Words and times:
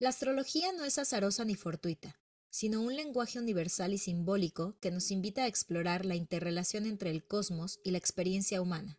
La 0.00 0.08
astrología 0.08 0.72
no 0.72 0.84
es 0.84 0.98
azarosa 0.98 1.44
ni 1.44 1.54
fortuita, 1.54 2.18
sino 2.50 2.80
un 2.82 2.96
lenguaje 2.96 3.38
universal 3.38 3.92
y 3.92 3.98
simbólico 3.98 4.76
que 4.80 4.90
nos 4.90 5.12
invita 5.12 5.44
a 5.44 5.46
explorar 5.46 6.04
la 6.04 6.16
interrelación 6.16 6.86
entre 6.86 7.10
el 7.10 7.24
cosmos 7.24 7.78
y 7.84 7.92
la 7.92 7.98
experiencia 7.98 8.60
humana. 8.60 8.98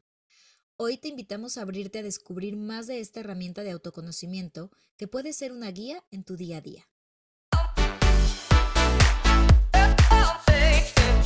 Hoy 0.78 0.98
te 0.98 1.10
invitamos 1.10 1.58
a 1.58 1.64
abrirte 1.64 2.00
a 2.00 2.04
descubrir 2.04 2.56
más 2.56 2.88
de 2.88 3.02
esta 3.02 3.20
herramienta 3.20 3.64
de 3.64 3.72
autoconocimiento 3.72 4.72
que 4.96 5.08
puede 5.08 5.34
ser 5.34 5.52
una 5.52 5.70
guía 5.70 6.04
en 6.12 6.24
tu 6.24 6.38
día 6.38 6.58
a 6.58 6.62
día. 6.62 6.88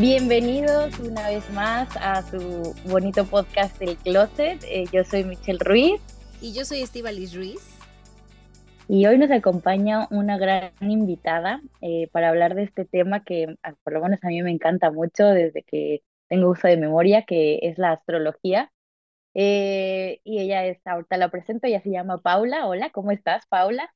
Bienvenidos 0.00 0.98
una 0.98 1.28
vez 1.28 1.50
más 1.50 1.94
a 1.98 2.22
su 2.22 2.74
bonito 2.86 3.26
podcast 3.26 3.82
El 3.82 3.98
Closet. 3.98 4.64
Eh, 4.64 4.86
yo 4.90 5.04
soy 5.04 5.24
Michelle 5.24 5.58
Ruiz 5.62 6.00
Y 6.40 6.54
yo 6.54 6.64
soy 6.64 6.80
Estivalis 6.80 7.36
Ruiz. 7.36 7.78
y 8.88 9.04
hoy 9.06 9.18
nos 9.18 9.30
acompaña 9.30 10.08
una 10.10 10.38
gran 10.38 10.72
invitada 10.80 11.60
eh, 11.82 12.08
para 12.12 12.30
hablar 12.30 12.54
de 12.54 12.62
este 12.62 12.86
tema 12.86 13.24
que 13.24 13.54
ah, 13.62 13.74
por 13.84 13.92
lo 13.92 14.00
menos 14.00 14.24
a 14.24 14.28
mí 14.28 14.42
me 14.42 14.50
encanta 14.50 14.90
mucho 14.90 15.26
desde 15.26 15.64
que 15.64 16.02
tengo 16.28 16.48
uso 16.48 16.66
de 16.66 16.78
memoria, 16.78 17.26
que 17.26 17.58
es 17.60 17.76
la 17.76 17.92
astrología. 17.92 18.72
Eh, 19.34 20.20
y 20.24 20.40
ella 20.40 20.64
es, 20.64 20.78
ahorita 20.86 21.18
la 21.18 21.28
presento, 21.28 21.66
ella 21.66 21.82
se 21.82 21.90
llama 21.90 22.22
Paula. 22.22 22.66
Hola, 22.66 22.88
¿cómo 22.88 23.10
estás, 23.10 23.44
Paula? 23.48 23.92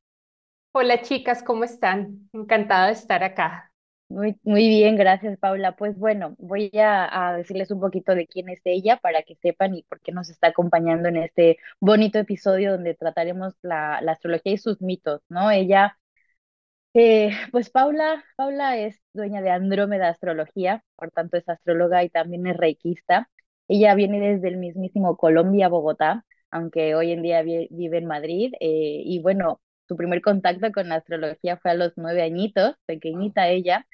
Hola 0.72 1.00
chicas, 1.00 1.42
¿cómo 1.42 1.64
están? 1.64 2.28
Encantada 2.34 2.88
de 2.88 2.92
estar 2.92 3.24
acá. 3.24 3.73
Muy, 4.14 4.38
muy 4.44 4.68
bien, 4.68 4.94
gracias, 4.96 5.38
Paula. 5.38 5.74
Pues 5.76 5.98
bueno, 5.98 6.36
voy 6.38 6.70
a, 6.74 7.30
a 7.30 7.36
decirles 7.36 7.70
un 7.72 7.80
poquito 7.80 8.14
de 8.14 8.26
quién 8.28 8.48
es 8.48 8.60
ella 8.64 8.98
para 8.98 9.22
que 9.24 9.34
sepan 9.36 9.74
y 9.74 9.82
por 9.82 10.00
qué 10.00 10.12
nos 10.12 10.30
está 10.30 10.48
acompañando 10.48 11.08
en 11.08 11.16
este 11.16 11.58
bonito 11.80 12.18
episodio 12.20 12.72
donde 12.72 12.94
trataremos 12.94 13.54
la, 13.62 14.00
la 14.02 14.12
astrología 14.12 14.52
y 14.52 14.58
sus 14.58 14.80
mitos, 14.80 15.22
¿no? 15.28 15.50
Ella, 15.50 15.98
eh, 16.94 17.32
pues 17.52 17.70
Paula, 17.70 18.24
Paula 18.36 18.78
es 18.78 19.00
dueña 19.14 19.42
de 19.42 19.50
Andrómeda 19.50 20.08
Astrología, 20.10 20.84
por 20.96 21.10
tanto 21.10 21.36
es 21.38 21.48
astróloga 21.48 22.04
y 22.04 22.10
también 22.10 22.46
es 22.46 22.56
reikista. 22.56 23.30
Ella 23.68 23.94
viene 23.94 24.20
desde 24.20 24.48
el 24.48 24.58
mismísimo 24.58 25.16
Colombia, 25.16 25.68
Bogotá, 25.68 26.24
aunque 26.50 26.94
hoy 26.94 27.12
en 27.12 27.22
día 27.22 27.42
vi- 27.42 27.68
vive 27.70 27.98
en 27.98 28.06
Madrid. 28.06 28.52
eh, 28.60 29.02
y 29.04 29.20
bueno, 29.22 29.60
su 29.88 29.96
primer 29.96 30.22
contacto 30.22 30.72
con 30.72 30.88
la 30.88 30.96
astrología 30.96 31.56
fue 31.58 31.70
a 31.72 31.74
los 31.74 31.92
nueve 31.96 32.22
añitos, 32.22 32.76
pequeñita 32.86 33.48
ella. 33.48 33.86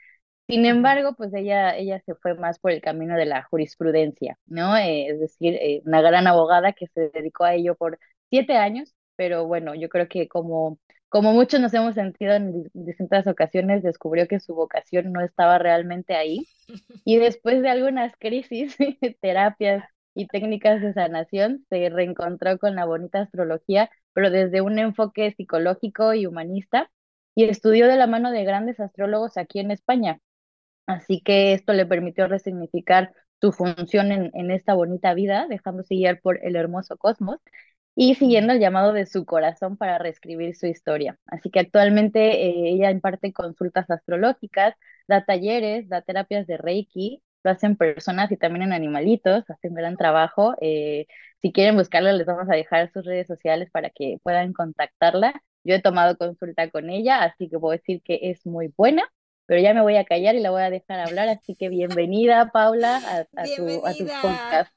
Sin 0.51 0.67
embargo, 0.67 1.15
pues 1.17 1.33
ella, 1.33 1.77
ella 1.77 2.01
se 2.05 2.15
fue 2.17 2.35
más 2.35 2.59
por 2.59 2.73
el 2.73 2.81
camino 2.83 3.17
de 3.17 3.25
la 3.25 3.45
jurisprudencia, 3.45 4.37
¿no? 4.47 4.77
Eh, 4.77 5.07
es 5.09 5.21
decir, 5.21 5.55
eh, 5.55 5.81
una 5.85 6.01
gran 6.03 6.27
abogada 6.27 6.73
que 6.73 6.89
se 6.89 7.09
dedicó 7.11 7.45
a 7.45 7.55
ello 7.55 7.77
por 7.77 7.99
siete 8.31 8.57
años, 8.57 8.93
pero 9.15 9.47
bueno, 9.47 9.77
yo 9.77 9.89
creo 9.89 10.09
que 10.09 10.27
como, 10.29 10.79
como 11.09 11.33
muchos 11.33 11.61
nos 11.61 11.73
hemos 11.75 11.95
sentido 11.95 12.33
en 12.35 12.53
di- 12.65 12.71
distintas 12.75 13.29
ocasiones, 13.29 13.85
descubrió 13.85 14.27
que 14.27 14.41
su 14.41 14.55
vocación 14.57 15.13
no 15.13 15.21
estaba 15.21 15.59
realmente 15.59 16.15
ahí. 16.17 16.49
Y 17.05 17.19
después 17.19 17.63
de 17.63 17.71
algunas 17.71 18.15
crisis, 18.19 18.77
terapias 19.21 19.85
y 20.15 20.27
técnicas 20.29 20.83
de 20.83 20.93
sanación, 20.95 21.65
se 21.71 21.89
reencontró 21.91 22.59
con 22.59 22.75
la 22.77 22.87
bonita 22.87 23.21
astrología, 23.23 23.91
pero 24.15 24.31
desde 24.31 24.61
un 24.63 24.79
enfoque 24.79 25.33
psicológico 25.37 26.15
y 26.15 26.27
humanista, 26.27 26.91
y 27.35 27.45
estudió 27.45 27.87
de 27.89 27.97
la 27.97 28.07
mano 28.07 28.31
de 28.33 28.45
grandes 28.45 28.81
astrólogos 28.81 29.37
aquí 29.37 29.61
en 29.61 29.71
España. 29.71 30.19
Así 30.91 31.21
que 31.21 31.53
esto 31.53 31.73
le 31.73 31.87
permitió 31.87 32.27
resignificar 32.27 33.13
su 33.41 33.53
función 33.53 34.11
en, 34.13 34.51
esta 34.51 34.75
bonita 34.75 35.15
vida, 35.15 35.47
dejándose 35.49 35.95
guiar 35.95 36.21
por 36.21 36.45
el 36.45 36.57
hermoso 36.57 36.97
cosmos 36.99 37.39
y 37.95 38.15
siguiendo 38.17 38.53
el 38.53 38.61
llamado 38.61 38.93
de 38.93 39.07
su 39.07 39.25
corazón 39.25 39.77
para 39.77 39.99
reescribir 39.99 40.57
su 40.57 40.67
historia. 40.67 41.19
Así 41.27 41.51
que 41.51 41.61
actualmente 41.61 42.21
eh, 42.47 42.71
ella 42.73 42.91
imparte 42.91 43.33
consultas 43.33 43.89
astrológicas, 43.91 44.75
da 45.09 45.25
talleres, 45.25 45.89
da 45.89 46.03
terapias 46.03 46.47
de 46.47 46.57
Reiki, 46.57 47.23
lo 47.45 47.53
hacen 47.53 47.77
personas 47.77 48.33
y 48.33 48.37
también 48.37 48.65
en 48.65 48.73
animalitos, 48.73 49.49
hacen 49.49 49.75
gran 49.75 49.97
trabajo. 49.97 50.55
Eh, 50.61 51.07
si 51.41 51.53
quieren 51.53 51.77
buscarla, 51.77 52.13
les 52.13 52.27
vamos 52.27 52.49
a 52.51 52.57
dejar 52.57 52.91
sus 52.93 53.05
redes 53.05 53.27
sociales 53.29 53.71
para 53.71 53.91
que 53.91 54.19
puedan 54.23 54.53
contactarla. 54.53 55.41
Yo 55.65 55.75
he 55.75 55.83
tomado 55.83 56.17
consulta 56.17 56.69
con 56.71 56.91
ella, 56.91 57.23
así 57.23 57.49
que 57.49 57.59
puedo 57.59 57.73
decir 57.73 58.03
que 58.03 58.19
es 58.23 58.45
muy 58.47 58.73
buena, 58.77 59.05
pero 59.51 59.61
ya 59.63 59.75
me 59.75 59.81
voy 59.81 59.97
a 59.97 60.05
callar 60.05 60.37
y 60.37 60.39
la 60.39 60.53
voy 60.53 60.63
a 60.63 60.71
dejar 60.71 61.01
hablar, 61.01 61.29
así 61.29 61.57
que 61.57 61.69
bienvenida, 61.69 62.53
Paula, 62.53 62.99
a, 62.99 63.19
a 63.19 63.45
tu, 63.57 63.85
a 63.85 63.93
tu 63.93 64.05
Bienvenida. 64.05 64.23
podcast. 64.23 64.73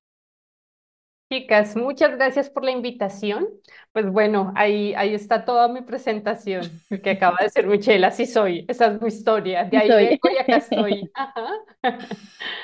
Chicas, 1.32 1.76
muchas 1.76 2.16
gracias 2.16 2.50
por 2.50 2.66
la 2.66 2.72
invitación. 2.72 3.48
Pues 3.92 4.12
bueno, 4.12 4.52
ahí, 4.56 4.96
ahí 4.96 5.14
está 5.14 5.46
toda 5.46 5.68
mi 5.68 5.84
presentación 5.84 6.72
que 7.04 7.12
acaba 7.12 7.38
de 7.40 7.52
ser 7.52 7.68
Michelle, 7.68 8.04
así 8.04 8.26
soy, 8.26 8.66
esa 8.68 8.88
es 8.88 9.00
mi 9.00 9.10
historia, 9.10 9.66
de 9.66 9.78
ahí 9.78 9.90
Soy. 9.90 10.06
vengo 10.06 10.30
y 10.32 10.42
acá 10.42 10.58
estoy. 10.58 11.12
Ajá. 11.14 11.48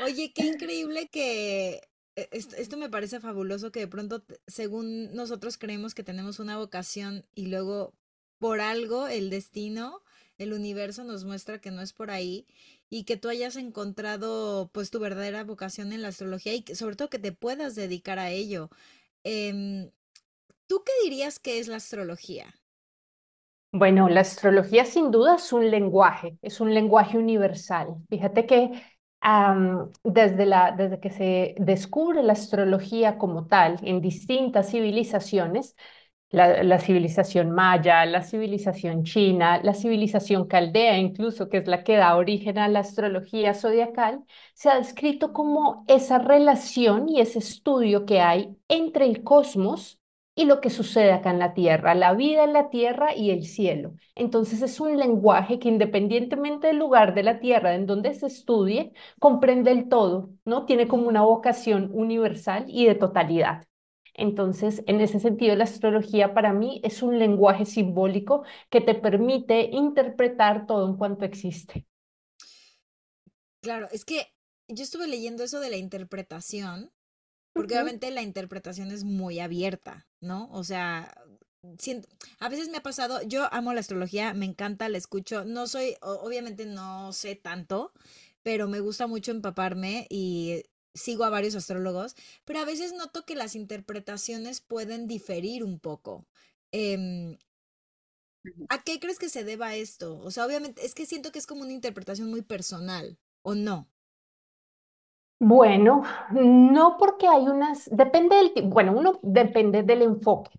Oye, 0.04 0.34
qué 0.34 0.48
increíble 0.48 1.10
que 1.10 1.90
e- 2.16 2.30
esto, 2.32 2.56
esto 2.56 2.76
me 2.78 2.90
parece 2.90 3.20
fabuloso 3.20 3.72
que 3.72 3.82
de 3.82 3.88
pronto, 3.88 4.24
según 4.48 5.14
nosotros 5.14 5.60
creemos 5.60 5.94
que 5.94 6.04
tenemos 6.04 6.40
una 6.40 6.58
vocación 6.58 7.28
y 7.36 7.50
luego 7.50 7.94
por 8.40 8.62
algo 8.62 9.08
el 9.08 9.30
destino, 9.30 10.02
el 10.40 10.54
universo 10.54 11.04
nos 11.04 11.26
muestra 11.26 11.60
que 11.60 11.72
no 11.72 11.82
es 11.82 11.94
por 11.94 12.12
ahí 12.12 12.48
y 12.90 13.04
que 13.04 13.18
tú 13.18 13.30
hayas 13.30 13.56
encontrado 13.58 14.70
pues 14.74 14.90
tu 14.92 15.00
verdadera 15.00 15.44
vocación 15.44 15.94
en 15.94 16.02
la 16.02 16.10
astrología 16.10 16.54
y 16.56 16.64
que 16.64 16.76
sobre 16.76 16.96
todo 16.96 17.10
que 17.10 17.20
te 17.20 17.32
puedas 17.34 17.76
dedicar 17.76 18.20
a 18.20 18.32
ello. 18.32 18.70
Em, 19.24 19.92
¿tú 20.68 20.84
qué 20.86 20.94
dirías 21.04 21.40
que 21.40 21.60
es 21.60 21.68
la 21.68 21.78
astrología? 21.78 22.56
Bueno, 23.72 24.10
la 24.10 24.22
astrología 24.22 24.84
sin 24.86 25.12
duda 25.12 25.36
es 25.36 25.54
un 25.54 25.70
lenguaje, 25.70 26.38
es 26.42 26.60
un 26.60 26.74
lenguaje 26.74 27.18
universal. 27.20 27.96
Fíjate 28.10 28.46
que 28.48 28.82
desde 30.04 30.46
la, 30.46 30.72
desde 30.72 31.00
que 31.00 31.10
se 31.12 31.56
descubre 31.60 32.24
la 32.24 32.34
astrología 32.34 33.18
como 33.18 33.48
tal 33.48 33.78
en 33.84 34.02
distintas 34.02 34.72
civilizaciones, 34.72 35.76
la, 36.32 36.80
civilización 36.80 37.52
maya, 37.52 38.06
la 38.06 38.22
civilización 38.22 39.04
china, 39.04 39.60
la 39.64 39.74
civilización 39.74 40.48
caldea 40.48 40.98
incluso, 40.98 41.50
que 41.50 41.58
es 41.58 41.68
la 41.68 41.84
que 41.84 41.96
da 41.98 42.16
origen 42.16 42.58
a 42.58 42.68
la 42.68 42.80
astrología 42.80 43.54
zodiacal, 43.54 44.24
se 44.54 44.70
ha 44.70 44.78
descrito 44.78 45.34
como 45.34 45.86
esa 45.88 46.20
relación 46.20 47.10
y 47.10 47.22
ese 47.22 47.40
estudio 47.40 48.06
que 48.06 48.22
hay 48.22 48.56
entre 48.68 49.06
el 49.06 49.24
cosmos 49.24 50.00
y 50.36 50.46
lo 50.46 50.62
que 50.62 50.70
sucede 50.70 51.12
acá 51.12 51.32
en 51.32 51.40
la 51.40 51.54
Tierra, 51.54 51.96
la 51.96 52.14
vida 52.14 52.44
en 52.46 52.54
la 52.54 52.70
Tierra 52.70 53.14
y 53.16 53.32
el 53.32 53.44
cielo. 53.44 53.96
Entonces 54.16 54.62
es 54.62 54.80
un 54.80 54.98
lenguaje 54.98 55.60
que 55.60 55.68
independientemente 55.68 56.68
del 56.68 56.78
lugar 56.78 57.14
de 57.14 57.24
la 57.24 57.40
Tierra 57.40 57.76
en 57.76 57.86
donde 57.86 58.14
se 58.14 58.28
estudie, 58.28 58.94
comprende 59.20 59.72
el 59.72 59.90
todo, 59.90 60.30
¿no? 60.46 60.66
Tiene 60.66 60.88
como 60.88 61.08
una 61.08 61.24
vocación 61.24 61.90
universal 61.94 62.66
y 62.68 62.86
de 62.86 62.96
totalidad. 62.96 63.69
Entonces, 64.14 64.84
en 64.88 65.02
ese 65.02 65.20
sentido, 65.20 65.56
la 65.56 65.64
astrología 65.66 66.34
para 66.34 66.54
mí 66.54 66.82
es 66.84 67.02
un 67.04 67.20
lenguaje 67.20 67.66
simbólico 67.66 68.44
que 68.70 68.82
te 68.82 68.96
permite 68.96 69.62
interpretar 69.72 70.66
todo 70.68 70.88
en 70.90 70.98
cuanto 70.98 71.26
existe. 71.26 71.86
Claro, 73.62 73.88
es 73.92 74.06
que 74.06 74.34
yo 74.68 74.84
estuve 74.84 75.08
leyendo 75.08 75.44
eso 75.44 75.60
de 75.60 75.70
la 75.70 75.78
interpretación, 75.78 76.92
porque 77.54 77.76
obviamente 77.76 78.12
la 78.12 78.22
interpretación 78.24 78.92
es 78.92 79.04
muy 79.04 79.40
abierta, 79.40 80.08
¿no? 80.22 80.50
O 80.52 80.64
sea, 80.64 81.16
siento- 81.80 82.10
a 82.40 82.50
veces 82.50 82.70
me 82.70 82.78
ha 82.78 82.84
pasado, 82.84 83.22
yo 83.24 83.48
amo 83.54 83.74
la 83.74 83.82
astrología, 83.82 84.34
me 84.34 84.46
encanta, 84.46 84.90
la 84.90 84.98
escucho, 85.00 85.46
no 85.46 85.68
soy, 85.68 85.96
obviamente 86.02 86.66
no 86.66 87.14
sé 87.14 87.36
tanto, 87.36 87.94
pero 88.44 88.68
me 88.68 88.80
gusta 88.82 89.08
mucho 89.08 89.32
empaparme 89.32 90.08
y 90.10 90.64
sigo 90.94 91.24
a 91.24 91.30
varios 91.30 91.56
astrólogos, 91.56 92.16
pero 92.46 92.60
a 92.60 92.66
veces 92.66 92.94
noto 92.94 93.26
que 93.26 93.36
las 93.36 93.56
interpretaciones 93.56 94.62
pueden 94.62 95.08
diferir 95.08 95.64
un 95.64 95.80
poco. 95.80 96.28
Em, 96.72 97.38
¿a 98.70 98.84
qué 98.84 99.00
crees 99.00 99.20
que 99.20 99.30
se 99.30 99.44
deba 99.44 99.76
esto? 99.76 100.20
O 100.20 100.32
sea, 100.32 100.46
obviamente, 100.46 100.86
es 100.86 100.94
que 100.96 101.06
siento 101.06 101.32
que 101.32 101.40
es 101.40 101.48
como 101.48 101.62
una 101.62 101.74
interpretación 101.74 102.30
muy 102.30 102.42
personal, 102.42 103.18
¿o 103.42 103.56
no? 103.56 103.90
Bueno, 105.42 106.04
no 106.32 106.98
porque 106.98 107.28
hay 107.28 107.48
unas, 107.48 107.90
depende 107.92 108.36
del, 108.36 108.52
bueno, 108.68 108.94
uno 108.94 109.20
depende 109.24 109.84
del 109.84 110.02
enfoque. 110.02 110.52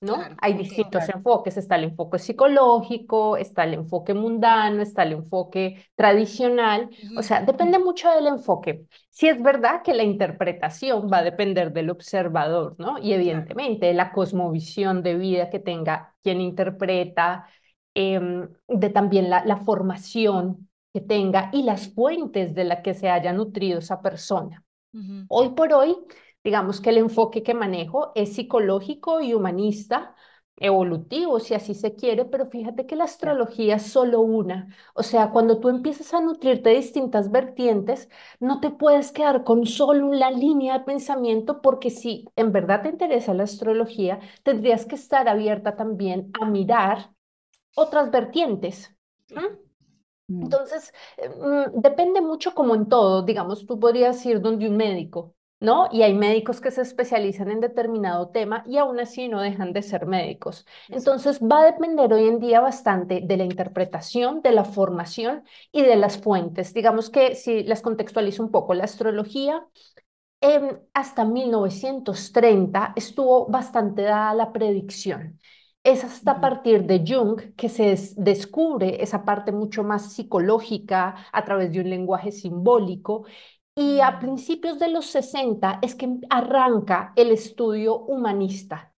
¿No? 0.00 0.18
Hay 0.38 0.54
distintos 0.54 1.08
enfoques, 1.08 1.56
está 1.56 1.76
el 1.76 1.84
enfoque 1.84 2.18
psicológico, 2.18 3.36
está 3.36 3.64
el 3.64 3.74
enfoque 3.74 4.14
mundano, 4.14 4.82
está 4.82 5.02
el 5.04 5.12
enfoque 5.12 5.86
tradicional, 5.94 6.90
o 7.16 7.22
sea, 7.22 7.42
depende 7.42 7.78
mucho 7.78 8.10
del 8.10 8.26
enfoque. 8.26 8.84
Si 9.10 9.28
es 9.28 9.42
verdad 9.42 9.82
que 9.82 9.94
la 9.94 10.02
interpretación 10.02 11.08
va 11.12 11.18
a 11.18 11.22
depender 11.24 11.72
del 11.72 11.90
observador, 11.90 12.74
¿no? 12.78 12.98
Y 12.98 13.12
evidentemente 13.12 13.92
la 13.94 14.12
cosmovisión 14.12 15.02
de 15.02 15.16
vida 15.16 15.50
que 15.50 15.58
tenga 15.58 16.14
quien 16.22 16.40
interpreta, 16.40 17.46
em, 17.94 18.48
de 18.68 18.90
también 18.90 19.30
la, 19.30 19.44
la 19.44 19.56
formación 19.56 20.68
que 20.92 21.00
tenga 21.00 21.50
y 21.52 21.62
las 21.62 21.92
fuentes 21.92 22.54
de 22.54 22.64
las 22.64 22.80
que 22.80 22.94
se 22.94 23.10
haya 23.10 23.32
nutrido 23.32 23.78
esa 23.80 24.00
persona. 24.00 24.62
Hoy 25.28 25.50
por 25.50 25.74
hoy, 25.74 25.94
digamos 26.46 26.80
que 26.80 26.90
el 26.90 26.98
enfoque 26.98 27.42
que 27.42 27.54
manejo 27.54 28.12
es 28.14 28.34
psicológico 28.34 29.20
y 29.20 29.34
humanista, 29.34 30.14
evolutivo, 30.56 31.40
si 31.40 31.54
así 31.54 31.74
se 31.74 31.96
quiere, 31.96 32.24
pero 32.24 32.46
fíjate 32.46 32.86
que 32.86 32.96
la 32.96 33.04
astrología 33.04 33.76
es 33.76 33.82
solo 33.92 34.20
una. 34.20 34.68
O 34.94 35.02
sea, 35.02 35.30
cuando 35.30 35.58
tú 35.60 35.68
empiezas 35.68 36.14
a 36.14 36.20
nutrirte 36.20 36.70
de 36.70 36.76
distintas 36.76 37.30
vertientes, 37.32 38.08
no 38.40 38.60
te 38.60 38.70
puedes 38.70 39.12
quedar 39.12 39.44
con 39.44 39.66
solo 39.66 40.06
una 40.06 40.30
línea 40.30 40.78
de 40.78 40.84
pensamiento, 40.84 41.60
porque 41.62 41.90
si 41.90 42.24
en 42.36 42.52
verdad 42.52 42.82
te 42.82 42.90
interesa 42.90 43.34
la 43.34 43.42
astrología, 43.44 44.20
tendrías 44.44 44.86
que 44.86 44.94
estar 44.94 45.28
abierta 45.28 45.76
también 45.76 46.30
a 46.40 46.46
mirar 46.46 47.10
otras 47.76 48.10
vertientes. 48.10 48.96
Mm. 50.28 50.42
Entonces, 50.42 50.92
eh, 51.18 51.28
mm, 51.28 51.80
depende 51.80 52.20
mucho 52.20 52.54
como 52.54 52.74
en 52.74 52.88
todo, 52.88 53.22
digamos, 53.22 53.66
tú 53.66 53.78
podrías 53.78 54.24
ir 54.26 54.40
donde 54.40 54.68
un 54.68 54.76
médico, 54.76 55.35
¿no? 55.60 55.88
Y 55.92 56.02
hay 56.02 56.14
médicos 56.14 56.60
que 56.60 56.70
se 56.70 56.82
especializan 56.82 57.50
en 57.50 57.60
determinado 57.60 58.28
tema 58.28 58.62
y 58.66 58.78
aún 58.78 59.00
así 59.00 59.28
no 59.28 59.40
dejan 59.40 59.72
de 59.72 59.82
ser 59.82 60.06
médicos. 60.06 60.66
Entonces, 60.88 61.40
va 61.40 61.62
a 61.62 61.66
depender 61.66 62.12
hoy 62.12 62.28
en 62.28 62.38
día 62.40 62.60
bastante 62.60 63.20
de 63.24 63.36
la 63.36 63.44
interpretación, 63.44 64.42
de 64.42 64.52
la 64.52 64.64
formación 64.64 65.44
y 65.72 65.82
de 65.82 65.96
las 65.96 66.18
fuentes. 66.18 66.74
Digamos 66.74 67.10
que 67.10 67.34
si 67.34 67.62
las 67.64 67.82
contextualizo 67.82 68.42
un 68.42 68.50
poco, 68.50 68.74
la 68.74 68.84
astrología 68.84 69.66
hasta 70.94 71.24
1930 71.24 72.92
estuvo 72.96 73.46
bastante 73.48 74.02
dada 74.02 74.34
la 74.34 74.52
predicción. 74.52 75.38
Es 75.82 76.02
hasta 76.02 76.32
a 76.32 76.40
partir 76.40 76.84
de 76.84 77.04
Jung 77.06 77.54
que 77.56 77.68
se 77.68 77.96
descubre 78.16 79.02
esa 79.02 79.24
parte 79.24 79.52
mucho 79.52 79.84
más 79.84 80.12
psicológica 80.14 81.14
a 81.32 81.44
través 81.44 81.70
de 81.72 81.80
un 81.80 81.90
lenguaje 81.90 82.32
simbólico. 82.32 83.24
Y 83.78 84.00
a 84.00 84.18
principios 84.18 84.78
de 84.78 84.88
los 84.88 85.06
60 85.06 85.78
es 85.82 85.94
que 85.94 86.08
arranca 86.30 87.12
el 87.14 87.30
estudio 87.30 87.98
humanista. 87.98 88.92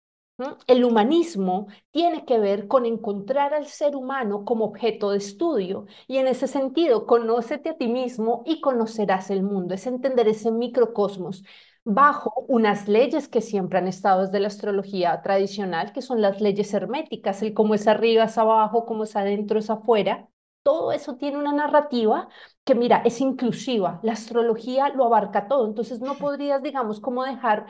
El 0.69 0.85
humanismo 0.85 1.67
tiene 1.91 2.25
que 2.25 2.39
ver 2.39 2.69
con 2.69 2.87
encontrar 2.87 3.55
al 3.55 3.67
ser 3.67 3.97
humano 3.97 4.45
como 4.45 4.67
objeto 4.67 5.11
de 5.11 5.19
estudio 5.19 5.87
y 6.07 6.19
en 6.19 6.29
ese 6.29 6.47
sentido, 6.47 7.07
conócete 7.07 7.71
a 7.71 7.77
ti 7.77 7.89
mismo 7.89 8.45
y 8.47 8.61
conocerás 8.61 9.31
el 9.31 9.43
mundo, 9.43 9.75
es 9.75 9.87
entender 9.89 10.29
ese 10.29 10.53
microcosmos 10.53 11.43
bajo 11.85 12.45
unas 12.49 12.87
leyes 12.87 13.27
que 13.29 13.41
siempre 13.41 13.79
han 13.79 13.89
estado 13.89 14.23
desde 14.27 14.39
la 14.41 14.49
astrología 14.49 15.21
tradicional, 15.23 15.93
que 15.93 16.03
son 16.03 16.23
las 16.23 16.41
leyes 16.41 16.73
herméticas, 16.73 17.43
el 17.43 17.53
cómo 17.55 17.75
es 17.75 17.89
arriba 17.89 18.25
es 18.25 18.39
abajo, 18.39 18.87
cómo 18.87 19.05
es 19.05 19.17
adentro 19.17 19.59
es 19.59 19.71
afuera. 19.71 20.29
Todo 20.69 20.93
eso 20.93 21.17
tiene 21.17 21.39
una 21.39 21.53
narrativa 21.55 22.29
que, 22.63 22.75
mira, 22.75 23.01
es 23.03 23.23
inclusiva. 23.23 24.01
La 24.03 24.13
astrología 24.13 24.91
lo 24.91 25.07
abarca 25.07 25.49
todo. 25.49 25.67
Entonces, 25.67 26.01
no 26.01 26.17
podrías, 26.19 26.63
digamos, 26.63 27.01
como 27.01 27.25
dejar 27.25 27.65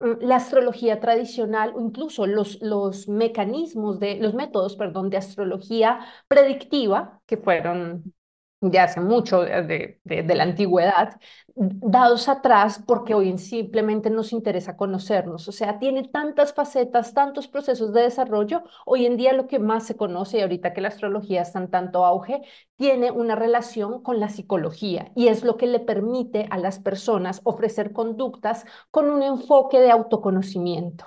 mm, 0.00 0.14
la 0.22 0.34
astrología 0.34 0.98
tradicional 0.98 1.72
o 1.76 1.80
incluso 1.80 2.26
los, 2.26 2.60
los 2.60 3.06
mecanismos 3.08 4.00
de, 4.00 4.16
los 4.16 4.34
métodos, 4.34 4.74
perdón, 4.74 5.10
de 5.10 5.18
astrología 5.18 6.00
predictiva, 6.26 7.20
que 7.26 7.36
fueron 7.36 8.12
ya 8.60 8.84
hace 8.84 9.00
mucho 9.00 9.42
de, 9.42 10.00
de, 10.04 10.34
la 10.34 10.44
antigüedad, 10.44 11.18
dados 11.54 12.28
atrás 12.28 12.82
porque 12.86 13.14
hoy 13.14 13.36
simplemente 13.38 14.10
nos 14.10 14.32
interesa 14.32 14.76
conocernos. 14.76 15.48
O 15.48 15.52
sea, 15.52 15.78
tiene 15.78 16.08
tantas 16.08 16.52
facetas, 16.52 17.14
tantos 17.14 17.48
procesos 17.48 17.92
de 17.94 18.02
desarrollo. 18.02 18.62
Hoy 18.84 19.06
en 19.06 19.16
día 19.16 19.32
lo 19.32 19.46
que 19.46 19.58
más 19.58 19.86
se 19.86 19.96
conoce, 19.96 20.38
y 20.38 20.40
ahorita 20.42 20.74
que 20.74 20.82
la 20.82 20.88
astrología 20.88 21.42
está 21.42 21.58
en 21.58 21.70
tanto 21.70 22.04
auge, 22.04 22.42
tiene 22.76 23.10
una 23.10 23.34
relación 23.34 24.02
con 24.02 24.20
la 24.20 24.28
psicología 24.28 25.10
y 25.14 25.28
es 25.28 25.42
lo 25.42 25.56
que 25.56 25.66
le 25.66 25.80
permite 25.80 26.46
a 26.50 26.58
las 26.58 26.78
personas 26.78 27.40
ofrecer 27.44 27.92
conductas 27.92 28.66
con 28.90 29.10
un 29.10 29.22
enfoque 29.22 29.80
de 29.80 29.90
autoconocimiento. 29.90 31.06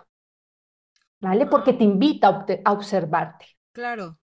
¿Vale? 1.20 1.46
Porque 1.46 1.74
te 1.74 1.86
invita 1.86 2.46
a 2.66 2.72
observarte. 2.74 3.46
Claro. 3.72 4.18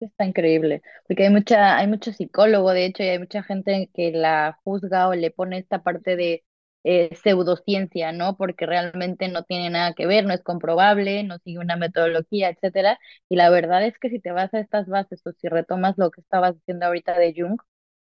Está 0.00 0.24
increíble, 0.26 0.82
porque 1.06 1.24
hay 1.24 1.30
mucha, 1.30 1.76
hay 1.78 1.86
mucho 1.86 2.12
psicólogo, 2.12 2.72
de 2.72 2.84
hecho, 2.86 3.02
y 3.02 3.06
hay 3.08 3.18
mucha 3.18 3.42
gente 3.42 3.90
que 3.94 4.10
la 4.12 4.58
juzga 4.64 5.08
o 5.08 5.14
le 5.14 5.30
pone 5.30 5.56
esta 5.58 5.82
parte 5.82 6.16
de 6.16 6.44
eh, 6.82 7.14
pseudociencia, 7.22 8.12
¿no? 8.12 8.36
Porque 8.36 8.66
realmente 8.66 9.28
no 9.28 9.44
tiene 9.44 9.70
nada 9.70 9.94
que 9.94 10.06
ver, 10.06 10.26
no 10.26 10.34
es 10.34 10.42
comprobable, 10.42 11.22
no 11.24 11.38
sigue 11.38 11.58
una 11.58 11.76
metodología, 11.76 12.50
etcétera. 12.50 12.98
Y 13.30 13.36
la 13.36 13.48
verdad 13.50 13.86
es 13.86 13.98
que 13.98 14.10
si 14.10 14.20
te 14.20 14.32
vas 14.32 14.52
a 14.52 14.60
estas 14.60 14.86
bases 14.88 15.22
o 15.26 15.32
si 15.32 15.48
retomas 15.48 15.94
lo 15.96 16.10
que 16.10 16.20
estabas 16.20 16.54
diciendo 16.54 16.84
ahorita 16.86 17.18
de 17.18 17.32
Jung, 17.36 17.58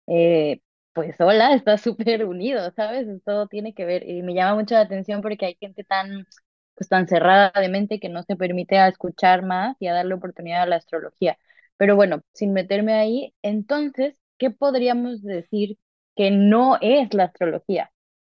eh, 0.08 0.62
pues 0.94 1.16
hola, 1.20 1.54
está 1.56 1.78
súper 1.80 2.26
unido, 2.26 2.72
¿sabes? 2.76 3.08
Todo 3.26 3.48
tiene 3.48 3.74
que 3.74 3.86
ver. 3.86 4.08
Y 4.10 4.22
me 4.24 4.34
llama 4.34 4.56
mucho 4.62 4.76
la 4.76 4.82
atención 4.82 5.22
porque 5.22 5.46
hay 5.48 5.56
gente 5.60 5.84
tan, 5.84 6.28
pues 6.76 6.90
tan 6.90 7.08
cerrada 7.08 7.52
de 7.60 7.70
mente 7.70 8.00
que 8.00 8.10
no 8.10 8.24
se 8.24 8.36
permite 8.36 8.78
a 8.78 8.88
escuchar 8.90 9.44
más 9.46 9.76
y 9.80 9.88
a 9.88 9.94
darle 9.94 10.16
oportunidad 10.16 10.64
a 10.64 10.66
la 10.68 10.78
astrología. 10.78 11.38
Pero 11.78 11.96
bueno, 11.96 12.22
sin 12.34 12.54
meterme 12.54 12.94
ahí, 12.94 13.34
entonces, 13.42 14.16
¿qué 14.38 14.52
podríamos 14.52 15.22
decir 15.24 15.78
que 16.16 16.32
no 16.32 16.78
es 16.82 17.14
la 17.14 17.26
astrología? 17.26 17.92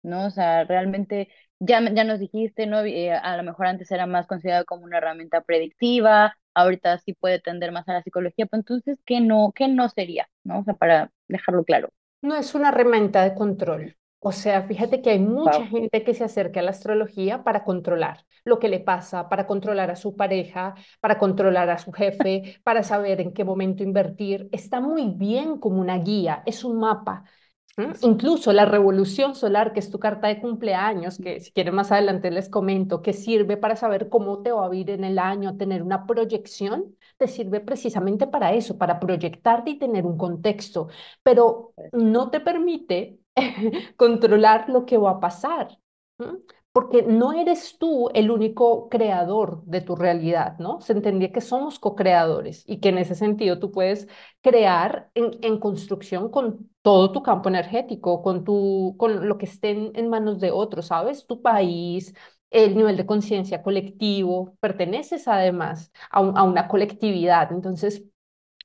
¿No? 0.04 0.26
O 0.28 0.30
sea, 0.32 0.64
realmente 0.66 1.30
ya, 1.60 1.82
ya 1.94 2.04
nos 2.04 2.20
dijiste, 2.20 2.68
¿no? 2.68 2.82
Eh, 2.82 3.12
a 3.14 3.38
lo 3.38 3.44
mejor 3.44 3.68
antes 3.68 3.92
era 3.92 4.06
más 4.06 4.28
considerado 4.28 4.66
como 4.66 4.84
una 4.84 4.98
herramienta 4.98 5.42
predictiva, 5.42 6.36
ahorita 6.54 6.98
sí 7.00 7.14
puede 7.14 7.40
tender 7.40 7.72
más 7.72 7.88
a 7.90 7.94
la 7.94 8.04
psicología, 8.04 8.46
pero 8.46 8.60
entonces, 8.62 9.00
¿qué 9.06 9.22
no, 9.22 9.52
qué 9.56 9.68
no 9.68 9.90
sería? 9.90 10.28
¿No? 10.44 10.60
O 10.60 10.64
sea, 10.64 10.74
para 10.76 11.12
dejarlo 11.28 11.64
claro. 11.64 11.90
No 12.22 12.36
es 12.36 12.54
una 12.56 12.70
herramienta 12.70 13.24
de 13.24 13.36
control. 13.36 13.96
O 14.26 14.32
sea, 14.32 14.64
fíjate 14.64 15.02
que 15.02 15.10
hay 15.10 15.20
mucha 15.20 15.66
gente 15.68 16.04
que 16.04 16.14
se 16.14 16.24
acerca 16.24 16.62
a 16.62 16.64
la 16.64 16.72
astrología 16.72 17.44
para 17.44 17.66
controlar 17.66 18.26
lo 18.46 18.58
que 18.58 18.70
le 18.70 18.80
pasa, 18.80 19.28
para 19.28 19.46
controlar 19.48 19.92
a 19.92 19.98
su 19.98 20.16
pareja, 20.16 20.76
para 21.02 21.20
controlar 21.20 21.70
a 21.70 21.78
su 21.78 21.92
jefe, 21.92 22.60
para 22.64 22.84
saber 22.84 23.20
en 23.20 23.34
qué 23.34 23.44
momento 23.44 23.84
invertir. 23.84 24.48
Está 24.54 24.80
muy 24.80 25.10
bien 25.10 25.58
como 25.58 25.82
una 25.82 25.98
guía, 25.98 26.42
es 26.46 26.64
un 26.64 26.80
mapa. 26.80 27.26
Incluso 28.04 28.54
la 28.54 28.66
revolución 28.66 29.34
solar, 29.34 29.74
que 29.74 29.80
es 29.80 29.90
tu 29.90 29.98
carta 30.00 30.28
de 30.28 30.40
cumpleaños, 30.40 31.18
que 31.18 31.40
si 31.40 31.52
quieren 31.52 31.74
más 31.74 31.92
adelante 31.92 32.30
les 32.30 32.48
comento, 32.48 33.02
que 33.02 33.14
sirve 33.14 33.58
para 33.58 33.76
saber 33.76 34.10
cómo 34.10 34.44
te 34.44 34.52
va 34.52 34.68
a 34.68 34.70
vivir 34.70 34.92
en 34.92 35.04
el 35.04 35.18
año, 35.18 35.58
tener 35.58 35.82
una 35.82 36.06
proyección, 36.06 36.96
te 37.18 37.28
sirve 37.28 37.62
precisamente 37.62 38.28
para 38.28 38.54
eso, 38.54 38.78
para 38.78 39.00
proyectarte 39.00 39.72
y 39.72 39.80
tener 39.80 40.06
un 40.06 40.18
contexto, 40.18 40.88
pero 41.24 41.74
no 41.92 42.30
te 42.30 42.40
permite 42.42 43.23
controlar 43.98 44.70
lo 44.70 44.86
que 44.86 44.98
va 44.98 45.12
a 45.12 45.20
pasar, 45.20 45.78
porque 46.72 47.04
no 47.04 47.34
eres 47.34 47.78
tú 47.78 48.10
el 48.14 48.32
único 48.32 48.90
creador 48.90 49.64
de 49.66 49.82
tu 49.82 49.96
realidad, 49.96 50.58
¿no? 50.60 50.82
Se 50.82 50.94
entendía 50.94 51.32
que 51.32 51.42
somos 51.42 51.78
co-creadores 51.80 52.64
y 52.68 52.80
que 52.80 52.90
en 52.90 52.98
ese 52.98 53.16
sentido 53.16 53.60
tú 53.60 53.72
puedes 53.72 54.08
crear 54.42 55.12
en, 55.14 55.60
construcción 55.60 56.30
con 56.30 56.70
todo 56.82 57.12
tu 57.12 57.22
campo 57.22 57.50
energético, 57.50 58.24
con, 58.24 58.44
tu, 58.44 58.96
con 58.98 59.28
lo 59.28 59.38
que 59.38 59.46
esté 59.46 59.72
en, 59.72 60.10
manos 60.10 60.40
de 60.40 60.52
otros, 60.52 60.88
¿sabes? 60.88 61.28
Tu 61.28 61.42
país, 61.42 62.14
el 62.50 62.76
nivel 62.76 62.98
de 62.98 63.06
conciencia 63.06 63.62
colectivo, 63.64 64.56
perteneces 64.60 65.28
además 65.28 65.92
a, 66.12 66.20
a, 66.20 66.44
una 66.44 66.68
colectividad. 66.68 67.52
Entonces, 67.52 68.04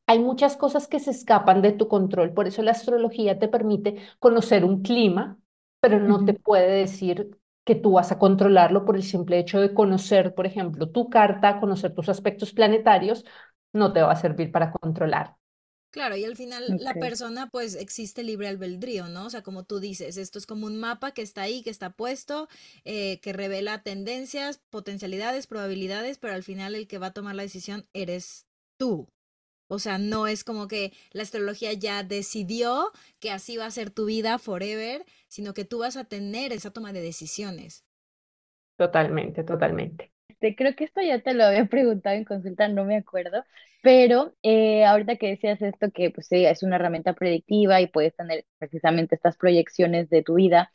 hay 0.09 0.21
muchas 0.21 0.57
cosas 0.59 0.88
que 0.88 1.00
se 1.00 1.12
escapan 1.12 1.62
de 1.62 1.73
tu 1.73 1.88
control, 1.88 2.35
por 2.35 2.49
eso 2.49 2.62
la 2.62 2.73
astrología 2.73 3.38
te 3.41 3.49
permite 3.49 3.97
conocer 4.21 4.65
un 4.67 4.83
clima, 4.83 5.38
pero 5.81 6.00
no 6.00 6.25
te 6.27 6.35
puede 6.35 6.71
decir 6.73 7.38
que 7.65 7.77
tú 7.77 7.93
vas 7.95 8.12
a 8.12 8.19
controlarlo 8.19 8.85
por 8.87 8.97
el 8.97 9.05
simple 9.05 9.38
hecho 9.38 9.61
de 9.61 9.75
conocer, 9.75 10.35
por 10.35 10.47
ejemplo, 10.47 10.91
tu 10.91 11.11
carta, 11.11 11.61
conocer 11.61 11.95
tus 11.95 12.11
aspectos 12.11 12.53
planetarios, 12.55 13.25
no 13.75 13.93
te 13.95 14.03
va 14.03 14.12
a 14.12 14.17
servir 14.17 14.53
para 14.53 14.73
controlar. 14.73 15.37
Claro, 15.91 16.17
y 16.17 16.25
al 16.25 16.37
final 16.37 16.77
la 16.79 16.99
persona 16.99 17.49
pues 17.50 17.75
existe 17.75 18.23
libre 18.23 18.49
albedrío, 18.49 19.09
¿no? 19.09 19.25
O 19.27 19.31
sea, 19.31 19.43
como 19.43 19.65
tú 19.65 19.81
dices, 19.81 20.19
esto 20.19 20.38
es 20.38 20.47
como 20.47 20.67
un 20.67 20.77
mapa 20.79 21.12
que 21.12 21.23
está 21.23 21.43
ahí, 21.43 21.62
que 21.62 21.71
está 21.71 21.91
puesto, 21.91 22.47
eh, 22.85 23.21
que 23.21 23.33
revela 23.33 23.83
tendencias, 23.83 24.61
potencialidades, 24.71 25.47
probabilidades, 25.47 26.19
pero 26.19 26.35
al 26.35 26.43
final 26.45 26.75
el 26.75 26.88
que 26.88 26.99
va 26.99 27.09
a 27.09 27.12
tomar 27.15 27.35
la 27.37 27.43
decisión 27.43 27.88
eres 27.95 28.47
tú. 28.77 29.09
O 29.68 29.78
sea, 29.78 29.98
no 29.98 30.26
es 30.26 30.44
como 30.44 30.68
que 30.68 30.92
la 31.12 31.22
astrología 31.22 31.72
ya 31.75 32.02
decidió 32.02 32.90
que 33.20 33.30
así 33.32 33.56
va 33.56 33.66
a 33.66 33.70
ser 33.70 33.90
tu 33.90 34.06
vida 34.06 34.38
forever, 34.38 35.04
sino 35.28 35.54
que 35.54 35.64
tú 35.64 35.78
vas 35.80 35.96
a 35.96 36.04
tener 36.04 36.52
esa 36.52 36.70
toma 36.72 36.92
de 36.92 37.02
decisiones. 37.02 37.84
Totalmente, 38.76 39.44
totalmente. 39.44 40.10
este, 40.28 40.54
creo 40.56 40.75
que 40.76 40.84
esto 40.84 41.00
ya 41.02 41.20
te 41.20 41.34
lo 41.34 41.44
había 41.44 41.64
preguntado 41.70 42.16
en 42.16 42.25
consulta, 42.25 42.68
no 42.68 42.84
me 42.84 42.96
acuerdo, 42.96 43.44
pero 43.82 44.34
eh, 44.42 44.84
ahorita 44.84 45.16
que 45.16 45.28
decías 45.28 45.60
esto, 45.62 45.90
que 45.92 46.10
pues 46.10 46.26
sí, 46.28 46.44
es 46.44 46.62
una 46.62 46.76
herramienta 46.76 47.12
predictiva 47.14 47.80
y 47.80 47.87
puedes 47.88 48.14
tener 48.16 48.44
precisamente 48.58 49.14
estas 49.14 49.37
proyecciones 49.37 50.10
de 50.10 50.22
tu 50.22 50.34
vida, 50.34 50.70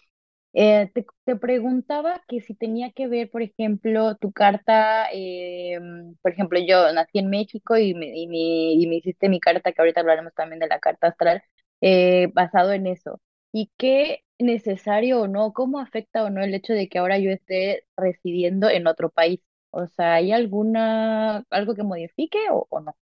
eh, 0.53 0.91
te, 0.93 1.05
te 1.25 1.35
preguntaba 1.35 2.21
que 2.27 2.41
si 2.41 2.53
tenía 2.55 2.91
que 2.91 3.07
ver, 3.07 3.29
por 3.31 3.41
ejemplo, 3.41 4.15
tu 4.17 4.31
carta, 4.31 5.07
eh, 5.13 5.79
por 6.21 6.31
ejemplo, 6.31 6.59
yo 6.59 6.91
nací 6.93 7.19
en 7.19 7.29
México 7.29 7.77
y 7.77 7.93
me, 7.95 8.07
y, 8.17 8.27
mi- 8.27 8.81
y 8.83 8.87
me 8.87 8.97
hiciste 8.97 9.29
mi 9.29 9.39
carta, 9.39 9.71
que 9.71 9.81
ahorita 9.81 10.01
hablaremos 10.01 10.33
también 10.33 10.59
de 10.59 10.67
la 10.67 10.79
carta 10.79 11.07
astral, 11.07 11.43
eh, 11.81 12.27
basado 12.33 12.71
en 12.73 12.87
eso. 12.87 13.19
¿Y 13.51 13.71
qué 13.77 14.21
necesario 14.39 15.21
o 15.21 15.27
no, 15.27 15.53
cómo 15.53 15.79
afecta 15.79 16.23
o 16.23 16.29
no 16.29 16.43
el 16.43 16.53
hecho 16.53 16.73
de 16.73 16.89
que 16.89 16.99
ahora 16.99 17.17
yo 17.19 17.31
esté 17.31 17.85
residiendo 17.97 18.69
en 18.69 18.87
otro 18.87 19.09
país? 19.09 19.39
O 19.71 19.87
sea, 19.87 20.15
¿hay 20.15 20.31
alguna, 20.31 21.43
algo 21.49 21.75
que 21.75 21.83
modifique 21.83 22.37
o, 22.51 22.67
o 22.69 22.79
no? 22.79 22.95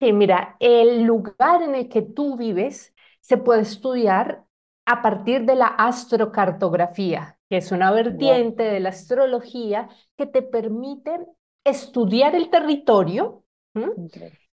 Sí, 0.00 0.12
mira, 0.12 0.56
el 0.60 1.02
lugar 1.04 1.62
en 1.62 1.74
el 1.74 1.88
que 1.88 2.02
tú 2.02 2.36
vives 2.36 2.94
se 3.20 3.36
puede 3.36 3.62
estudiar 3.62 4.44
a 4.88 5.02
partir 5.02 5.44
de 5.46 5.54
la 5.56 5.66
astrocartografía, 5.68 7.38
que 7.50 7.58
es 7.58 7.72
una 7.72 7.90
Wow, 8.10 8.42
vertiente 8.42 8.62
de 8.64 8.80
la 8.80 8.90
astrología 8.90 9.88
que 10.16 10.26
te 10.26 10.42
permite 10.42 11.26
estudiar 11.64 12.34
el 12.34 12.50
territorio, 12.50 13.44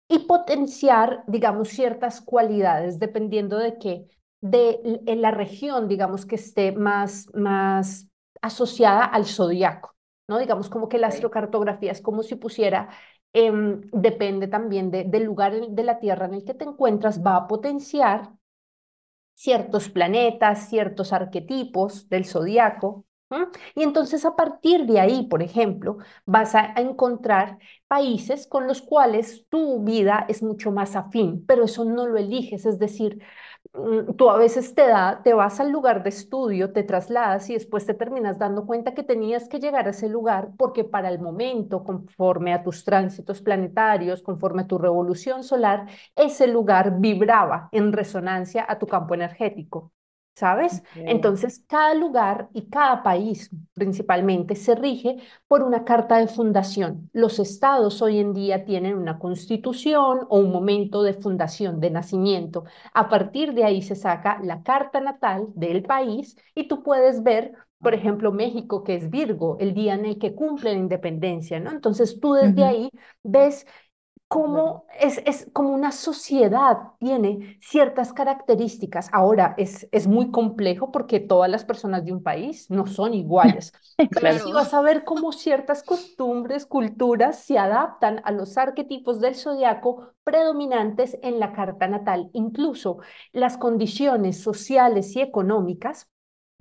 y 0.08 0.20
potenciar, 0.20 1.24
digamos, 1.28 1.70
ciertas 1.70 2.22
cualidades 2.22 3.00
dependiendo 3.00 3.58
de 3.58 3.78
qué, 3.80 4.08
de 4.42 4.80
en 5.06 5.22
la 5.22 5.32
región, 5.32 5.88
digamos, 5.88 6.26
que 6.26 6.36
esté 6.36 6.72
más, 6.74 7.28
más 7.34 8.08
asociada 8.42 9.06
al 9.06 9.26
zodiaco, 9.26 9.96
¿no? 10.28 10.40
Digamos 10.40 10.70
como 10.70 10.90
que 10.90 10.98
la 10.98 11.08
astrocartografía 11.08 11.92
es 11.92 12.02
como 12.02 12.24
si 12.24 12.36
pusiera, 12.36 12.90
em, 13.34 13.82
depende 13.94 14.48
también 14.48 14.92
de- 14.92 15.06
del 15.06 15.24
lugar 15.24 15.54
de 15.70 15.84
la 15.84 16.00
Tierra 16.00 16.26
en 16.26 16.34
el 16.36 16.44
que 16.44 16.54
te 16.54 16.66
encuentras, 16.66 17.24
va 17.26 17.36
a 17.38 17.48
potenciar 17.48 18.32
ciertos 19.42 19.90
planetas, 19.90 20.70
ciertos 20.70 21.14
arquetipos 21.14 22.08
del 22.10 22.26
zodiaco. 22.26 23.08
Y 23.76 23.84
entonces 23.84 24.26
a 24.26 24.36
partir 24.36 24.86
de 24.86 25.00
ahí, 25.00 25.28
por 25.28 25.42
ejemplo, 25.44 25.98
vas 26.26 26.56
a 26.56 26.62
a 26.76 26.82
encontrar 26.82 27.58
países 27.88 28.48
con 28.48 28.68
los 28.68 28.82
cuales 28.82 29.46
tu 29.50 29.84
vida 29.84 30.26
es 30.30 30.44
mucho 30.44 30.72
más 30.72 30.96
afín, 30.96 31.44
pero 31.46 31.64
eso 31.66 31.84
no 31.86 32.08
lo 32.08 32.18
eliges, 32.18 32.66
es 32.66 32.78
decir, 32.80 33.22
mm, 33.74 34.14
tú 34.16 34.30
a 34.30 34.38
veces 34.38 34.74
te 34.76 34.88
da, 34.88 35.22
te 35.24 35.34
vas 35.34 35.60
al 35.60 35.72
lugar 35.72 36.04
de 36.04 36.10
estudio, 36.10 36.72
te 36.74 36.84
trasladas 36.84 37.50
y 37.50 37.54
después 37.54 37.86
te 37.86 37.94
terminas 37.94 38.38
dando 38.40 38.66
cuenta 38.66 38.94
que 38.94 39.04
tenías 39.04 39.48
que 39.50 39.60
llegar 39.60 39.88
a 39.88 39.92
ese 39.92 40.10
lugar 40.10 40.50
porque 40.58 40.84
para 40.84 41.10
el 41.10 41.20
momento, 41.20 41.84
conforme 41.84 42.54
a 42.54 42.64
tus 42.64 42.84
tránsitos 42.86 43.42
planetarios, 43.42 44.22
conforme 44.22 44.64
a 44.64 44.68
tu 44.68 44.78
revolución 44.78 45.44
solar, 45.44 45.88
ese 46.16 46.48
lugar 46.48 47.00
vibraba 47.00 47.70
en 47.72 47.92
resonancia 47.94 48.66
a 48.68 48.78
tu 48.80 48.88
campo 48.88 49.14
energético. 49.16 49.92
¿Sabes? 50.34 50.82
Entonces, 51.06 51.64
cada 51.68 51.94
lugar 51.94 52.50
y 52.54 52.70
cada 52.70 53.04
país 53.04 53.50
principalmente 53.74 54.56
se 54.56 54.74
rige 54.76 55.18
por 55.48 55.62
una 55.62 55.84
carta 55.84 56.18
de 56.18 56.28
fundación. 56.28 57.10
Los 57.14 57.38
estados 57.38 58.02
hoy 58.02 58.18
en 58.20 58.34
día 58.34 58.66
tienen 58.66 58.98
una 58.98 59.20
constitución 59.20 60.22
o 60.30 60.40
un 60.40 60.52
momento 60.52 61.04
de 61.04 61.14
fundación, 61.14 61.80
de 61.80 61.92
nacimiento. 61.92 62.64
A 62.94 63.10
partir 63.10 63.54
de 63.54 63.66
ahí 63.66 63.82
se 63.84 63.96
saca 63.96 64.40
la 64.42 64.64
carta 64.64 65.00
natal 65.02 65.48
del 65.54 65.84
país 65.84 66.36
y 66.56 66.68
tú 66.68 66.82
puedes 66.82 67.22
ver, 67.24 67.54
por 67.80 67.94
ejemplo, 67.94 68.32
México, 68.32 68.84
que 68.84 68.96
es 68.96 69.10
Virgo, 69.12 69.58
el 69.60 69.74
día 69.76 69.94
en 69.96 70.06
el 70.06 70.18
que 70.18 70.34
cumple 70.34 70.74
la 70.74 70.80
independencia, 70.80 71.60
¿no? 71.60 71.72
Entonces 71.72 72.20
tú 72.20 72.34
desde 72.34 72.64
ahí 72.64 72.90
ves. 73.24 73.68
Cómo 74.32 74.86
es, 74.98 75.22
es 75.26 75.50
como 75.52 75.72
una 75.72 75.92
sociedad 75.92 76.78
tiene 77.00 77.58
ciertas 77.60 78.14
características. 78.14 79.10
Ahora 79.12 79.56
es, 79.58 79.90
es 79.92 80.08
muy 80.08 80.32
complejo 80.32 80.90
porque 80.90 81.20
todas 81.20 81.52
las 81.52 81.66
personas 81.66 82.06
de 82.06 82.14
un 82.14 82.24
país 82.24 82.70
no 82.70 82.88
son 82.88 83.14
iguales, 83.14 83.74
pero 84.22 84.40
sí 84.40 84.54
vas 84.54 84.74
a 84.74 84.82
ver 84.82 85.04
cómo 85.04 85.34
ciertas 85.34 85.84
costumbres, 85.84 86.66
culturas 86.66 87.40
se 87.40 87.58
adaptan 87.58 88.22
a 88.24 88.32
los 88.32 88.58
arquetipos 88.58 89.20
del 89.20 89.36
zodiaco 89.36 90.14
predominantes 90.24 91.18
en 91.24 91.38
la 91.38 91.52
carta 91.52 91.90
natal. 91.90 92.30
Incluso 92.32 93.00
las 93.34 93.58
condiciones 93.58 94.42
sociales 94.42 95.14
y 95.18 95.20
económicas 95.20 96.08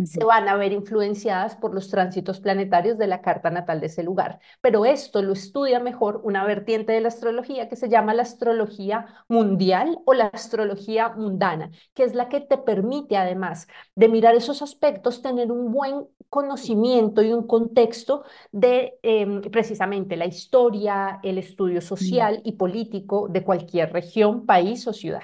se 0.05 0.25
van 0.25 0.49
a 0.49 0.57
ver 0.57 0.73
influenciadas 0.73 1.57
por 1.57 1.75
los 1.75 1.89
tránsitos 1.89 2.41
planetarios 2.41 2.99
de 2.99 3.07
la 3.07 3.21
carta 3.21 3.51
natal 3.51 3.81
de 3.81 3.87
ese 3.87 4.03
lugar. 4.03 4.41
Pero 4.61 4.85
esto 4.85 5.23
lo 5.23 5.33
estudia 5.33 5.81
mejor 5.81 6.21
una 6.25 6.45
vertiente 6.45 6.93
de 6.93 7.01
la 7.01 7.09
astrología 7.09 7.69
que 7.69 7.77
se 7.77 7.89
llama 7.89 8.15
la 8.15 8.23
astrología 8.23 9.07
mundial 9.29 9.99
o 10.07 10.15
la 10.15 10.27
astrología 10.27 11.11
mundana, 11.11 11.71
que 11.95 12.05
es 12.05 12.15
la 12.15 12.29
que 12.29 12.41
te 12.41 12.59
permite, 12.59 13.17
además 13.17 13.69
de 13.95 14.09
mirar 14.09 14.35
esos 14.35 14.63
aspectos, 14.63 15.23
tener 15.23 15.53
un 15.53 15.73
buen 15.73 16.07
conocimiento 16.29 17.23
y 17.23 17.33
un 17.33 17.47
contexto 17.47 18.25
de 18.53 18.99
eh, 19.03 19.41
precisamente 19.51 20.17
la 20.17 20.27
historia, 20.27 21.21
el 21.23 21.39
estudio 21.39 21.81
social 21.81 22.41
y 22.45 22.53
político 22.53 23.29
de 23.29 23.43
cualquier 23.43 23.93
región, 23.93 24.47
país 24.47 24.87
o 24.87 24.93
ciudad. 24.93 25.23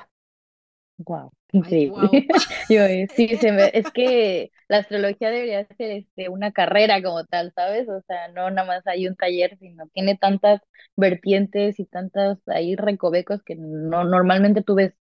Wow, 0.99 1.30
Ay, 1.58 1.75
increíble. 1.75 1.92
wow. 1.92 2.22
Yo, 2.68 2.82
eh, 2.82 3.08
sí, 3.16 3.36
se 3.38 3.52
me, 3.52 3.70
es 3.75 3.90
que 3.92 4.52
la 4.68 4.78
astrología 4.78 5.30
debería 5.30 5.66
ser 5.76 5.90
este, 5.92 6.28
una 6.28 6.52
carrera 6.52 7.02
como 7.02 7.25
tal, 7.25 7.52
¿sabes? 7.54 7.88
O 7.88 8.00
sea, 8.06 8.28
no 8.28 8.50
nada 8.50 8.66
más 8.66 8.86
hay 8.86 9.08
un 9.08 9.16
taller, 9.16 9.58
sino 9.58 9.86
tiene 9.88 10.16
tantas 10.16 10.60
vertientes 10.96 11.78
y 11.80 11.86
tantos 11.86 12.38
ahí 12.48 12.76
recovecos 12.76 13.42
que 13.42 13.56
no 13.56 14.04
normalmente 14.04 14.62
tú 14.62 14.75
ves 14.75 14.94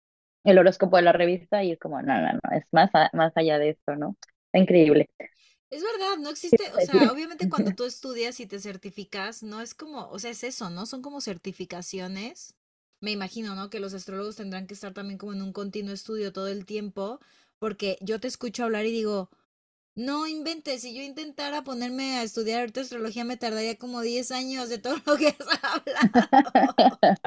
el 0.43 0.57
horóscopo 0.59 0.97
de 0.97 1.03
la 1.03 1.11
revista 1.13 1.63
y 1.63 1.71
es 1.71 1.79
como, 1.79 2.01
no, 2.01 2.21
no, 2.21 2.33
no, 2.33 2.39
es 2.57 2.65
más, 2.71 2.89
a- 2.93 3.09
más 3.13 3.33
allá 3.35 3.57
de 3.59 3.69
esto, 3.71 3.95
¿no? 3.95 4.15
Está 4.47 4.59
increíble. 4.59 5.09
Es 5.69 5.83
verdad, 5.83 6.17
no 6.19 6.29
¿Qué 6.49 6.57
existe, 6.57 6.71
o 6.73 6.81
sea, 6.81 7.11
obviamente 7.11 7.49
cuando 7.49 7.73
tú 7.73 7.83
estudias 7.85 8.39
y 8.39 8.45
te 8.47 8.59
certificas, 8.59 9.43
no 9.43 9.61
es 9.61 9.73
como, 9.75 10.07
o 10.09 10.19
sea, 10.19 10.31
es 10.31 10.43
eso, 10.43 10.69
¿no? 10.69 10.85
Son 10.85 11.01
como 11.01 11.21
certificaciones. 11.21 12.55
Me 13.05 13.11
imagino, 13.11 13.55
¿no? 13.55 13.69
Que 13.69 13.79
los 13.79 13.93
astrólogos 13.93 14.35
tendrán 14.37 14.67
que 14.67 14.73
estar 14.73 14.93
también 14.93 15.17
como 15.19 15.33
en 15.33 15.41
un 15.41 15.53
continuo 15.53 15.93
estudio 15.93 16.33
todo 16.33 16.47
el 16.47 16.65
tiempo, 16.65 17.19
porque 17.59 17.97
yo 18.01 18.19
te 18.19 18.27
escucho 18.27 18.63
hablar 18.65 18.85
y 18.85 18.91
digo, 18.91 19.29
no 19.95 20.27
inventes, 20.27 20.81
si 20.83 20.95
yo 20.95 21.01
intentara 21.03 21.63
ponerme 21.63 22.17
a 22.17 22.23
estudiar 22.23 22.61
ahorita 22.61 22.81
astrología 22.81 23.25
me 23.25 23.37
tardaría 23.37 23.77
como 23.77 24.01
10 24.01 24.31
años 24.31 24.69
de 24.69 24.79
todo 24.79 24.97
lo 25.05 25.17
que 25.17 25.29
has 25.29 25.41
hablado. 25.63 26.29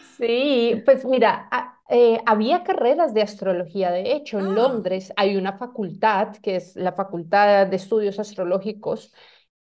Sí, 0.00 0.82
pues 0.84 1.04
mira, 1.04 1.48
a- 1.50 1.80
eh, 1.88 2.20
había 2.26 2.62
carreras 2.64 3.14
de 3.14 3.22
astrología. 3.22 3.90
De 3.90 4.12
hecho, 4.12 4.38
en 4.38 4.54
Ah, 4.54 4.54
Londres 4.54 5.12
hay 5.16 5.36
una 5.36 5.58
facultad, 5.58 6.36
que 6.36 6.56
es 6.56 6.76
la 6.76 6.92
Facultad 6.92 7.66
de 7.66 7.76
Estudios 7.76 8.18
Astrológicos 8.18 9.12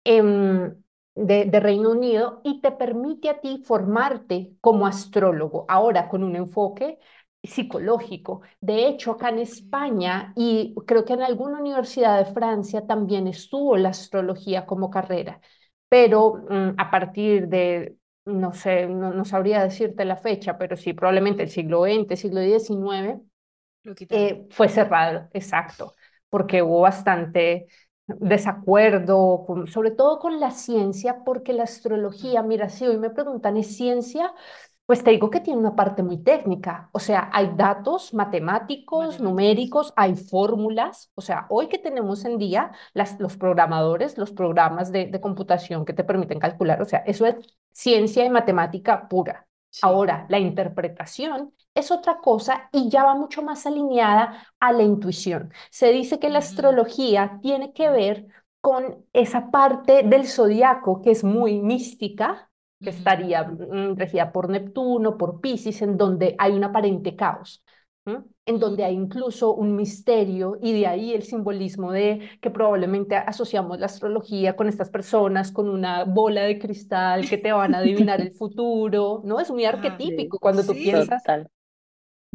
em, 0.03 0.75
de, 1.21 1.45
de 1.45 1.59
Reino 1.59 1.91
Unido, 1.91 2.41
y 2.43 2.61
te 2.61 2.71
permite 2.71 3.29
a 3.29 3.39
ti 3.41 3.61
formarte 3.65 4.53
como 4.61 4.87
astrólogo, 4.87 5.65
ahora 5.69 6.07
con 6.09 6.23
un 6.23 6.35
enfoque 6.35 6.99
psicológico. 7.43 8.41
De 8.59 8.87
hecho, 8.87 9.11
acá 9.11 9.29
en. 9.29 9.39
España 9.39 10.33
y 10.35 10.75
creo 10.85 11.05
que 11.05 11.13
en 11.13 11.23
alguna 11.23 11.59
universidad 11.59 12.17
de 12.19 12.31
Francia 12.33 12.85
también 12.85 13.27
estuvo 13.27 13.77
la 13.77 13.89
astrología 13.89 14.65
como 14.65 14.89
carrera, 14.91 15.41
pero 15.89 16.35
mm, 16.49 16.73
a 16.77 16.91
partir 16.91 17.47
de 17.47 17.97
no 18.25 18.53
sé, 18.53 18.85
no, 18.87 19.11
no 19.13 19.25
sabría 19.25 19.63
decirte 19.63 20.05
la 20.05 20.15
fecha, 20.15 20.57
pero 20.57 20.77
sí, 20.77 20.93
probablemente 20.93 21.41
el 21.43 21.49
siglo 21.49 21.81
XX, 21.81 22.15
siglo 22.15 22.39
XIX, 22.41 23.19
eh, 24.09 24.47
fue 24.51 24.69
cerrado, 24.69 25.27
exacto, 25.33 25.95
porque 26.29 26.61
hubo 26.61 26.81
bastante 26.81 27.67
desacuerdo, 28.19 29.43
con- 29.45 29.67
sobre 29.67 29.91
todo 29.91 30.19
con 30.19 30.39
la 30.39 30.51
ciencia, 30.51 31.23
porque 31.25 31.53
la 31.53 31.63
astrología, 31.63 32.43
mira, 32.43 32.69
si 32.69 32.85
hoy 32.87 32.97
me 32.97 33.09
preguntan, 33.09 33.57
¿es 33.57 33.75
ciencia? 33.75 34.33
Pues 34.85 35.03
te 35.03 35.11
digo 35.11 35.29
que 35.29 35.39
tiene 35.39 35.59
una 35.59 35.75
parte 35.75 36.03
muy 36.03 36.17
técnica, 36.21 36.89
o 36.91 36.99
sea, 36.99 37.29
hay 37.33 37.51
datos 37.55 38.13
matemáticos, 38.13 39.19
matemáticos. 39.19 39.21
numéricos, 39.21 39.93
hay 39.95 40.15
fórmulas, 40.15 41.11
o 41.15 41.21
sea, 41.21 41.45
hoy 41.49 41.67
que 41.69 41.79
tenemos 41.79 42.25
en 42.25 42.37
día 42.37 42.71
las, 42.93 43.19
los 43.19 43.37
programadores, 43.37 44.17
los 44.17 44.31
programas 44.33 44.91
de, 44.91 45.05
de 45.07 45.21
computación 45.21 45.85
que 45.85 45.93
te 45.93 46.03
permiten 46.03 46.39
calcular, 46.39 46.81
o 46.81 46.85
sea, 46.85 46.99
eso 46.99 47.25
es 47.25 47.35
ciencia 47.71 48.25
y 48.25 48.29
matemática 48.29 49.07
pura. 49.07 49.47
Sí. 49.71 49.79
Ahora, 49.83 50.27
la 50.29 50.39
interpretación 50.39 51.53
es 51.73 51.91
otra 51.91 52.19
cosa 52.19 52.69
y 52.73 52.89
ya 52.89 53.03
va 53.05 53.15
mucho 53.15 53.41
más 53.41 53.65
alineada 53.65 54.45
a 54.59 54.73
la 54.73 54.83
intuición. 54.83 55.53
Se 55.71 55.91
dice 55.91 56.19
que 56.19 56.29
la 56.29 56.39
astrología 56.39 57.39
tiene 57.41 57.73
que 57.73 57.89
ver 57.89 58.27
con 58.61 59.05
esa 59.13 59.49
parte 59.51 60.03
del 60.03 60.27
zodiaco 60.27 61.01
que 61.01 61.11
es 61.11 61.23
muy 61.23 61.59
mística, 61.61 62.51
que 62.81 62.89
estaría 62.91 63.43
mm, 63.43 63.95
regida 63.97 64.31
por 64.31 64.49
Neptuno, 64.49 65.17
por 65.17 65.41
Piscis, 65.41 65.81
en 65.81 65.97
donde 65.97 66.35
hay 66.37 66.53
un 66.53 66.63
aparente 66.65 67.15
caos. 67.15 67.63
En 68.05 68.59
donde 68.59 68.83
hay 68.83 68.95
incluso 68.95 69.53
un 69.53 69.75
misterio 69.75 70.57
y 70.61 70.73
de 70.73 70.87
ahí 70.87 71.13
el 71.13 71.23
simbolismo 71.23 71.91
de 71.91 72.29
que 72.41 72.49
probablemente 72.49 73.15
asociamos 73.15 73.79
la 73.79 73.85
astrología 73.85 74.55
con 74.55 74.67
estas 74.67 74.89
personas, 74.89 75.51
con 75.51 75.69
una 75.69 76.03
bola 76.05 76.43
de 76.43 76.59
cristal 76.59 77.29
que 77.29 77.37
te 77.37 77.51
van 77.51 77.75
a 77.75 77.79
adivinar 77.79 78.19
el 78.21 78.33
futuro, 78.35 79.21
¿no? 79.23 79.39
Es 79.39 79.51
muy 79.51 79.65
arquetípico 79.65 80.39
cuando 80.39 80.63
tú 80.63 80.73
piensas 80.73 81.23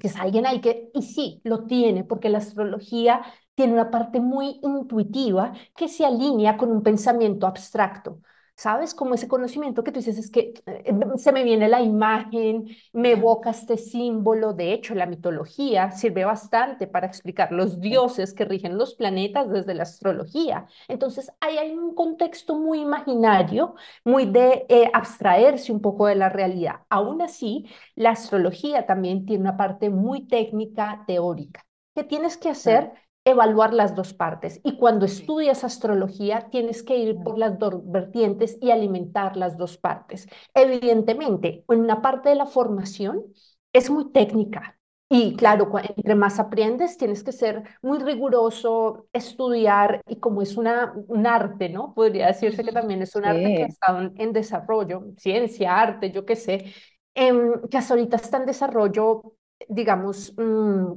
que 0.01 0.09
es 0.09 0.17
alguien 0.17 0.47
ahí 0.47 0.61
que, 0.61 0.91
y 0.95 1.03
sí, 1.03 1.41
lo 1.45 1.65
tiene, 1.67 2.05
porque 2.05 2.29
la 2.29 2.39
astrología 2.39 3.23
tiene 3.55 3.73
una 3.73 3.91
parte 3.91 4.21
muy 4.21 4.61
intuitiva 4.63 5.53
que 5.75 5.89
se 5.89 6.05
alinea 6.05 6.57
con 6.57 6.71
un 6.71 6.83
pensamiento 6.83 7.47
abstracto. 7.47 8.21
¿Sabes? 8.57 8.95
Como 8.95 9.15
ese 9.15 9.29
conocimiento 9.29 9.85
que 9.85 9.93
tú 9.93 9.99
dices, 10.01 10.17
es 10.19 10.31
que 10.31 10.55
eh, 10.67 10.95
se 11.19 11.31
me 11.33 11.45
viene 11.45 11.69
la 11.69 11.83
imagen, 11.83 12.67
me 12.93 13.13
evoca 13.13 13.51
este 13.51 13.77
símbolo. 13.77 14.55
De 14.55 14.73
hecho, 14.73 14.95
la 14.95 15.05
mitología 15.07 15.91
sirve 15.91 16.25
bastante 16.25 16.87
para 16.87 17.07
explicar 17.07 17.53
los 17.53 17.81
dioses 17.81 18.33
que 18.33 18.47
rigen 18.47 18.79
los 18.79 18.95
planetas 18.95 19.51
desde 19.51 19.75
la 19.75 19.83
astrología. 19.83 20.67
Entonces, 20.89 21.31
ahí 21.41 21.59
hay 21.59 21.73
un 21.73 21.95
contexto 21.95 22.55
muy 22.59 22.81
imaginario, 22.81 23.75
muy 24.05 24.25
de 24.27 24.65
eh, 24.71 24.91
abstraerse 24.95 25.71
un 25.73 25.81
poco 25.83 26.07
de 26.07 26.15
la 26.15 26.31
realidad. 26.31 26.81
Aún 26.89 27.21
así, 27.23 27.67
la 27.95 28.11
astrología 28.11 28.87
también 28.87 29.27
tiene 29.27 29.43
una 29.43 29.57
parte 29.59 29.91
muy 29.91 30.27
técnica, 30.27 31.05
teórica. 31.07 31.63
¿Qué 31.95 32.05
tienes 32.05 32.37
que 32.37 32.51
hacer? 32.51 32.93
Evaluar 33.27 33.75
las 33.75 33.95
dos 33.95 34.15
partes. 34.15 34.61
Y 34.63 34.77
cuando 34.79 35.05
estudias 35.05 35.65
astrología, 35.65 36.49
tienes 36.51 36.83
que 36.85 36.97
ir 36.97 37.17
por 37.23 37.39
las 37.39 37.59
dos 37.59 37.75
vertientes 37.85 38.57
y 38.63 38.71
alimentar 38.71 39.37
las 39.37 39.59
dos 39.59 39.77
partes. 39.77 40.29
Evidentemente, 40.55 41.65
en 41.69 41.81
una 41.81 42.01
parte 42.01 42.29
de 42.31 42.37
la 42.37 42.47
formación 42.47 43.25
es 43.73 43.91
muy 43.91 44.13
técnica. 44.13 44.79
Y 45.09 45.37
claro, 45.37 45.71
entre 45.97 46.15
más 46.15 46.39
aprendes, 46.39 46.97
tienes 46.99 47.23
que 47.25 47.33
ser 47.33 47.63
muy 47.83 47.99
riguroso, 47.99 49.09
estudiar, 49.13 50.03
y 50.07 50.19
como 50.19 50.43
es 50.43 50.57
una, 50.57 50.95
un 51.09 51.27
arte, 51.27 51.69
¿no? 51.69 51.95
Podría 51.95 52.29
decirse 52.29 52.65
que 52.65 52.73
también 52.73 53.03
es 53.03 53.15
un 53.17 53.25
arte 53.25 53.55
que 53.57 53.63
ha 53.65 53.67
estado 53.67 54.11
en, 54.17 54.33
desarrollo, 54.33 55.05
ciencia, 55.17 55.79
arte, 55.81 56.11
yo 56.13 56.25
qué 56.25 56.37
sé, 56.37 56.73
em, 57.15 57.61
que 57.71 57.77
hasta 57.77 57.95
ahorita 57.95 58.17
está 58.17 58.39
en 58.39 58.47
desarrollo, 58.47 59.35
digamos, 59.69 60.33
mm, 60.37 60.93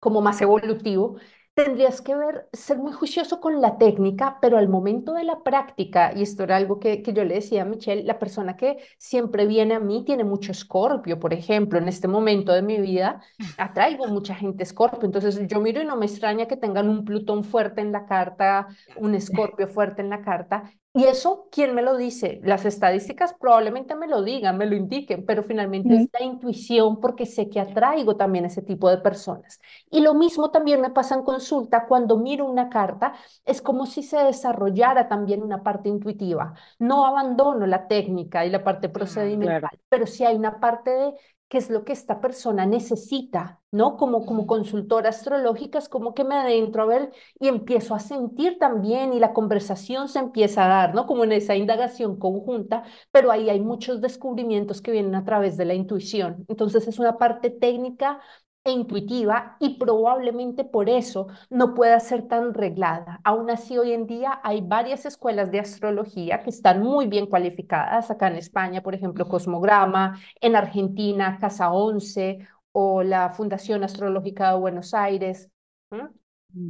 como 0.00 0.20
más 0.22 0.40
evolutivo, 0.40 1.16
tendrías 1.56 2.02
que 2.02 2.14
ver, 2.14 2.48
ser 2.52 2.76
muy 2.76 2.92
juicioso 2.92 3.40
con 3.40 3.62
la 3.62 3.78
técnica, 3.78 4.36
pero 4.42 4.58
al 4.58 4.68
momento 4.68 5.14
de 5.14 5.24
la 5.24 5.42
práctica, 5.42 6.12
y 6.14 6.20
esto 6.20 6.42
era 6.42 6.56
algo 6.56 6.78
que, 6.78 7.02
que 7.02 7.14
yo 7.14 7.24
le 7.24 7.36
decía 7.36 7.62
a 7.62 7.64
Michelle, 7.64 8.04
la 8.04 8.18
persona 8.18 8.58
que 8.58 8.76
siempre 8.98 9.46
viene 9.46 9.74
a 9.74 9.80
mí 9.80 10.04
tiene 10.04 10.22
mucho 10.22 10.52
escorpio, 10.52 11.18
por 11.18 11.32
ejemplo, 11.32 11.78
en 11.78 11.88
este 11.88 12.08
momento 12.08 12.52
de 12.52 12.60
mi 12.60 12.78
vida 12.78 13.22
atraigo 13.56 14.06
mucha 14.06 14.34
gente 14.34 14.64
escorpio, 14.64 15.06
entonces 15.06 15.40
yo 15.48 15.58
miro 15.60 15.80
y 15.80 15.86
no 15.86 15.96
me 15.96 16.04
extraña 16.04 16.46
que 16.46 16.58
tengan 16.58 16.90
un 16.90 17.06
Plutón 17.06 17.42
fuerte 17.42 17.80
en 17.80 17.90
la 17.90 18.04
carta, 18.04 18.68
un 18.96 19.14
escorpio 19.14 19.66
fuerte 19.66 20.02
en 20.02 20.10
la 20.10 20.20
carta, 20.20 20.64
y 20.96 21.04
eso, 21.04 21.48
¿quién 21.52 21.74
me 21.74 21.82
lo 21.82 21.94
dice? 21.94 22.40
Las 22.42 22.64
estadísticas 22.64 23.34
probablemente 23.34 23.94
me 23.94 24.08
lo 24.08 24.22
digan, 24.22 24.56
me 24.56 24.64
lo 24.64 24.74
indiquen, 24.74 25.26
pero 25.26 25.42
finalmente 25.42 25.94
es 25.94 26.08
la 26.18 26.24
intuición 26.24 27.00
porque 27.00 27.26
sé 27.26 27.50
que 27.50 27.60
atraigo 27.60 28.16
también 28.16 28.46
ese 28.46 28.62
tipo 28.62 28.88
de 28.88 28.96
personas. 28.96 29.60
Y 29.90 30.00
lo 30.00 30.14
mismo 30.14 30.50
también 30.50 30.80
me 30.80 30.88
pasa 30.88 31.14
en 31.14 31.22
consulta 31.22 31.86
cuando 31.86 32.16
miro 32.16 32.46
una 32.46 32.70
carta, 32.70 33.12
es 33.44 33.60
como 33.60 33.84
si 33.84 34.02
se 34.02 34.16
desarrollara 34.16 35.06
también 35.06 35.42
una 35.42 35.62
parte 35.62 35.90
intuitiva. 35.90 36.54
No 36.78 37.04
abandono 37.04 37.66
la 37.66 37.88
técnica 37.88 38.46
y 38.46 38.50
la 38.50 38.64
parte 38.64 38.88
procedimental, 38.88 39.78
pero 39.90 40.06
sí 40.06 40.24
hay 40.24 40.34
una 40.34 40.60
parte 40.60 40.90
de 40.90 41.14
qué 41.48 41.58
es 41.58 41.70
lo 41.70 41.84
que 41.84 41.92
esta 41.92 42.20
persona 42.20 42.66
necesita, 42.66 43.60
¿no? 43.70 43.96
Como, 43.96 44.26
como 44.26 44.46
consultora 44.46 45.10
astrológica 45.10 45.78
es 45.78 45.88
como 45.88 46.14
que 46.14 46.24
me 46.24 46.34
adentro 46.34 46.82
a 46.82 46.86
ver 46.86 47.12
y 47.38 47.48
empiezo 47.48 47.94
a 47.94 48.00
sentir 48.00 48.58
también 48.58 49.12
y 49.12 49.20
la 49.20 49.32
conversación 49.32 50.08
se 50.08 50.18
empieza 50.18 50.64
a 50.64 50.68
dar, 50.68 50.94
¿no? 50.94 51.06
Como 51.06 51.24
en 51.24 51.32
esa 51.32 51.54
indagación 51.56 52.18
conjunta, 52.18 52.84
pero 53.12 53.30
ahí 53.30 53.48
hay 53.50 53.60
muchos 53.60 54.00
descubrimientos 54.00 54.82
que 54.82 54.90
vienen 54.90 55.14
a 55.14 55.24
través 55.24 55.56
de 55.56 55.64
la 55.66 55.74
intuición. 55.74 56.44
Entonces 56.48 56.88
es 56.88 56.98
una 56.98 57.16
parte 57.18 57.50
técnica 57.50 58.20
e 58.66 58.70
intuitiva 58.72 59.56
y 59.60 59.78
probablemente 59.78 60.64
por 60.64 60.90
eso 60.90 61.28
no 61.50 61.74
pueda 61.74 62.00
ser 62.00 62.28
tan 62.28 62.52
reglada. 62.52 63.20
Aún 63.24 63.48
así, 63.50 63.78
hoy 63.78 63.92
en 63.92 64.06
día 64.06 64.40
hay 64.42 64.60
varias 64.60 65.06
escuelas 65.06 65.50
de 65.50 65.60
astrología 65.60 66.42
que 66.42 66.50
están 66.50 66.82
muy 66.82 67.06
bien 67.06 67.26
cualificadas. 67.26 68.10
Acá 68.10 68.28
en 68.28 68.36
España, 68.36 68.82
por 68.82 68.94
ejemplo, 68.94 69.28
Cosmograma, 69.28 70.18
en 70.40 70.56
Argentina, 70.56 71.38
Casa 71.40 71.70
11 71.72 72.40
o 72.72 73.02
la 73.02 73.30
Fundación 73.30 73.84
Astrológica 73.84 74.52
de 74.52 74.58
Buenos 74.58 74.92
Aires. 74.94 75.50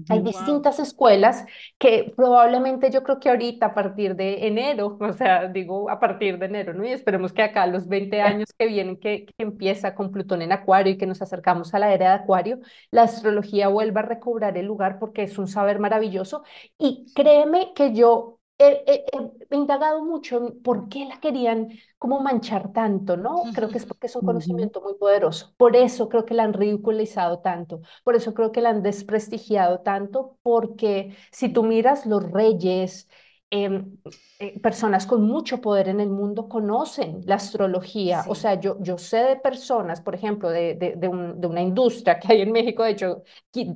Hay 0.08 0.20
distintas 0.20 0.80
escuelas 0.80 1.44
que 1.78 2.12
probablemente 2.16 2.90
yo 2.90 3.04
creo 3.04 3.20
que 3.20 3.28
ahorita 3.28 3.66
a 3.66 3.74
partir 3.74 4.16
de 4.16 4.46
enero, 4.48 4.96
o 5.00 5.12
sea, 5.12 5.46
digo 5.48 5.88
a 5.90 6.00
partir 6.00 6.38
de 6.38 6.46
enero, 6.46 6.74
¿no? 6.74 6.84
Y 6.84 6.90
esperemos 6.90 7.32
que 7.32 7.42
acá 7.42 7.66
los 7.66 7.86
20 7.86 8.20
años 8.20 8.52
que 8.58 8.66
vienen, 8.66 8.96
que, 8.98 9.26
que 9.26 9.34
empieza 9.38 9.94
con 9.94 10.10
Plutón 10.10 10.42
en 10.42 10.50
Acuario 10.52 10.92
y 10.94 10.98
que 10.98 11.06
nos 11.06 11.22
acercamos 11.22 11.72
a 11.74 11.78
la 11.78 11.92
era 11.94 12.08
de 12.10 12.14
Acuario, 12.22 12.58
la 12.90 13.02
astrología 13.02 13.68
vuelva 13.68 14.00
a 14.00 14.04
recobrar 14.04 14.58
el 14.58 14.66
lugar 14.66 14.98
porque 14.98 15.22
es 15.22 15.38
un 15.38 15.46
saber 15.46 15.78
maravilloso. 15.78 16.42
Y 16.78 17.06
créeme 17.14 17.72
que 17.74 17.94
yo 17.94 18.35
he, 18.58 19.04
indagado 19.50 20.04
mucho 20.04 20.38
en 20.38 20.62
por 20.62 20.88
qué 20.88 21.04
la 21.04 21.20
querían 21.20 21.68
como 21.98 22.20
manchar 22.20 22.72
tanto, 22.72 23.16
¿no? 23.16 23.42
Creo 23.54 23.68
que 23.68 23.78
es 23.78 23.86
porque 23.86 24.06
es 24.06 24.16
un 24.16 24.24
conocimiento 24.24 24.80
muy 24.80 24.94
poderoso. 24.94 25.54
Por 25.56 25.76
eso 25.76 26.08
creo 26.08 26.24
que 26.24 26.34
la 26.34 26.44
han 26.44 26.52
ridiculizado 26.52 27.40
tanto, 27.40 27.80
por 28.04 28.16
eso 28.16 28.34
creo 28.34 28.52
que 28.52 28.60
la 28.60 28.70
han 28.70 28.82
desprestigiado 28.82 29.80
tanto, 29.80 30.38
porque 30.42 31.16
si 31.30 31.48
tú 31.48 31.62
miras 31.64 32.06
los 32.06 32.30
reyes, 32.30 33.08
em, 33.50 33.96
eh, 34.40 34.58
personas 34.60 35.06
con 35.06 35.22
mucho 35.22 35.60
poder 35.60 35.88
en 35.88 36.00
el 36.00 36.10
mundo 36.10 36.48
conocen 36.48 37.20
la 37.26 37.36
astrología. 37.36 38.24
O 38.28 38.34
sea, 38.34 38.54
yo, 38.60 38.76
yo 38.80 38.98
sé 38.98 39.18
de 39.18 39.36
personas, 39.36 40.00
por 40.00 40.14
ejemplo, 40.14 40.50
de, 40.50 40.74
de, 40.74 40.96
de, 40.96 41.08
de 41.36 41.46
una 41.46 41.62
industria 41.62 42.18
que 42.18 42.32
hay 42.32 42.40
en 42.42 42.52
México, 42.52 42.82
de 42.82 42.90
hecho, 42.90 43.22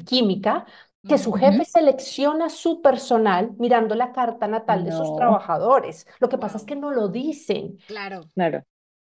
química, 0.07 0.67
que 1.07 1.19
su 1.19 1.33
jefe 1.33 1.65
selecciona 1.65 2.51
su 2.51 2.83
personal 2.83 3.53
mirando 3.59 3.95
la 3.95 4.13
carta 4.13 4.47
natal 4.47 4.85
de 4.85 4.93
sus 4.93 5.17
trabajadores. 5.17 6.07
Lo 6.19 6.29
que 6.29 6.39
pasa 6.39 6.59
es 6.59 6.65
que 6.65 6.77
no 6.77 6.91
lo 6.91 7.09
dicen. 7.09 7.79
Claro. 7.87 8.23
Claro. 8.35 8.63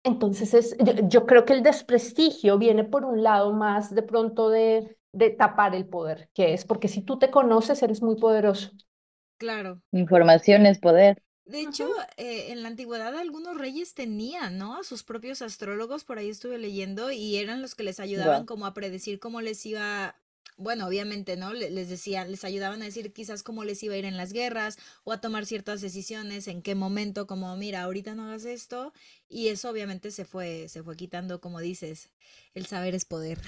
Entonces, 0.03 0.53
es, 0.53 0.77
yo, 1.07 1.25
creo 1.25 1.45
que 1.45 1.53
el 1.53 1.63
desprestigio 1.63 2.57
viene 2.57 2.83
por 2.83 3.05
un 3.05 3.23
lado 3.23 3.53
más 3.53 3.93
de 3.93 4.03
pronto 4.03 4.49
de, 4.49 4.97
de 5.13 5.29
tapar 5.29 5.75
el 5.75 5.87
poder, 5.87 6.29
que 6.33 6.53
es 6.53 6.65
porque 6.65 6.89
si 6.89 7.01
tú 7.01 7.19
te 7.19 7.31
conoces, 7.31 7.81
eres 7.83 8.01
muy 8.01 8.17
poderoso. 8.17 8.71
Claro. 9.37 9.81
Información 9.91 10.65
es 10.65 10.79
poder. 10.79 11.21
De 11.45 11.61
hecho, 11.61 11.89
eh, 12.15 12.51
en 12.51 12.63
la 12.63 12.69
antigüedad 12.69 13.15
algunos 13.17 13.57
reyes 13.57 13.93
tenían, 13.93 14.57
¿no? 14.57 14.77
A 14.77 14.83
sus 14.83 15.03
propios 15.03 15.41
astrólogos, 15.41 16.05
por 16.05 16.17
ahí 16.17 16.29
estuve 16.29 16.57
leyendo, 16.57 17.11
y 17.11 17.37
eran 17.37 17.61
los 17.61 17.75
que 17.75 17.83
les 17.83 17.99
ayudaban 17.99 18.45
como 18.45 18.65
a 18.65 18.73
predecir 18.73 19.19
cómo 19.19 19.41
les 19.41 19.65
iba 19.65 20.15
bueno, 20.57 20.87
obviamente, 20.87 21.37
¿no? 21.37 21.53
Les 21.53 21.89
decía, 21.89 22.25
les 22.25 22.43
ayudaban 22.43 22.81
a 22.81 22.85
decir 22.85 23.13
quizás 23.13 23.43
cómo 23.43 23.63
les 23.63 23.81
iba 23.83 23.95
a 23.95 23.97
ir 23.97 24.05
en 24.05 24.17
las 24.17 24.33
guerras 24.33 24.77
o 25.03 25.11
a 25.11 25.21
tomar 25.21 25.45
ciertas 25.45 25.81
decisiones, 25.81 26.47
en 26.47 26.61
qué 26.61 26.75
momento, 26.75 27.27
como 27.27 27.55
mira, 27.57 27.83
ahorita 27.83 28.15
no 28.15 28.27
hagas 28.27 28.45
esto, 28.45 28.93
y 29.29 29.49
eso 29.49 29.69
obviamente 29.69 30.11
se 30.11 30.25
fue, 30.25 30.67
se 30.69 30.83
fue 30.83 30.95
quitando, 30.95 31.41
como 31.41 31.59
dices, 31.59 32.09
el 32.53 32.65
saber 32.65 32.95
es 32.95 33.05
poder. 33.05 33.39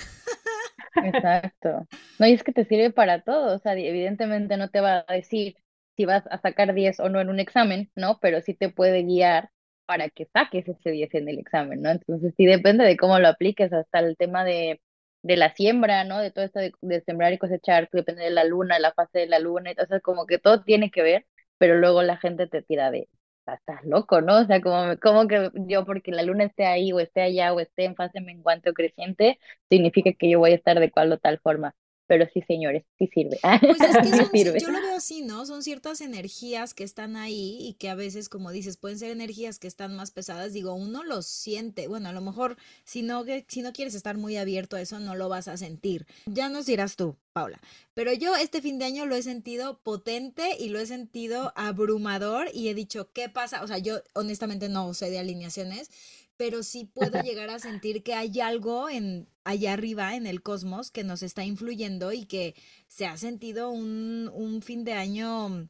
Exacto. 1.04 1.88
No, 2.20 2.28
y 2.28 2.34
es 2.34 2.44
que 2.44 2.54
te 2.54 2.66
sirve 2.66 2.92
para 2.92 3.22
todo, 3.22 3.56
o 3.56 3.60
sea, 3.60 3.74
evidentemente 3.74 4.58
no 4.58 4.70
te 4.70 4.82
va 4.82 5.06
a 5.08 5.14
decir 5.14 5.56
si 5.98 6.06
vas 6.06 6.24
a 6.30 6.40
sacar 6.40 6.74
10 6.74 7.00
o 7.00 7.10
no 7.10 7.22
en 7.22 7.30
un 7.30 7.40
examen, 7.40 7.92
¿no? 7.96 8.20
Pero 8.22 8.42
sí 8.42 8.54
te 8.54 8.70
puede 8.70 9.04
guiar 9.04 9.50
para 9.86 10.10
que 10.10 10.26
saques 10.34 10.68
ese 10.68 10.92
10 10.92 11.14
en 11.14 11.30
el 11.30 11.40
examen, 11.40 11.82
¿no? 11.82 11.92
Entonces 11.92 12.34
sí 12.38 12.46
depende 12.46 12.84
de 12.84 12.98
cómo 12.98 13.20
lo 13.20 13.28
apliques, 13.28 13.72
hasta 13.72 14.00
el 14.00 14.18
tema 14.18 14.44
de 14.44 14.82
de 15.26 15.38
la 15.38 15.54
siembra, 15.56 16.04
¿no? 16.04 16.20
De 16.20 16.32
todo 16.32 16.46
esto 16.46 16.60
de, 16.60 17.02
sembrar 17.02 17.34
y 17.34 17.40
cosechar, 17.40 17.90
que 17.90 17.98
depende 17.98 18.24
de 18.24 18.30
la 18.32 18.44
luna, 18.44 18.80
la 18.80 18.94
fase 18.94 19.20
de 19.20 19.28
la 19.28 19.40
luna, 19.40 19.72
y 19.72 19.76
todo, 19.76 20.02
como 20.02 20.26
que 20.28 20.38
todo 20.40 20.64
tiene 20.64 20.92
que 20.92 21.02
ver, 21.04 21.26
pero 21.58 21.78
luego 21.78 22.04
la 22.04 22.18
gente 22.18 22.48
te 22.48 22.62
tira 22.62 22.92
de, 22.92 23.10
estás 23.48 23.84
loco, 23.86 24.22
¿no? 24.22 24.40
O 24.42 24.46
sea, 24.46 24.62
como, 24.62 24.98
como 25.02 25.28
que 25.28 25.50
yo 25.68 25.86
porque 25.86 26.12
la 26.12 26.24
luna 26.24 26.44
esté 26.46 26.66
ahí 26.68 26.92
o 26.94 27.00
esté 27.00 27.22
allá 27.22 27.54
o 27.54 27.60
esté 27.60 27.86
en 27.86 27.96
fase 27.96 28.22
menguante 28.22 28.70
o 28.70 28.74
creciente, 28.74 29.40
significa 29.70 30.14
que 30.14 30.30
yo 30.30 30.40
voy 30.40 30.52
a 30.52 30.56
estar 30.56 30.80
de 30.80 30.92
cual 30.92 31.12
o 31.12 31.18
tal 31.18 31.40
forma 31.40 31.76
pero 32.08 32.26
sí, 32.34 32.42
señores, 32.48 32.84
sí 32.98 33.10
sirve. 33.14 33.40
Pues 33.42 33.82
es 33.82 33.98
que 34.32 34.44
yo 34.60 34.72
lo 34.72 34.82
veo 34.82 34.96
así, 34.96 35.22
¿no? 35.22 35.46
Son 35.46 35.64
ciertas 35.64 36.02
energías 36.02 36.74
que 36.74 36.84
están 36.84 37.16
ahí 37.16 37.58
y 37.62 37.74
que 37.74 37.90
a 37.90 37.96
veces, 37.96 38.30
como 38.30 38.52
dices, 38.52 38.78
pueden 38.78 39.00
ser 39.00 39.12
energías 39.12 39.60
que 39.60 39.68
están 39.68 39.96
más 39.96 40.12
pesadas. 40.12 40.54
Digo, 40.54 40.74
uno 40.74 41.04
lo 41.04 41.22
siente. 41.22 41.88
Bueno, 41.88 42.10
a 42.10 42.14
lo 42.14 42.22
mejor 42.22 42.58
si 42.84 43.02
no, 43.02 43.24
si 43.48 43.62
no 43.62 43.74
quieres 43.74 43.96
estar 43.96 44.18
muy 44.18 44.38
abierto 44.38 44.76
a 44.76 44.82
eso, 44.82 45.00
no 45.00 45.16
lo 45.16 45.30
vas 45.30 45.48
a 45.48 45.58
sentir. 45.58 46.06
Ya 46.26 46.50
nos 46.50 46.66
dirás 46.66 46.96
tú, 46.96 47.16
Paula. 47.34 47.60
Pero 47.94 48.14
yo 48.14 48.36
este 48.36 48.62
fin 48.62 48.78
de 48.78 48.86
año 48.86 49.06
lo 49.06 49.16
he 49.16 49.22
sentido 49.22 49.80
potente 49.80 50.56
y 50.60 50.70
lo 50.70 50.80
he 50.80 50.86
sentido 50.86 51.54
abrumador 51.56 52.48
y 52.54 52.70
he 52.70 52.74
dicho, 52.74 53.10
¿qué 53.14 53.30
pasa? 53.30 53.64
O 53.64 53.68
sea, 53.68 53.78
yo 53.78 54.02
honestamente 54.14 54.70
no 54.70 54.94
sé 54.94 55.10
de 55.10 55.20
alineaciones, 55.20 55.90
pero 56.38 56.64
sí 56.64 56.86
puedo 56.86 57.22
llegar 57.24 57.50
a 57.50 57.60
sentir 57.60 58.04
que 58.04 58.14
hay 58.14 58.40
algo 58.40 58.90
en 58.90 59.28
allá 59.44 59.74
arriba 59.74 60.16
en 60.16 60.28
el 60.28 60.42
cosmos 60.42 60.92
que 60.92 61.04
nos 61.04 61.24
está 61.24 61.46
influyendo 61.46 62.12
y 62.12 62.26
que 62.26 62.56
se 62.88 63.06
ha 63.06 63.18
sentido 63.18 63.70
un, 63.70 64.30
un 64.34 64.62
fin 64.62 64.84
de 64.84 64.94
año, 64.94 65.70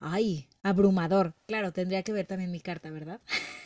ay, 0.00 0.48
abrumador. 0.62 1.34
Claro, 1.46 1.72
tendría 1.72 2.02
que 2.02 2.12
ver 2.12 2.26
también 2.26 2.50
mi 2.50 2.60
carta, 2.60 2.90
¿verdad? 2.90 3.20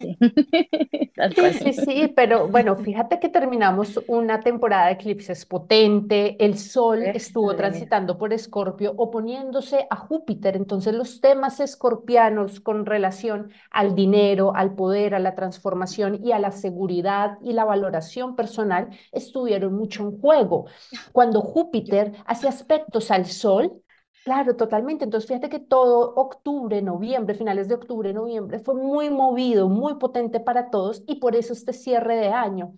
Sí, 0.00 0.16
sí, 1.52 1.72
sí, 1.72 2.12
pero 2.14 2.48
bueno, 2.48 2.76
fíjate 2.76 3.18
que 3.18 3.28
terminamos 3.28 3.98
una 4.06 4.40
temporada 4.40 4.86
de 4.86 4.92
eclipses 4.92 5.44
potente, 5.44 6.36
el 6.44 6.56
Sol 6.56 7.10
estuvo 7.12 7.56
transitando 7.56 8.16
por 8.16 8.32
Escorpio, 8.32 8.94
oponiéndose 8.96 9.86
a 9.90 9.96
Júpiter, 9.96 10.56
entonces 10.56 10.94
los 10.94 11.20
temas 11.20 11.58
escorpianos 11.60 12.60
con 12.60 12.86
relación 12.86 13.50
al 13.70 13.94
dinero, 13.96 14.52
al 14.54 14.74
poder, 14.74 15.14
a 15.14 15.18
la 15.18 15.34
transformación 15.34 16.20
y 16.24 16.30
a 16.32 16.38
la 16.38 16.52
seguridad 16.52 17.38
y 17.42 17.52
la 17.52 17.64
valoración 17.64 18.36
personal 18.36 18.88
estuvieron 19.10 19.74
mucho 19.74 20.04
en 20.04 20.20
juego. 20.20 20.66
Cuando 21.12 21.40
Júpiter 21.40 22.12
hace 22.24 22.46
aspectos 22.48 23.10
al 23.10 23.26
Sol, 23.26 23.82
Claro, 24.24 24.56
totalmente. 24.56 25.04
Entonces, 25.04 25.26
fíjate 25.28 25.48
que 25.48 25.58
todo 25.58 26.14
octubre, 26.14 26.82
noviembre, 26.82 27.34
finales 27.34 27.66
de 27.68 27.74
octubre, 27.76 28.12
noviembre, 28.12 28.58
fue 28.58 28.74
muy 28.74 29.08
movido, 29.08 29.68
muy 29.70 29.94
potente 29.94 30.38
para 30.38 30.68
todos 30.70 31.02
y 31.06 31.16
por 31.16 31.34
eso 31.34 31.54
este 31.54 31.72
cierre 31.72 32.16
de 32.16 32.28
año. 32.28 32.76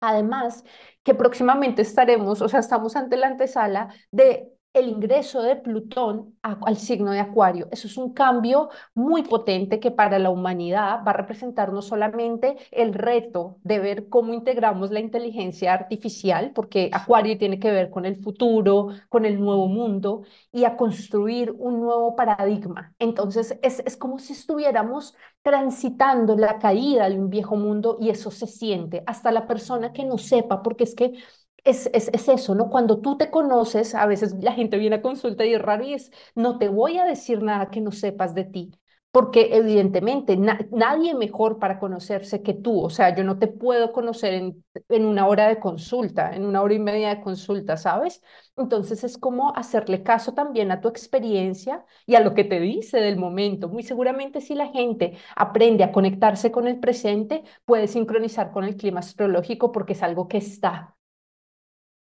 Además, 0.00 0.64
que 1.04 1.14
próximamente 1.14 1.82
estaremos, 1.82 2.42
o 2.42 2.48
sea, 2.48 2.60
estamos 2.60 2.96
ante 2.96 3.16
la 3.18 3.28
antesala 3.28 3.94
de 4.12 4.52
el 4.72 4.88
ingreso 4.88 5.42
de 5.42 5.56
Plutón 5.56 6.36
al 6.42 6.76
signo 6.76 7.10
de 7.10 7.18
Acuario. 7.18 7.68
Eso 7.72 7.88
es 7.88 7.96
un 7.96 8.12
cambio 8.14 8.70
muy 8.94 9.22
potente 9.24 9.80
que 9.80 9.90
para 9.90 10.18
la 10.20 10.30
humanidad 10.30 11.00
va 11.04 11.10
a 11.10 11.14
representar 11.14 11.72
no 11.72 11.82
solamente 11.82 12.56
el 12.70 12.94
reto 12.94 13.58
de 13.64 13.80
ver 13.80 14.08
cómo 14.08 14.32
integramos 14.32 14.92
la 14.92 15.00
inteligencia 15.00 15.74
artificial, 15.74 16.52
porque 16.54 16.88
Acuario 16.92 17.36
tiene 17.36 17.58
que 17.58 17.72
ver 17.72 17.90
con 17.90 18.04
el 18.06 18.22
futuro, 18.22 18.90
con 19.08 19.24
el 19.24 19.40
nuevo 19.40 19.66
mundo 19.66 20.22
y 20.52 20.64
a 20.64 20.76
construir 20.76 21.50
un 21.58 21.80
nuevo 21.80 22.14
paradigma. 22.14 22.94
Entonces, 23.00 23.58
es, 23.62 23.82
es 23.84 23.96
como 23.96 24.18
si 24.20 24.34
estuviéramos 24.34 25.14
transitando 25.42 26.36
la 26.36 26.58
caída 26.58 27.08
de 27.08 27.18
un 27.18 27.30
viejo 27.30 27.56
mundo 27.56 27.96
y 28.00 28.10
eso 28.10 28.30
se 28.30 28.46
siente 28.46 29.02
hasta 29.06 29.32
la 29.32 29.46
persona 29.46 29.92
que 29.92 30.04
no 30.04 30.18
sepa, 30.18 30.62
porque 30.62 30.84
es 30.84 30.94
que 30.94 31.14
es, 31.64 31.90
es, 31.92 32.08
es, 32.12 32.28
eso, 32.28 32.54
¿no? 32.54 32.70
Cuando 32.70 33.00
tú 33.00 33.16
te 33.16 33.30
conoces, 33.30 33.94
a 33.94 34.06
veces 34.06 34.34
la 34.42 34.52
gente 34.52 34.78
viene 34.78 34.96
a 34.96 35.02
consulta 35.02 35.44
y 35.44 35.54
es 35.54 35.62
raro 35.62 35.84
y 35.84 35.94
es, 35.94 36.10
no 36.34 36.58
te 36.58 36.68
voy 36.68 36.98
a 36.98 37.04
decir 37.04 37.42
nada 37.42 37.70
que 37.70 37.80
no 37.80 37.92
sepas 37.92 38.34
de 38.34 38.44
ti, 38.44 38.72
porque 39.10 39.56
evidentemente 39.56 40.36
nadie 40.36 41.14
mejor 41.14 41.58
para 41.58 41.78
conocerse 41.80 42.42
que 42.42 42.54
tú, 42.54 42.80
o 42.80 42.90
sea, 42.90 43.14
yo 43.14 43.24
no 43.24 43.38
te 43.38 43.48
puedo 43.48 43.92
conocer 43.92 44.34
en, 44.34 44.64
en 44.88 45.04
una 45.04 45.26
hora 45.26 45.48
de 45.48 45.58
consulta, 45.58 46.34
en 46.34 46.44
una 46.46 46.62
hora 46.62 46.74
y 46.74 46.78
media 46.78 47.08
de 47.16 47.20
consulta, 47.22 47.76
¿sabes? 47.76 48.22
Entonces 48.56 49.02
es 49.04 49.18
como 49.18 49.54
hacerle 49.56 50.02
caso 50.02 50.32
también 50.34 50.70
a 50.70 50.80
tu 50.80 50.88
experiencia 50.88 51.84
y 52.06 52.14
a 52.14 52.20
lo 52.20 52.34
que 52.34 52.44
te 52.44 52.60
dice 52.60 52.98
del 53.00 53.16
momento. 53.16 53.68
Muy 53.68 53.82
seguramente 53.82 54.40
si 54.40 54.54
la 54.54 54.68
gente 54.68 55.16
aprende 55.36 55.82
a 55.84 55.92
conectarse 55.92 56.50
con 56.52 56.68
el 56.68 56.78
presente, 56.78 57.42
puede 57.64 57.88
sincronizar 57.88 58.52
con 58.52 58.64
el 58.64 58.76
clima 58.76 59.00
astrológico 59.00 59.72
porque 59.72 59.94
es 59.94 60.02
algo 60.02 60.28
que 60.28 60.38
está 60.38 60.94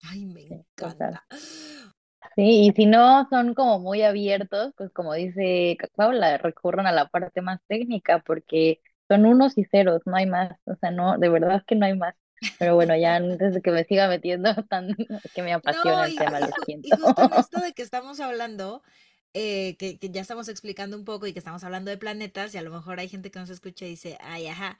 Ay, 0.04 0.26
me 0.26 0.42
encanta. 0.42 1.26
Sí, 2.36 2.68
y 2.68 2.72
si 2.74 2.86
no 2.86 3.28
son 3.30 3.54
como 3.54 3.80
muy 3.80 4.02
abiertos, 4.02 4.74
pues 4.78 4.92
como 4.92 5.14
dice 5.14 5.78
Paula, 5.96 6.38
recurran 6.38 6.88
a 6.88 6.92
la 6.92 7.08
parte 7.08 7.42
más 7.42 7.60
técnica 7.68 8.20
porque 8.20 8.82
son 9.08 9.26
unos 9.26 9.58
y 9.58 9.66
ceros, 9.66 10.02
no 10.06 10.16
hay 10.16 10.26
más, 10.26 10.52
o 10.66 10.76
sea, 10.76 10.92
no, 10.92 11.18
de 11.18 11.30
verdad 11.30 11.64
que 11.68 11.76
no 11.76 11.86
hay 11.86 11.98
más. 11.98 12.16
Pero 12.58 12.76
bueno, 12.76 12.96
ya 12.96 13.18
antes 13.18 13.54
de 13.54 13.62
que 13.62 13.72
me 13.72 13.84
siga 13.84 14.08
metiendo 14.08 14.54
tan 14.70 14.96
que 15.34 15.42
me 15.42 15.54
apasiona 15.54 16.06
el 16.06 16.16
tema, 16.16 16.40
lo 16.40 16.48
siento. 16.66 16.88
Y 16.88 16.92
justo 16.92 17.24
en 17.24 17.34
esto 17.34 17.60
de 17.66 17.74
que 17.74 17.82
estamos 17.82 18.20
hablando, 18.20 18.84
eh, 19.34 19.76
que, 19.78 20.00
que, 20.00 20.10
ya 20.10 20.22
estamos 20.22 20.48
explicando 20.48 20.96
un 20.96 21.06
poco 21.06 21.28
y 21.28 21.34
que 21.34 21.40
estamos 21.40 21.64
hablando 21.64 21.92
de 21.92 21.98
planetas, 21.98 22.54
y 22.56 22.58
a 22.58 22.62
lo 22.62 22.72
mejor 22.72 23.00
hay 23.00 23.10
gente 23.10 23.32
que 23.32 23.40
nos 23.40 23.50
escucha 23.50 23.86
y 23.86 23.90
dice, 23.90 24.18
ay, 24.22 24.48
ajá, 24.48 24.78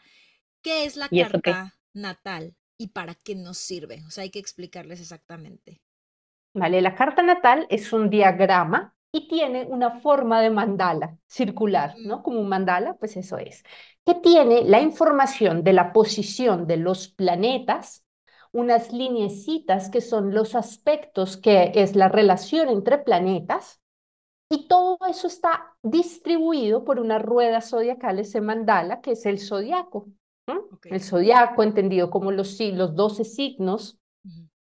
¿qué 0.62 0.86
es 0.86 0.96
la 0.96 1.10
carta 1.10 1.76
natal? 1.94 2.56
Y 2.80 2.88
para 2.88 3.14
qué 3.14 3.36
nos 3.36 3.58
sirve. 3.60 4.02
O 4.08 4.10
sea, 4.10 4.24
hay 4.24 4.32
que 4.32 4.40
explicarles 4.40 5.02
exactamente. 5.02 5.82
Vale, 6.56 6.82
la 6.82 6.96
carta 6.96 7.22
natal 7.22 7.68
es 7.70 7.94
un 7.94 8.10
diagrama 8.10 8.96
y 9.12 9.28
tiene 9.28 9.66
una 9.66 10.00
forma 10.00 10.42
de 10.42 10.50
mandala 10.50 11.18
circular, 11.28 11.96
¿no? 12.00 12.24
Como 12.24 12.40
un 12.40 12.50
mandala, 12.50 12.96
pues 12.96 13.18
eso 13.18 13.38
es. 13.38 13.64
Que 14.06 14.16
tiene 14.16 14.64
la 14.64 14.82
información 14.82 15.64
de 15.64 15.74
la 15.74 15.94
posición 15.94 16.66
de 16.66 16.78
los 16.78 17.10
planetas, 17.10 18.06
unas 18.52 18.92
lineecitas 18.94 19.90
que 19.90 20.02
son 20.02 20.34
los 20.34 20.56
aspectos 20.56 21.38
que 21.38 21.72
es 21.76 21.96
la 21.96 22.08
relación 22.08 22.70
entre 22.70 22.98
planetas, 22.98 23.82
y 24.50 24.68
todo 24.68 24.98
eso 25.08 25.28
está 25.28 25.76
distribuido 25.84 26.84
por 26.84 27.00
una 27.00 27.20
rueda 27.20 27.62
zodiacal, 27.62 28.18
ese 28.18 28.42
mandala, 28.42 29.02
que 29.02 29.12
es 29.12 29.26
el 29.28 29.40
zodiaco. 29.40 30.08
El 30.84 31.02
zodiaco, 31.02 31.64
entendido 31.64 32.10
como 32.10 32.32
los, 32.32 32.60
los 32.60 32.96
12 32.96 33.24
signos 33.24 34.00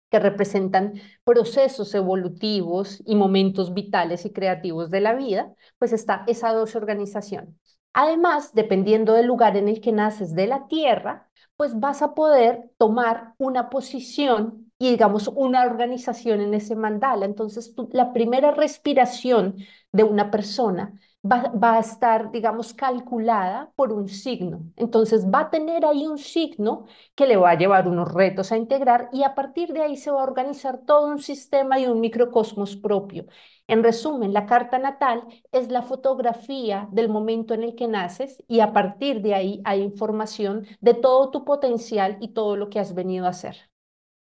que 0.10 0.20
representan 0.20 0.94
procesos 1.24 1.94
evolutivos 1.96 3.02
y 3.06 3.16
momentos 3.16 3.74
vitales 3.74 4.26
y 4.26 4.32
creativos 4.32 4.90
de 4.90 5.02
la 5.02 5.14
vida, 5.14 5.54
pues 5.78 5.94
está 5.94 6.24
esa 6.28 6.54
doce 6.54 6.78
organización. 6.78 7.60
Además, 7.94 8.54
dependiendo 8.54 9.14
del 9.14 9.26
lugar 9.26 9.58
en 9.58 9.70
el 9.70 9.82
que 9.82 9.92
naces 9.92 10.36
de 10.36 10.48
la 10.48 10.68
Tierra, 10.68 11.30
pues 11.56 11.80
vas 11.80 12.02
a 12.02 12.14
poder 12.14 12.72
tomar 12.78 13.34
una 13.38 13.70
posición 13.70 14.72
y 14.78 14.92
digamos 14.92 15.30
una 15.30 15.64
organización 15.64 16.42
en 16.42 16.54
ese 16.54 16.76
mandala. 16.76 17.26
Entonces, 17.26 17.74
la 17.92 18.12
primera 18.12 18.52
respiración 18.52 19.56
de 19.92 20.04
una 20.04 20.32
persona 20.32 21.00
va, 21.26 21.76
a 21.76 21.80
estar, 21.80 22.32
digamos, 22.32 22.74
calculada 22.74 23.72
por 23.76 23.92
un 23.92 24.08
signo. 24.08 24.62
Entonces 24.76 25.26
va 25.26 25.42
a 25.42 25.50
tener 25.50 25.86
ahí 25.86 26.06
un 26.06 26.18
signo 26.18 26.86
que 27.16 27.26
le 27.26 27.38
va 27.38 27.52
a 27.52 27.58
llevar 27.58 27.88
unos 27.88 28.14
retos 28.14 28.52
a 28.52 28.58
integrar 28.58 29.10
y 29.12 29.24
a 29.24 29.36
partir 29.36 29.74
de 29.74 29.82
ahí 29.82 29.98
se 29.98 30.12
va 30.12 30.22
a 30.22 30.24
organizar 30.24 30.80
todo 30.86 31.08
un 31.08 31.22
sistema 31.22 31.80
y 31.80 31.88
un 31.88 32.00
microcosmos 32.00 32.76
propio. 32.76 33.26
En 33.68 33.84
resumen, 33.84 34.34
la 34.34 34.46
carta 34.46 34.78
natal 34.78 35.24
es 35.52 35.72
la 35.72 35.82
fotografía 35.82 36.88
del 36.92 37.10
momento 37.10 37.54
en 37.54 37.64
el 37.64 37.76
que 37.76 37.88
naces 37.88 38.44
y 38.48 38.60
a 38.60 38.74
partir 38.74 39.22
de 39.22 39.34
ahí 39.34 39.62
hay 39.66 39.82
información 39.82 40.68
de 40.82 40.94
todo 40.94 41.32
tu 41.32 41.46
potencial 41.46 42.18
y 42.22 42.30
todo 42.30 42.58
lo 42.58 42.70
que 42.70 42.80
has 42.80 42.94
venido 42.94 43.26
a 43.26 43.30
hacer. 43.30 43.70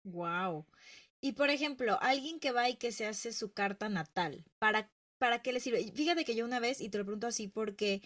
Wow. 0.02 0.66
Y 1.20 1.32
por 1.32 1.50
ejemplo, 1.50 1.98
alguien 2.00 2.40
que 2.40 2.50
va 2.50 2.68
y 2.68 2.76
que 2.76 2.92
se 2.92 3.06
hace 3.06 3.32
su 3.32 3.52
carta 3.52 3.88
natal, 3.88 4.44
¿para 4.58 4.90
¿para 5.20 5.42
qué 5.42 5.52
le 5.52 5.60
sirve? 5.60 5.92
Fíjate 5.94 6.24
que 6.24 6.34
yo 6.34 6.46
una 6.46 6.58
vez, 6.60 6.80
y 6.80 6.88
te 6.88 6.98
lo 6.98 7.04
pregunto 7.04 7.26
así 7.28 7.46
porque 7.46 8.02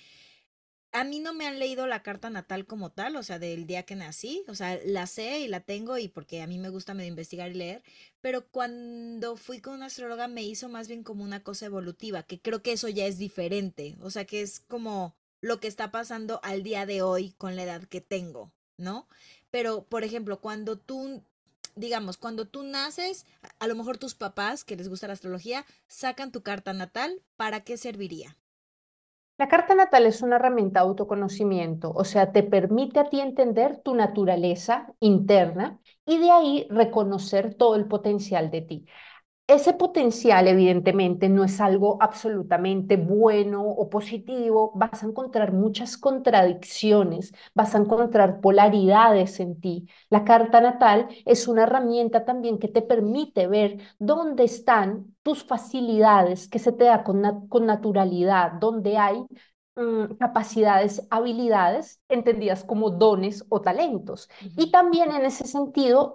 a 0.92 1.04
mí 1.04 1.20
no 1.20 1.32
me 1.32 1.46
han 1.46 1.58
leído 1.58 1.86
la 1.86 2.02
carta 2.02 2.28
natal 2.28 2.66
como 2.66 2.90
tal, 2.90 3.16
o 3.16 3.22
sea, 3.22 3.38
del 3.38 3.66
día 3.66 3.84
que 3.84 3.94
nací, 3.94 4.44
o 4.48 4.54
sea, 4.54 4.78
la 4.84 5.06
sé 5.06 5.40
y 5.40 5.48
la 5.48 5.60
tengo 5.60 5.96
y 5.96 6.08
porque 6.08 6.42
a 6.42 6.46
mí 6.46 6.58
me 6.58 6.70
gusta 6.70 6.92
medio 6.92 7.08
investigar 7.08 7.50
y 7.50 7.54
leer, 7.54 7.82
pero 8.20 8.48
cuando 8.48 9.36
fui 9.36 9.60
con 9.60 9.74
una 9.74 9.86
astróloga 9.86 10.28
me 10.28 10.42
hizo 10.42 10.68
más 10.68 10.88
bien 10.88 11.04
como 11.04 11.24
una 11.24 11.42
cosa 11.42 11.66
evolutiva, 11.66 12.24
que 12.24 12.40
creo 12.40 12.62
que 12.62 12.72
eso 12.72 12.88
ya 12.88 13.06
es 13.06 13.16
diferente, 13.16 13.96
o 14.00 14.10
sea, 14.10 14.24
que 14.24 14.40
es 14.42 14.60
como 14.60 15.16
lo 15.40 15.60
que 15.60 15.68
está 15.68 15.90
pasando 15.90 16.40
al 16.42 16.62
día 16.62 16.84
de 16.84 17.02
hoy 17.02 17.32
con 17.38 17.54
la 17.56 17.62
edad 17.64 17.84
que 17.84 18.00
tengo, 18.00 18.52
¿no? 18.76 19.08
Pero, 19.50 19.84
por 19.86 20.04
ejemplo, 20.04 20.40
cuando 20.40 20.78
tú 20.78 21.24
digamos, 21.76 22.16
cuando 22.18 22.46
tú 22.46 22.62
naces, 22.62 23.26
a 23.58 23.66
lo 23.66 23.74
mejor 23.74 23.98
tus 23.98 24.14
papás, 24.14 24.64
que 24.64 24.76
les 24.76 24.88
gusta 24.88 25.06
la 25.06 25.14
astrología, 25.14 25.64
sacan 25.88 26.32
tu 26.32 26.42
carta 26.42 26.72
natal, 26.72 27.22
¿para 27.36 27.60
qué 27.64 27.76
serviría? 27.76 28.36
La 29.36 29.48
carta 29.48 29.74
natal 29.74 30.06
es 30.06 30.22
una 30.22 30.36
herramienta 30.36 30.80
de 30.80 30.86
autoconocimiento, 30.86 31.90
o 31.92 32.04
sea, 32.04 32.32
te 32.32 32.42
permite 32.44 33.00
a 33.00 33.08
ti 33.10 33.20
entender 33.20 33.80
tu 33.82 33.94
naturaleza 33.94 34.94
interna 35.00 35.80
y 36.06 36.18
de 36.18 36.30
ahí 36.30 36.66
reconocer 36.70 37.54
todo 37.54 37.74
el 37.76 37.86
potencial 37.86 38.50
de 38.50 38.60
ti. 38.62 38.86
Ese 39.46 39.74
potencial, 39.74 40.48
evidentemente, 40.48 41.28
no 41.28 41.44
es 41.44 41.60
algo 41.60 41.98
absolutamente 42.00 42.96
bueno 42.96 43.62
o 43.62 43.90
positivo. 43.90 44.72
Vas 44.74 45.02
a 45.02 45.06
encontrar 45.06 45.52
muchas 45.52 45.98
contradicciones, 45.98 47.30
vas 47.54 47.74
a 47.74 47.78
encontrar 47.78 48.40
polaridades 48.40 49.40
en 49.40 49.60
ti. 49.60 49.86
La 50.08 50.24
carta 50.24 50.62
natal 50.62 51.08
es 51.26 51.46
una 51.46 51.64
herramienta 51.64 52.24
también 52.24 52.58
que 52.58 52.68
te 52.68 52.80
permite 52.80 53.46
ver 53.46 53.82
dónde 53.98 54.44
están 54.44 55.14
tus 55.22 55.44
facilidades, 55.44 56.48
que 56.48 56.58
se 56.58 56.72
te 56.72 56.84
da 56.84 57.04
con, 57.04 57.20
naturalidad, 57.66 58.52
dónde 58.52 58.96
hay 58.96 59.26
mm, 59.76 60.14
capacidades, 60.18 61.06
habilidades, 61.10 62.00
entendidas 62.08 62.64
como 62.64 62.90
dones 62.90 63.44
o 63.50 63.60
talentos. 63.60 64.28
Y 64.56 64.70
también 64.70 65.10
en 65.12 65.26
ese 65.26 65.46
sentido, 65.46 66.14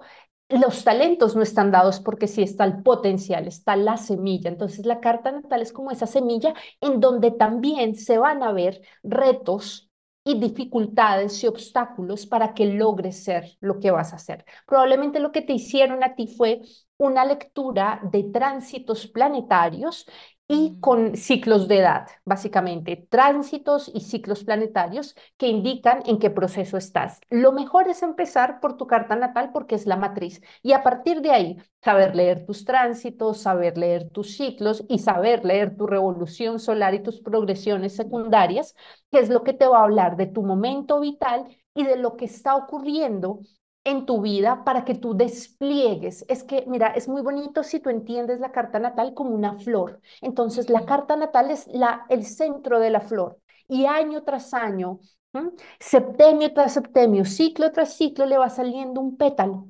los 0.49 0.83
talentos 0.83 1.35
no 1.35 1.43
están 1.43 1.71
dados 1.71 1.99
porque 1.99 2.27
sí 2.27 2.41
está 2.41 2.65
el 2.65 2.81
potencial, 2.81 3.47
está 3.47 3.75
la 3.75 3.97
semilla. 3.97 4.49
Entonces 4.49 4.85
la 4.85 4.99
carta 4.99 5.31
natal 5.31 5.61
es 5.61 5.71
como 5.71 5.91
esa 5.91 6.07
semilla 6.07 6.53
en 6.81 6.99
donde 6.99 7.31
también 7.31 7.95
se 7.95 8.17
van 8.17 8.43
a 8.43 8.51
ver 8.51 8.81
retos 9.03 9.89
y 10.23 10.39
dificultades 10.39 11.43
y 11.43 11.47
obstáculos 11.47 12.25
para 12.25 12.53
que 12.53 12.65
logres 12.65 13.23
ser 13.23 13.57
lo 13.61 13.79
que 13.79 13.91
vas 13.91 14.13
a 14.13 14.17
hacer. 14.17 14.45
Probablemente 14.67 15.19
lo 15.19 15.31
que 15.31 15.41
te 15.41 15.53
hicieron 15.53 16.03
a 16.03 16.15
ti 16.15 16.27
fue 16.27 16.61
una 16.97 17.25
lectura 17.25 18.01
de 18.11 18.23
tránsitos 18.25 19.07
planetarios 19.07 20.05
y 20.51 20.79
con 20.79 21.15
ciclos 21.15 21.67
de 21.67 21.77
edad, 21.77 22.07
básicamente, 22.25 23.07
tránsitos 23.09 23.91
y 23.93 24.01
ciclos 24.01 24.43
planetarios 24.43 25.15
que 25.37 25.47
indican 25.47 26.01
en 26.07 26.17
qué 26.17 26.31
proceso 26.31 26.75
estás. 26.75 27.19
Lo 27.29 27.51
mejor 27.51 27.87
es 27.87 28.01
empezar 28.01 28.59
por 28.59 28.75
tu 28.75 28.87
carta 28.87 29.15
natal 29.15 29.51
porque 29.53 29.75
es 29.75 29.85
la 29.85 29.95
matriz 29.95 30.41
y 30.63 30.73
a 30.73 30.81
partir 30.81 31.21
de 31.21 31.31
ahí 31.31 31.57
saber 31.83 32.15
leer 32.15 32.47
tus 32.47 32.65
tránsitos, 32.65 33.41
saber 33.41 33.77
leer 33.77 34.09
tus 34.09 34.35
ciclos 34.37 34.83
y 34.89 34.99
saber 34.99 35.45
leer 35.45 35.77
tu 35.77 35.85
revolución 35.85 36.59
solar 36.59 36.95
y 36.95 37.03
tus 37.03 37.21
progresiones 37.21 37.95
secundarias, 37.95 38.75
que 39.11 39.19
es 39.19 39.29
lo 39.29 39.43
que 39.43 39.53
te 39.53 39.67
va 39.67 39.79
a 39.81 39.83
hablar 39.83 40.17
de 40.17 40.25
tu 40.27 40.41
momento 40.43 40.99
vital 40.99 41.45
y 41.75 41.83
de 41.83 41.95
lo 41.95 42.15
que 42.17 42.25
está 42.25 42.55
ocurriendo 42.55 43.41
en 43.89 44.05
tu 44.05 44.21
vida 44.21 44.63
para 44.63 44.85
que 44.85 44.95
tú 44.95 45.15
despliegues. 45.15 46.25
Es 46.27 46.43
que, 46.43 46.65
mira, 46.67 46.87
es 46.89 47.07
muy 47.07 47.21
bonito 47.21 47.63
si 47.63 47.79
tú 47.79 47.89
entiendes 47.89 48.39
la 48.39 48.51
carta 48.51 48.79
natal 48.79 49.13
como 49.13 49.31
una 49.31 49.57
flor. 49.59 50.01
Entonces, 50.21 50.69
la 50.69 50.85
carta 50.85 51.15
natal 51.15 51.51
es 51.51 51.67
la, 51.67 52.05
el 52.09 52.25
centro 52.25 52.79
de 52.79 52.89
la 52.91 53.01
flor. 53.01 53.39
Y 53.67 53.85
año 53.85 54.23
tras 54.23 54.53
año, 54.53 54.99
septemio 55.79 56.53
tras 56.53 56.73
septemio, 56.73 57.25
ciclo 57.25 57.71
tras 57.71 57.93
ciclo, 57.95 58.25
le 58.25 58.37
va 58.37 58.49
saliendo 58.49 59.01
un 59.01 59.17
pétalo. 59.17 59.67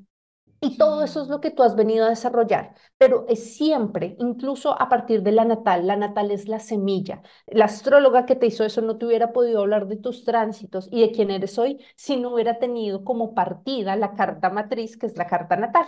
Y 0.61 0.77
todo 0.77 1.03
eso 1.03 1.21
es 1.21 1.29
lo 1.29 1.39
que 1.39 1.51
tú 1.51 1.63
has 1.63 1.75
venido 1.75 2.05
a 2.05 2.09
desarrollar, 2.09 2.75
pero 2.97 3.25
es 3.29 3.55
siempre, 3.55 4.15
incluso 4.19 4.79
a 4.79 4.89
partir 4.89 5.23
de 5.23 5.31
la 5.31 5.45
natal, 5.45 5.87
la 5.87 5.95
natal 5.95 6.31
es 6.31 6.49
la 6.49 6.59
semilla. 6.59 7.21
La 7.47 7.65
astróloga 7.65 8.25
que 8.25 8.35
te 8.35 8.47
hizo 8.47 8.65
eso 8.65 8.81
no 8.81 8.97
te 8.97 9.05
hubiera 9.05 9.31
podido 9.31 9.61
hablar 9.61 9.87
de 9.87 9.95
tus 9.95 10.25
tránsitos 10.25 10.89
y 10.91 11.01
de 11.01 11.11
quién 11.11 11.31
eres 11.31 11.57
hoy 11.57 11.79
si 11.95 12.17
no 12.17 12.33
hubiera 12.33 12.59
tenido 12.59 13.05
como 13.05 13.33
partida 13.33 13.95
la 13.95 14.13
carta 14.15 14.49
matriz, 14.49 14.97
que 14.97 15.05
es 15.05 15.17
la 15.17 15.27
carta 15.27 15.55
natal. 15.55 15.85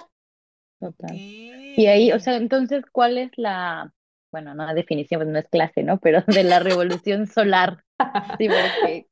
Total. 0.80 1.12
Y 1.14 1.86
ahí, 1.88 2.12
o 2.12 2.20
sea, 2.20 2.38
entonces, 2.38 2.84
¿cuál 2.92 3.18
es 3.18 3.32
la, 3.36 3.94
bueno, 4.32 4.56
no 4.56 4.66
la 4.66 4.74
definición, 4.74 5.20
pues 5.20 5.30
no 5.30 5.40
es 5.40 5.48
clase, 5.48 5.84
¿no? 5.84 6.00
Pero 6.00 6.24
de 6.28 6.44
la 6.44 6.60
revolución 6.60 7.28
solar. 7.28 7.84
Sí, 8.38 8.48
porque 8.48 9.08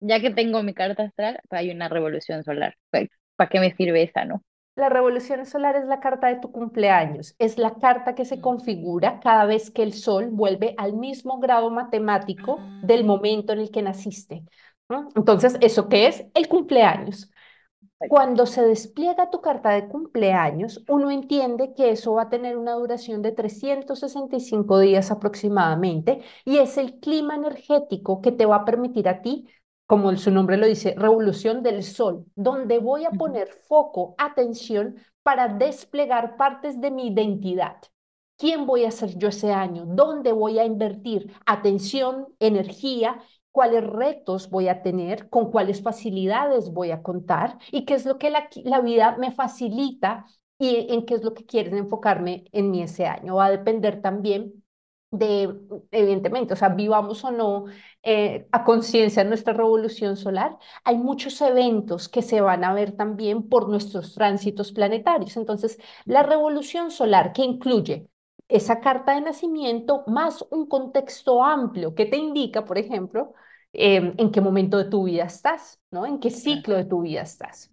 ya 0.00 0.20
que 0.20 0.30
tengo 0.30 0.62
mi 0.62 0.74
carta 0.74 1.04
astral, 1.04 1.40
pues 1.48 1.60
hay 1.60 1.70
una 1.70 1.88
revolución 1.88 2.44
solar. 2.44 2.76
¿Para 2.90 3.50
qué 3.50 3.58
me 3.58 3.74
sirve 3.74 4.02
esa, 4.02 4.24
no? 4.24 4.42
La 4.78 4.88
revolución 4.88 5.44
solar 5.44 5.76
es 5.76 5.86
la 5.86 6.00
carta 6.00 6.28
de 6.28 6.36
tu 6.36 6.52
cumpleaños, 6.52 7.34
es 7.38 7.58
la 7.58 7.74
carta 7.76 8.14
que 8.14 8.24
se 8.24 8.40
configura 8.40 9.20
cada 9.20 9.44
vez 9.44 9.70
que 9.70 9.82
el 9.82 9.92
sol 9.92 10.28
vuelve 10.30 10.74
al 10.78 10.94
mismo 10.94 11.40
grado 11.40 11.70
matemático 11.70 12.72
del 12.80 13.00
Ah. 13.02 13.04
momento 13.04 13.52
en 13.52 13.60
el 13.60 13.70
que 13.70 13.82
naciste. 13.82 14.44
¿no? 14.88 15.08
Entonces, 15.16 15.58
¿eso 15.60 15.88
qué 15.88 16.06
es? 16.06 16.24
El 16.34 16.48
cumpleaños. 16.48 17.30
Cuando 18.06 18.46
se 18.46 18.62
despliega 18.62 19.30
tu 19.30 19.40
carta 19.42 19.70
de 19.70 19.88
cumpleaños, 19.88 20.84
uno 20.88 21.10
entiende 21.10 21.74
que 21.74 21.90
eso 21.90 22.14
va 22.14 22.22
a 22.24 22.30
tener 22.30 22.56
una 22.56 22.74
duración 22.74 23.22
de 23.22 23.32
365 23.32 24.78
días 24.80 25.10
aproximadamente 25.10 26.22
y 26.44 26.58
es 26.58 26.78
el 26.78 27.00
clima 27.00 27.34
energético 27.36 28.22
que 28.22 28.32
te 28.32 28.46
va 28.46 28.56
a 28.56 28.64
permitir 28.64 29.08
a 29.08 29.22
ti, 29.22 29.48
como 29.88 30.14
su 30.18 30.30
nombre 30.30 30.58
lo 30.58 30.66
dice, 30.66 30.94
revolución 30.98 31.62
del 31.62 31.82
sol, 31.82 32.26
donde 32.36 32.78
voy 32.78 33.06
a 33.06 33.10
poner 33.10 33.48
foco, 33.48 34.14
atención 34.18 34.96
para 35.22 35.48
desplegar 35.48 36.36
partes 36.36 36.78
de 36.78 36.90
mi 36.90 37.08
identidad. 37.08 37.78
¿Quién 38.36 38.66
voy 38.66 38.84
a 38.84 38.90
ser 38.90 39.16
yo 39.16 39.28
ese 39.28 39.50
año? 39.50 39.84
¿Dónde 39.86 40.32
voy 40.32 40.58
a 40.58 40.66
invertir 40.66 41.32
atención, 41.46 42.28
energía? 42.38 43.18
cuáles 43.50 43.82
retos 43.84 44.50
voy 44.50 44.68
a 44.68 44.82
tener, 44.82 45.28
con 45.30 45.50
cuáles 45.50 45.82
facilidades 45.82 46.70
voy 46.72 46.92
a 46.92 47.02
contar 47.02 47.58
y 47.72 47.84
qué 47.86 47.94
es 47.94 48.06
lo 48.06 48.18
que 48.18 48.30
la, 48.30 48.48
la 48.62 48.80
vida 48.80 49.16
me 49.18 49.32
facilita 49.32 50.26
y 50.58 50.92
en 50.92 51.04
qué 51.06 51.14
es 51.14 51.24
lo 51.24 51.34
que 51.34 51.44
quieren 51.44 51.76
enfocarme 51.76 52.44
en 52.52 52.70
mí 52.70 52.82
ese 52.82 53.06
año. 53.06 53.36
Va 53.36 53.46
a 53.46 53.50
depender 53.50 54.00
también 54.00 54.62
de, 55.10 55.54
evidentemente, 55.90 56.54
o 56.54 56.56
sea, 56.56 56.68
vivamos 56.70 57.24
o 57.24 57.30
no 57.30 57.64
eh, 58.02 58.46
a 58.52 58.64
conciencia 58.64 59.24
nuestra 59.24 59.52
revolución 59.54 60.16
solar, 60.16 60.58
hay 60.84 60.98
muchos 60.98 61.40
eventos 61.40 62.08
que 62.08 62.22
se 62.22 62.40
van 62.40 62.64
a 62.64 62.74
ver 62.74 62.92
también 62.92 63.48
por 63.48 63.68
nuestros 63.68 64.14
tránsitos 64.14 64.72
planetarios. 64.72 65.36
Entonces, 65.36 65.78
la 66.04 66.22
revolución 66.22 66.90
solar 66.90 67.32
que 67.32 67.42
incluye 67.42 68.08
esa 68.48 68.80
carta 68.80 69.14
de 69.14 69.20
nacimiento 69.22 70.04
más 70.06 70.44
un 70.50 70.66
contexto 70.66 71.42
amplio 71.44 71.94
que 71.94 72.06
te 72.06 72.16
indica, 72.16 72.64
por 72.64 72.78
ejemplo, 72.78 73.34
eh, 73.72 74.14
en 74.16 74.30
qué 74.32 74.40
momento 74.40 74.78
de 74.78 74.84
tu 74.86 75.04
vida 75.04 75.24
estás, 75.24 75.80
¿no? 75.90 76.06
En 76.06 76.18
qué 76.20 76.30
ciclo 76.30 76.76
de 76.76 76.84
tu 76.84 77.02
vida 77.02 77.22
estás. 77.22 77.72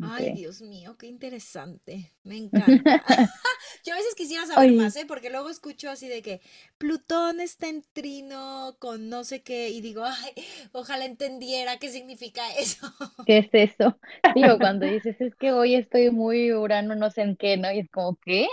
Ay. 0.00 0.32
Dios 0.32 0.60
mío, 0.62 0.96
qué 0.98 1.06
interesante. 1.06 2.12
Me 2.22 2.36
encanta. 2.36 3.02
Yo 3.84 3.94
a 3.94 3.96
veces 3.96 4.14
quisiera 4.14 4.46
saber 4.46 4.60
Oye. 4.60 4.74
más, 4.74 4.96
¿eh? 4.96 5.06
Porque 5.06 5.30
luego 5.30 5.48
escucho 5.50 5.90
así 5.90 6.08
de 6.08 6.22
que 6.22 6.40
Plutón 6.78 7.40
está 7.40 7.68
en 7.68 7.82
trino 7.92 8.76
con 8.78 9.08
no 9.08 9.24
sé 9.24 9.42
qué 9.42 9.70
y 9.70 9.80
digo, 9.80 10.04
ay, 10.04 10.32
ojalá 10.72 11.04
entendiera 11.06 11.78
qué 11.78 11.90
significa 11.90 12.42
eso. 12.58 12.92
¿Qué 13.24 13.38
es 13.38 13.48
eso? 13.52 13.98
Digo, 14.34 14.60
cuando 14.60 14.86
dices, 14.86 15.20
es 15.20 15.34
que 15.34 15.50
hoy 15.52 15.74
estoy 15.74 16.10
muy 16.10 16.52
Urano, 16.52 16.94
no 16.94 17.10
sé 17.10 17.22
en 17.22 17.36
qué, 17.36 17.56
¿no? 17.56 17.72
Y 17.72 17.80
es 17.80 17.90
como, 17.90 18.16
¿qué? 18.24 18.46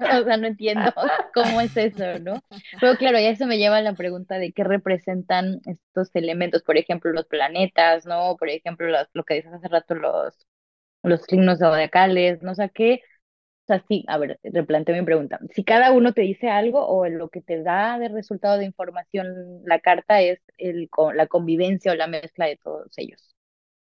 O 0.00 0.24
sea, 0.24 0.36
no 0.38 0.46
entiendo 0.46 0.92
cómo 1.34 1.60
es 1.60 1.76
eso, 1.76 2.18
¿no? 2.20 2.42
Pero 2.80 2.96
claro, 2.96 3.18
ya 3.20 3.28
eso 3.30 3.46
me 3.46 3.58
lleva 3.58 3.76
a 3.78 3.82
la 3.82 3.94
pregunta 3.94 4.38
de 4.38 4.52
qué 4.54 4.64
representan 4.64 5.60
estos 5.66 6.08
elementos, 6.14 6.62
por 6.62 6.78
ejemplo, 6.78 7.12
los 7.12 7.26
planetas, 7.26 8.06
¿no? 8.06 8.36
Por 8.38 8.48
ejemplo, 8.48 8.86
los- 8.88 9.08
lo 9.12 9.24
que 9.24 9.34
dices 9.34 9.52
hace 9.52 9.68
rato, 9.68 9.94
los, 9.94 10.34
los 11.08 11.22
signos 11.22 11.58
zodiacales, 11.58 12.42
¿no? 12.42 12.52
O 12.52 12.54
sea, 12.54 12.68
¿qué? 12.68 13.02
O 13.64 13.66
sea, 13.66 13.84
sí, 13.88 14.04
a 14.08 14.18
ver, 14.18 14.38
replanteo 14.42 14.94
mi 14.94 15.02
pregunta. 15.04 15.40
Si 15.54 15.64
cada 15.64 15.92
uno 15.92 16.12
te 16.12 16.22
dice 16.22 16.50
algo 16.50 16.86
o 16.86 17.08
lo 17.08 17.30
que 17.30 17.40
te 17.40 17.62
da 17.62 17.98
de 17.98 18.08
resultado 18.08 18.58
de 18.58 18.66
información 18.66 19.62
la 19.64 19.80
carta 19.80 20.20
es 20.20 20.40
el, 20.58 20.90
la 21.14 21.26
convivencia 21.26 21.92
o 21.92 21.94
la 21.94 22.06
mezcla 22.06 22.46
de 22.46 22.56
todos 22.56 22.92
ellos. 22.98 23.34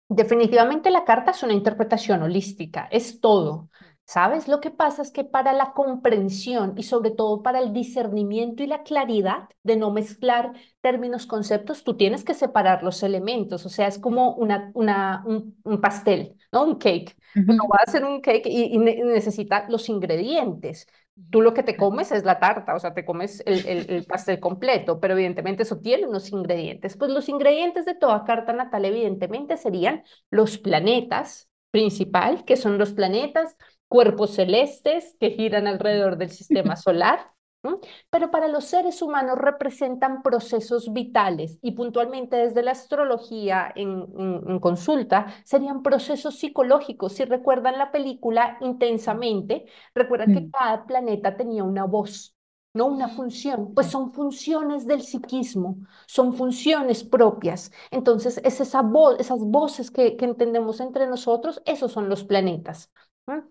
Definitivamente 0.10 0.90
la 0.90 1.06
carta 1.06 1.32
es 1.32 1.44
una 1.44 1.54
interpretación 1.54 2.24
holística, 2.24 2.88
es 2.92 3.22
todo. 3.22 3.70
¿Sabes? 4.10 4.48
Lo 4.48 4.60
que 4.60 4.72
pasa 4.72 5.04
es 5.04 5.12
que 5.12 5.24
para 5.24 5.54
la 5.54 5.74
comprensión 5.74 6.74
y 6.78 6.82
sobre 6.84 7.12
todo 7.12 7.44
para 7.44 7.60
el 7.60 7.74
discernimiento 7.74 8.64
y 8.64 8.68
la 8.68 8.82
claridad 8.82 9.48
de 9.62 9.76
no 9.78 9.92
mezclar 9.92 10.54
términos, 10.82 11.28
conceptos, 11.28 11.84
tú 11.84 11.96
tienes 11.96 12.24
que 12.24 12.34
separar 12.34 12.82
los 12.82 13.04
elementos. 13.04 13.68
O 13.68 13.70
sea, 13.70 13.86
es 13.88 14.00
como 14.00 14.34
una, 14.34 14.72
una, 14.74 15.24
un, 15.28 15.56
un 15.64 15.80
pastel, 15.80 16.36
¿no? 16.52 16.64
Un 16.64 16.80
cake. 16.80 17.16
Uno 17.46 17.58
Ujú. 17.60 17.72
va 17.72 17.78
a 17.82 17.84
hacer 17.84 18.04
un 18.04 18.20
cake 18.22 18.48
y, 18.48 18.64
y 18.74 18.78
ne- 18.80 19.04
necesita 19.04 19.68
los 19.70 19.88
ingredientes. 19.90 20.88
Tú 21.30 21.42
lo 21.42 21.54
que 21.54 21.62
te 21.64 21.78
comes 21.78 22.12
es 22.12 22.24
la 22.24 22.40
tarta, 22.40 22.74
o 22.76 22.80
sea, 22.80 22.94
te 22.96 23.06
comes 23.06 23.44
el, 23.46 23.64
el, 23.68 23.90
el 23.92 24.06
pastel 24.06 24.40
completo, 24.40 25.00
pero 25.00 25.14
evidentemente 25.14 25.64
eso 25.64 25.80
tiene 25.82 26.08
unos 26.08 26.32
ingredientes. 26.32 26.98
Pues 26.98 27.12
los 27.12 27.30
ingredientes 27.30 27.86
de 27.86 27.94
toda 27.94 28.24
carta 28.24 28.54
natal, 28.54 28.86
evidentemente, 28.86 29.58
serían 29.58 30.04
los 30.32 30.58
planetas 30.58 31.50
principal, 31.72 32.46
que 32.46 32.56
son 32.58 32.78
los 32.80 32.94
planetas, 32.94 33.56
cuerpos 33.90 34.36
celestes 34.36 35.18
que 35.20 35.32
giran 35.32 35.68
alrededor 35.68 36.18
del 36.18 36.32
sistema 36.32 36.76
solar. 36.78 37.32
¿no? 37.64 37.82
Pero 38.10 38.32
para 38.32 38.48
los 38.48 38.66
seres 38.66 39.02
humanos 39.02 39.38
representan 39.38 40.22
procesos 40.24 40.94
vitales 40.94 41.60
y 41.62 41.72
puntualmente 41.74 42.38
desde 42.38 42.64
la 42.64 42.72
astrología 42.72 43.70
en, 43.76 44.06
en, 44.18 44.42
en 44.50 44.60
consulta 44.62 45.28
serían 45.44 45.84
procesos 45.84 46.40
psicológicos. 46.40 47.14
Si 47.14 47.26
recuerdan 47.26 47.78
la 47.78 47.92
película 47.92 48.58
intensamente, 48.62 49.66
recuerdan 49.94 50.32
que 50.32 50.50
cada 50.50 50.86
planeta 50.86 51.36
tenía 51.36 51.66
una 51.66 51.84
voz, 51.86 52.36
no 52.74 52.86
una 52.86 53.10
función, 53.10 53.74
pues 53.74 53.88
son 53.88 54.14
funciones 54.14 54.86
del 54.88 55.02
psiquismo, 55.02 55.78
son 56.08 56.34
funciones 56.34 57.04
propias. 57.04 57.72
Entonces, 57.92 58.40
es 58.46 58.62
esa 58.62 58.82
voz, 58.84 59.20
esas 59.20 59.40
voces 59.42 59.92
que, 59.92 60.16
que 60.16 60.26
entendemos 60.26 60.80
entre 60.80 61.08
nosotros, 61.08 61.62
esos 61.66 61.92
son 61.92 62.10
los 62.10 62.24
planetas. 62.24 62.92
¿no? 63.28 63.50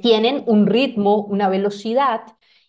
Tienen 0.00 0.44
un 0.46 0.66
ritmo, 0.66 1.24
una 1.24 1.48
velocidad, 1.48 2.22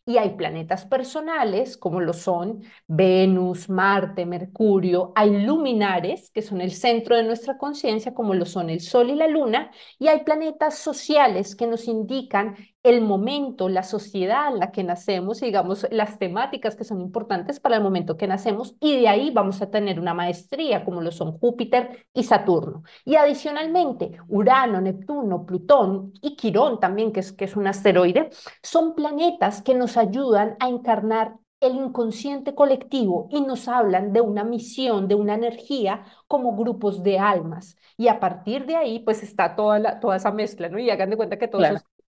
y 0.05 0.17
hay 0.17 0.31
planetas 0.35 0.85
personales, 0.85 1.77
como 1.77 2.01
lo 2.01 2.13
son 2.13 2.63
Venus, 2.87 3.69
Marte, 3.69 4.25
Mercurio, 4.25 5.13
hay 5.15 5.45
luminares, 5.45 6.31
que 6.31 6.41
son 6.41 6.59
el 6.59 6.71
centro 6.71 7.15
de 7.15 7.23
nuestra 7.23 7.57
conciencia, 7.57 8.13
como 8.13 8.33
lo 8.33 8.45
son 8.45 8.69
el 8.69 8.81
Sol 8.81 9.11
y 9.11 9.15
la 9.15 9.27
Luna, 9.27 9.71
y 9.99 10.07
hay 10.07 10.23
planetas 10.23 10.79
sociales 10.79 11.55
que 11.55 11.67
nos 11.67 11.87
indican 11.87 12.55
el 12.83 13.01
momento, 13.01 13.69
la 13.69 13.83
sociedad 13.83 14.51
en 14.51 14.59
la 14.59 14.71
que 14.71 14.83
nacemos, 14.83 15.41
y 15.41 15.45
digamos, 15.45 15.85
las 15.91 16.17
temáticas 16.17 16.75
que 16.75 16.83
son 16.83 16.99
importantes 17.01 17.59
para 17.59 17.75
el 17.77 17.83
momento 17.83 18.17
que 18.17 18.27
nacemos, 18.27 18.75
y 18.79 18.99
de 18.99 19.07
ahí 19.07 19.31
vamos 19.31 19.61
a 19.61 19.69
tener 19.69 19.99
una 19.99 20.13
maestría, 20.13 20.83
como 20.83 21.01
lo 21.01 21.11
son 21.11 21.37
Júpiter 21.37 22.07
y 22.13 22.23
Saturno. 22.23 22.83
Y 23.05 23.15
adicionalmente, 23.15 24.17
Urano, 24.27 24.81
Neptuno, 24.81 25.45
Plutón 25.45 26.13
y 26.21 26.35
Quirón 26.35 26.79
también, 26.79 27.11
que 27.11 27.19
es, 27.19 27.31
que 27.31 27.45
es 27.45 27.55
un 27.55 27.67
asteroide, 27.67 28.29
son 28.63 28.95
planetas 28.95 29.61
que 29.61 29.75
nos 29.75 29.97
ayudan 29.97 30.55
a 30.59 30.69
encarnar 30.69 31.35
el 31.59 31.75
inconsciente 31.75 32.55
colectivo 32.55 33.27
y 33.31 33.41
nos 33.41 33.67
hablan 33.67 34.11
de 34.13 34.21
una 34.21 34.43
misión, 34.43 35.07
de 35.07 35.15
una 35.15 35.35
energía 35.35 36.05
como 36.27 36.55
grupos 36.57 37.03
de 37.03 37.19
almas. 37.19 37.77
Y 37.97 38.07
a 38.07 38.19
partir 38.19 38.65
de 38.65 38.75
ahí, 38.75 38.99
pues 38.99 39.21
está 39.21 39.55
toda, 39.55 39.77
la, 39.77 39.99
toda 39.99 40.15
esa 40.15 40.31
mezcla, 40.31 40.69
¿no? 40.69 40.79
Y 40.79 40.89
hagan 40.89 41.11
de 41.11 41.17
cuenta 41.17 41.37
que 41.37 41.47
todo 41.47 41.61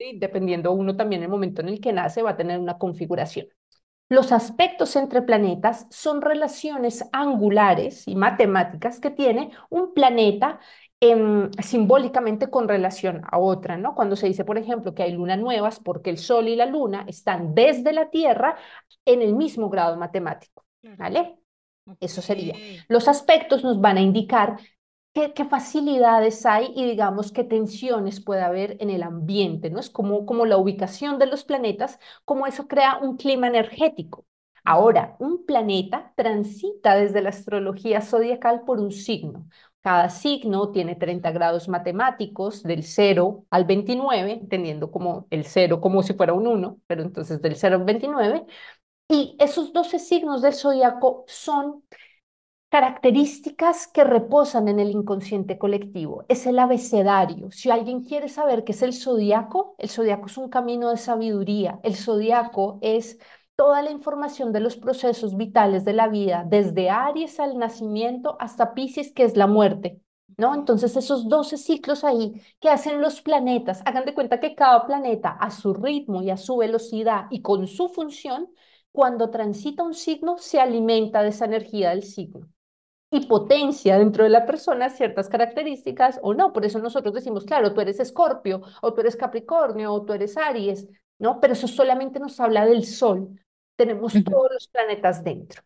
eso, 0.10 0.20
dependiendo 0.20 0.72
uno 0.72 0.96
también 0.96 1.24
el 1.24 1.30
momento 1.30 1.62
en 1.62 1.70
el 1.70 1.82
que 1.82 1.94
nace, 1.94 2.22
va 2.22 2.32
a 2.32 2.38
tener 2.38 2.60
una 2.60 2.78
configuración. 2.78 3.48
Los 4.10 4.32
aspectos 4.32 4.96
entre 4.96 5.22
planetas 5.22 5.88
son 5.90 6.22
relaciones 6.22 7.04
angulares 7.12 8.08
y 8.08 8.16
matemáticas 8.16 9.00
que 9.00 9.10
tiene 9.10 9.52
un 9.70 9.94
planeta 9.94 10.60
em, 11.00 11.50
simbólicamente 11.62 12.50
con 12.50 12.68
relación 12.68 13.22
a 13.30 13.40
otra, 13.40 13.78
¿no? 13.78 13.96
Cuando 13.96 14.16
se 14.16 14.28
dice, 14.28 14.46
por 14.46 14.58
ejemplo, 14.58 14.94
que 14.94 15.04
hay 15.04 15.14
lunas 15.14 15.40
nuevas 15.40 15.80
porque 15.80 16.10
el 16.10 16.18
Sol 16.18 16.48
y 16.48 16.56
la 16.56 16.66
Luna 16.66 17.06
están 17.08 17.56
desde 17.56 17.92
la 17.92 18.10
Tierra 18.10 18.56
en 19.06 19.22
el 19.22 19.34
mismo 19.34 19.70
grado 19.70 19.98
matemático, 19.98 20.66
¿vale? 20.98 21.36
Eso 22.00 22.22
sería. 22.22 22.56
Los 22.88 23.08
aspectos 23.08 23.64
nos 23.64 23.82
van 23.82 23.98
a 23.98 24.02
indicar 24.02 24.58
qué, 25.14 25.46
facilidades 25.46 26.46
hay 26.46 26.72
y 26.76 26.86
digamos 26.86 27.32
qué 27.32 27.44
tensiones 27.44 28.20
puede 28.24 28.42
haber 28.42 28.78
en 28.80 28.90
el 28.90 29.04
ambiente, 29.04 29.70
¿no? 29.70 29.80
Es 29.80 29.90
como, 29.90 30.26
como 30.26 30.46
la 30.46 30.58
ubicación 30.58 31.20
de 31.20 31.28
los 31.28 31.44
planetas, 31.44 32.00
como 32.26 32.48
eso 32.48 32.68
crea 32.68 32.98
un 32.98 33.18
clima 33.18 33.48
energético. 33.48 34.26
Ahora, 34.64 35.16
un 35.20 35.46
planeta 35.46 36.14
transita 36.16 36.96
desde 36.96 37.22
la 37.22 37.30
astrología 37.30 38.02
zodiacal 38.02 38.64
por 38.66 38.80
un 38.80 38.92
signo. 38.92 39.48
Cada 39.82 40.10
signo 40.10 40.72
tiene 40.72 40.96
30 40.96 41.32
grados 41.32 41.68
matemáticos 41.68 42.64
del 42.64 42.84
0 42.84 43.46
al 43.50 43.66
29, 43.66 44.32
entendiendo 44.32 44.90
como 44.90 45.28
el 45.30 45.44
0 45.44 45.82
como 45.82 46.02
si 46.04 46.14
fuera 46.14 46.34
un 46.34 46.48
1, 46.48 46.80
pero 46.88 47.02
entonces 47.02 47.42
del 47.42 47.58
0 47.58 47.76
al 47.78 47.84
29. 47.84 48.46
Y 49.10 49.36
esos 49.40 49.74
12 49.74 50.00
signos 50.00 50.42
del 50.42 50.54
zodiaco 50.54 51.26
son 51.28 51.84
características 52.74 53.86
que 53.86 54.04
reposan 54.04 54.68
en 54.68 54.80
el 54.80 54.90
inconsciente 54.90 55.60
colectivo. 55.60 56.26
Es 56.28 56.48
el 56.48 56.58
abecedario. 56.58 57.52
Si 57.52 57.70
alguien 57.70 58.04
quiere 58.04 58.30
saber 58.30 58.64
qué 58.64 58.72
es 58.72 58.82
el 58.82 58.94
zodiaco, 58.94 59.76
el 59.78 59.90
zodiaco 59.90 60.26
es 60.26 60.40
un 60.40 60.50
camino 60.50 60.90
de 60.90 60.98
sabiduría. 60.98 61.80
El 61.84 61.96
zodiaco 61.96 62.80
es 62.82 63.20
toda 63.56 63.84
la 63.84 63.92
información 63.92 64.52
de 64.52 64.60
los 64.60 64.76
procesos 64.76 65.38
vitales 65.38 65.86
de 65.86 65.94
la 65.94 66.08
vida, 66.08 66.46
desde 66.48 66.90
Aries 66.90 67.40
al 67.40 67.60
nacimiento 67.60 68.38
hasta 68.40 68.74
Pisces, 68.74 69.14
que 69.14 69.24
es 69.24 69.38
la 69.38 69.46
muerte. 69.46 70.02
¿No? 70.36 70.56
Entonces 70.56 70.98
esos 70.98 71.30
12 71.30 71.58
ciclos 71.58 72.04
ahí 72.04 72.42
que 72.60 72.70
hacen 72.70 73.02
los 73.02 73.22
planetas, 73.22 73.84
hagan 73.86 74.06
de 74.06 74.16
cuenta 74.16 74.40
que 74.40 74.56
cada 74.56 74.88
planeta 74.88 75.30
a 75.30 75.52
su 75.52 75.76
ritmo 75.76 76.24
y 76.24 76.32
a 76.32 76.38
su 76.38 76.58
velocidad 76.58 77.28
y 77.30 77.44
con 77.44 77.68
su 77.68 77.88
función, 77.90 78.50
cuando 78.92 79.30
transita 79.30 79.84
un 79.84 79.94
signo, 79.94 80.40
se 80.40 80.60
alimenta 80.60 81.22
de 81.22 81.30
esa 81.30 81.46
energía 81.46 81.92
del 81.92 82.02
signo 82.02 82.50
y 83.14 83.26
potencia 83.28 83.98
dentro 83.98 84.24
de 84.24 84.30
la 84.30 84.46
persona 84.46 84.90
ciertas 84.90 85.30
características 85.30 86.20
o 86.24 86.34
no. 86.34 86.52
Por 86.54 86.66
eso 86.66 86.80
nosotros 86.80 87.14
decimos, 87.14 87.46
claro, 87.46 87.74
tú 87.74 87.82
eres 87.82 88.00
Escorpio, 88.00 88.62
o 88.82 88.94
tú 88.94 89.02
eres 89.02 89.16
Capricornio, 89.16 89.94
o 89.94 90.04
tú 90.04 90.14
eres 90.14 90.38
Aries, 90.38 90.88
¿no? 91.20 91.40
Pero 91.40 91.54
eso 91.54 91.68
solamente 91.68 92.20
nos 92.20 92.40
habla 92.40 92.66
del 92.66 92.86
Sol. 92.86 93.40
Tenemos 93.76 94.14
todos 94.24 94.52
los 94.52 94.68
planetas 94.68 95.24
dentro. 95.24 95.64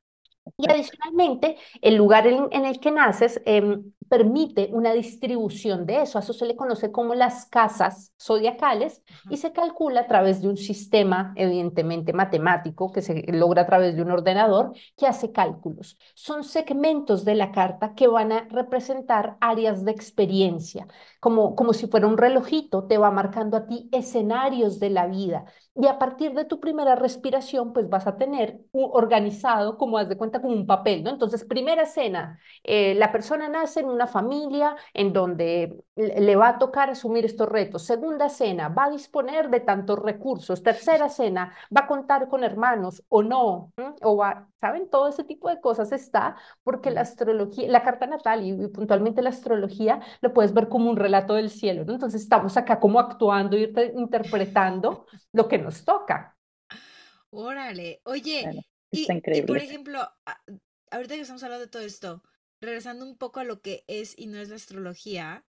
Y 0.58 0.70
adicionalmente, 0.70 1.58
el 1.82 1.96
lugar 1.96 2.28
en, 2.28 2.66
el 2.66 2.80
que 2.80 2.92
naces 2.92 3.42
em, 3.46 3.92
permite 4.08 4.70
una 4.72 4.94
distribución 4.94 5.86
de 5.86 6.02
eso. 6.02 6.18
A 6.18 6.22
eso 6.22 6.34
se 6.34 6.46
le 6.46 6.56
conoce 6.56 6.92
como 6.92 7.16
las 7.16 7.46
casas 7.46 8.14
zodiacales 8.20 9.02
y 9.30 9.38
se 9.38 9.52
calcula 9.52 10.02
a 10.02 10.08
través 10.08 10.42
de 10.42 10.48
un 10.48 10.58
sistema, 10.58 11.34
evidentemente 11.36 12.14
matemático, 12.14 12.92
que 12.92 13.02
se 13.02 13.24
logra 13.32 13.64
a 13.64 13.66
través 13.66 13.96
de 13.96 14.02
un 14.02 14.12
ordenador 14.12 14.74
que 14.96 15.08
hace 15.08 15.32
cálculos. 15.32 15.98
Son 16.14 16.44
segmentos 16.44 17.26
de 17.26 17.36
la 17.36 17.52
carta 17.52 17.94
que 17.96 18.08
van 18.08 18.32
a 18.32 18.48
representar 18.50 19.38
áreas 19.42 19.84
de 19.84 19.92
experiencia, 19.92 20.88
como, 21.20 21.56
como 21.56 21.74
si 21.74 21.88
fuera 21.88 22.08
un 22.08 22.18
relojito, 22.18 22.86
te 22.86 22.98
va 22.98 23.12
marcando 23.12 23.58
a 23.58 23.68
ti 23.68 23.90
escenarios 23.92 24.80
de 24.80 24.90
la 24.90 25.08
vida. 25.08 25.46
Y 25.80 25.88
a 25.88 26.00
partir 26.00 26.34
de 26.34 26.46
tu 26.46 26.60
primera 26.60 26.96
respiración, 26.96 27.72
pues 27.72 27.88
vas 27.88 28.08
a 28.08 28.18
tener 28.18 28.62
organizado, 28.72 29.78
como 29.78 30.00
haz 30.00 30.10
de 30.10 30.18
cuenta, 30.18 30.42
como 30.42 30.54
un 30.54 30.66
papel, 30.66 31.04
¿no? 31.04 31.12
Entonces, 31.12 31.46
primera 31.46 31.84
escena, 31.84 32.40
eh, 32.64 32.96
la 32.96 33.12
persona 33.12 33.48
nace 33.48 33.82
en 33.82 33.88
una 33.88 34.08
familia 34.08 34.76
en 34.94 35.14
donde 35.14 35.84
le 35.96 36.36
va 36.36 36.50
a 36.50 36.58
tocar 36.60 36.90
asumir 36.90 37.26
estos 37.26 37.48
retos. 37.48 37.84
Segunda 37.84 38.26
escena, 38.28 38.70
va 38.70 38.86
a 38.86 38.90
disponer 38.90 39.50
de 39.50 39.60
tantos 39.60 40.00
recursos. 40.00 40.64
Tercera 40.64 41.08
escena, 41.08 41.54
va 41.76 41.82
a 41.82 41.88
contar 41.88 42.28
con 42.28 42.44
hermanos 42.44 43.04
o 43.10 43.22
no, 43.22 43.72
o 44.02 44.18
va, 44.18 44.48
¿saben? 44.60 44.90
Todo 44.90 45.08
ese 45.10 45.24
tipo 45.24 45.50
de 45.50 45.62
cosas 45.62 45.92
está 45.92 46.36
porque 46.64 46.92
la 46.92 47.02
astrología, 47.02 47.70
la 47.70 47.84
carta 47.84 48.08
natal 48.08 48.44
y, 48.44 48.68
puntualmente 48.70 49.22
la 49.22 49.30
astrología 49.30 50.00
lo 50.22 50.34
puedes 50.34 50.54
ver 50.54 50.70
como 50.70 50.90
un 50.90 50.98
relato 50.98 51.17
del 51.26 51.50
cielo, 51.50 51.86
¿no? 51.86 51.94
Entonces 51.94 52.22
estamos 52.22 52.58
acá 52.58 52.80
como 52.80 53.00
actuando 53.00 53.58
y 53.58 53.74
interpretando 53.96 55.06
lo 55.34 55.48
que 55.48 55.58
nos 55.58 55.84
toca. 55.84 56.38
Órale, 57.30 58.02
oye, 58.06 58.66
y, 58.92 59.06
por 59.44 59.58
ejemplo, 59.58 60.00
ahorita 60.92 61.16
que 61.16 61.22
estamos 61.22 61.44
hablando 61.44 61.66
de 61.66 61.72
todo 61.72 61.84
esto, 61.84 62.24
regresando 62.62 63.06
un 63.06 63.18
poco 63.18 63.40
a 63.40 63.44
lo 63.44 63.62
que 63.62 63.84
es 63.88 64.18
y 64.18 64.28
no 64.28 64.40
es 64.40 64.50
la 64.50 64.56
astrología, 64.56 65.46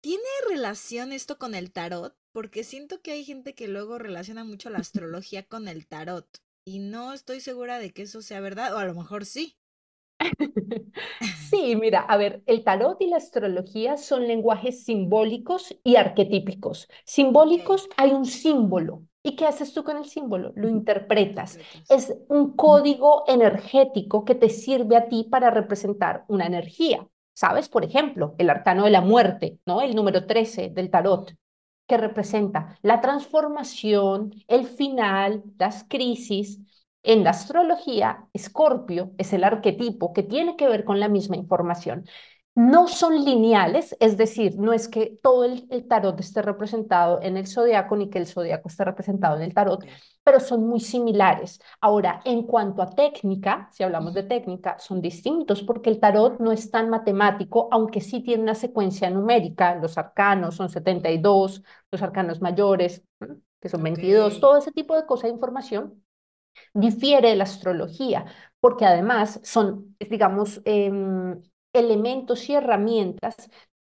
¿tiene 0.00 0.22
relación 0.48 1.12
esto 1.12 1.38
con 1.38 1.54
el 1.54 1.72
tarot? 1.72 2.16
Porque 2.32 2.64
siento 2.64 3.00
que 3.00 3.12
hay 3.12 3.24
gente 3.24 3.54
que 3.54 3.68
luego 3.68 3.98
relaciona 3.98 4.44
mucho 4.44 4.70
la 4.70 4.78
astrología 4.80 5.44
con 5.44 5.68
el 5.68 5.86
tarot 5.86 6.28
y 6.64 6.78
no 6.78 7.12
estoy 7.12 7.40
segura 7.40 7.78
de 7.78 7.92
que 7.92 8.02
eso 8.02 8.22
sea 8.22 8.40
verdad, 8.40 8.74
o 8.74 8.78
a 8.78 8.84
lo 8.84 8.94
mejor 8.94 9.24
sí. 9.24 9.58
Sí, 11.32 11.76
mira, 11.76 12.00
a 12.00 12.16
ver, 12.16 12.42
el 12.46 12.64
tarot 12.64 13.00
y 13.00 13.06
la 13.08 13.16
astrología 13.18 13.96
son 13.96 14.26
lenguajes 14.26 14.84
simbólicos 14.84 15.76
y 15.84 15.96
arquetípicos. 15.96 16.88
Simbólicos 17.04 17.88
hay 17.96 18.12
un 18.12 18.26
símbolo. 18.26 19.02
¿Y 19.22 19.36
qué 19.36 19.46
haces 19.46 19.72
tú 19.72 19.84
con 19.84 19.96
el 19.96 20.04
símbolo? 20.04 20.52
Lo 20.54 20.68
interpretas. 20.68 21.58
Es 21.88 22.14
un 22.28 22.54
código 22.56 23.24
energético 23.26 24.24
que 24.24 24.34
te 24.34 24.50
sirve 24.50 24.96
a 24.96 25.08
ti 25.08 25.26
para 25.30 25.50
representar 25.50 26.24
una 26.28 26.46
energía. 26.46 27.06
¿Sabes? 27.32 27.68
Por 27.68 27.84
ejemplo, 27.84 28.34
el 28.38 28.50
arcano 28.50 28.84
de 28.84 28.90
la 28.90 29.00
muerte, 29.00 29.58
¿no? 29.66 29.80
El 29.80 29.94
número 29.96 30.26
13 30.26 30.70
del 30.70 30.90
tarot, 30.90 31.34
que 31.86 31.96
representa 31.96 32.78
la 32.82 33.00
transformación, 33.00 34.32
el 34.48 34.66
final, 34.66 35.42
las 35.58 35.84
crisis, 35.88 36.60
en 37.04 37.22
la 37.24 37.30
astrología, 37.30 38.26
Escorpio 38.32 39.12
es 39.18 39.32
el 39.32 39.44
arquetipo 39.44 40.12
que 40.12 40.22
tiene 40.22 40.56
que 40.56 40.68
ver 40.68 40.84
con 40.84 41.00
la 41.00 41.08
misma 41.08 41.36
información. 41.36 42.06
No 42.56 42.86
son 42.86 43.24
lineales, 43.24 43.96
es 44.00 44.16
decir, 44.16 44.56
no 44.58 44.72
es 44.72 44.88
que 44.88 45.18
todo 45.22 45.44
el, 45.44 45.66
tarot 45.88 46.18
esté 46.20 46.40
representado 46.40 47.20
en 47.20 47.36
el 47.36 47.48
zodiaco 47.48 47.96
ni 47.96 48.08
que 48.10 48.18
el 48.18 48.28
zodiaco 48.28 48.68
esté 48.68 48.84
representado 48.84 49.36
en 49.36 49.42
el 49.42 49.52
tarot, 49.54 49.84
pero 50.22 50.38
son 50.38 50.66
muy 50.68 50.78
similares. 50.80 51.60
Ahora, 51.80 52.20
en 52.24 52.44
cuanto 52.44 52.80
a 52.80 52.90
técnica, 52.90 53.68
si 53.72 53.82
hablamos 53.82 54.14
de 54.14 54.22
técnica, 54.22 54.78
son 54.78 55.00
distintos 55.00 55.62
porque 55.64 55.90
el 55.90 55.98
tarot 56.00 56.38
no 56.40 56.52
es 56.52 56.70
tan 56.70 56.90
matemático, 56.90 57.68
aunque 57.72 58.00
sí 58.00 58.22
tiene 58.22 58.44
una 58.44 58.54
secuencia 58.54 59.10
numérica. 59.10 59.74
Los 59.74 59.98
arcanos 59.98 60.54
son 60.54 60.68
72, 60.70 61.62
los 61.90 62.02
arcanos 62.02 62.40
mayores, 62.40 63.02
que 63.60 63.68
son 63.68 63.82
22, 63.82 64.40
todo 64.40 64.56
ese 64.58 64.70
tipo 64.72 64.94
de 64.96 65.06
cosas 65.06 65.24
de 65.24 65.34
información 65.34 66.03
difiere 66.72 67.30
de 67.30 67.36
la 67.36 67.44
astrología, 67.44 68.26
porque 68.60 68.86
además 68.86 69.40
son, 69.42 69.96
digamos, 69.98 70.60
em, 70.64 71.42
elementos 71.72 72.48
y 72.48 72.54
herramientas 72.54 73.36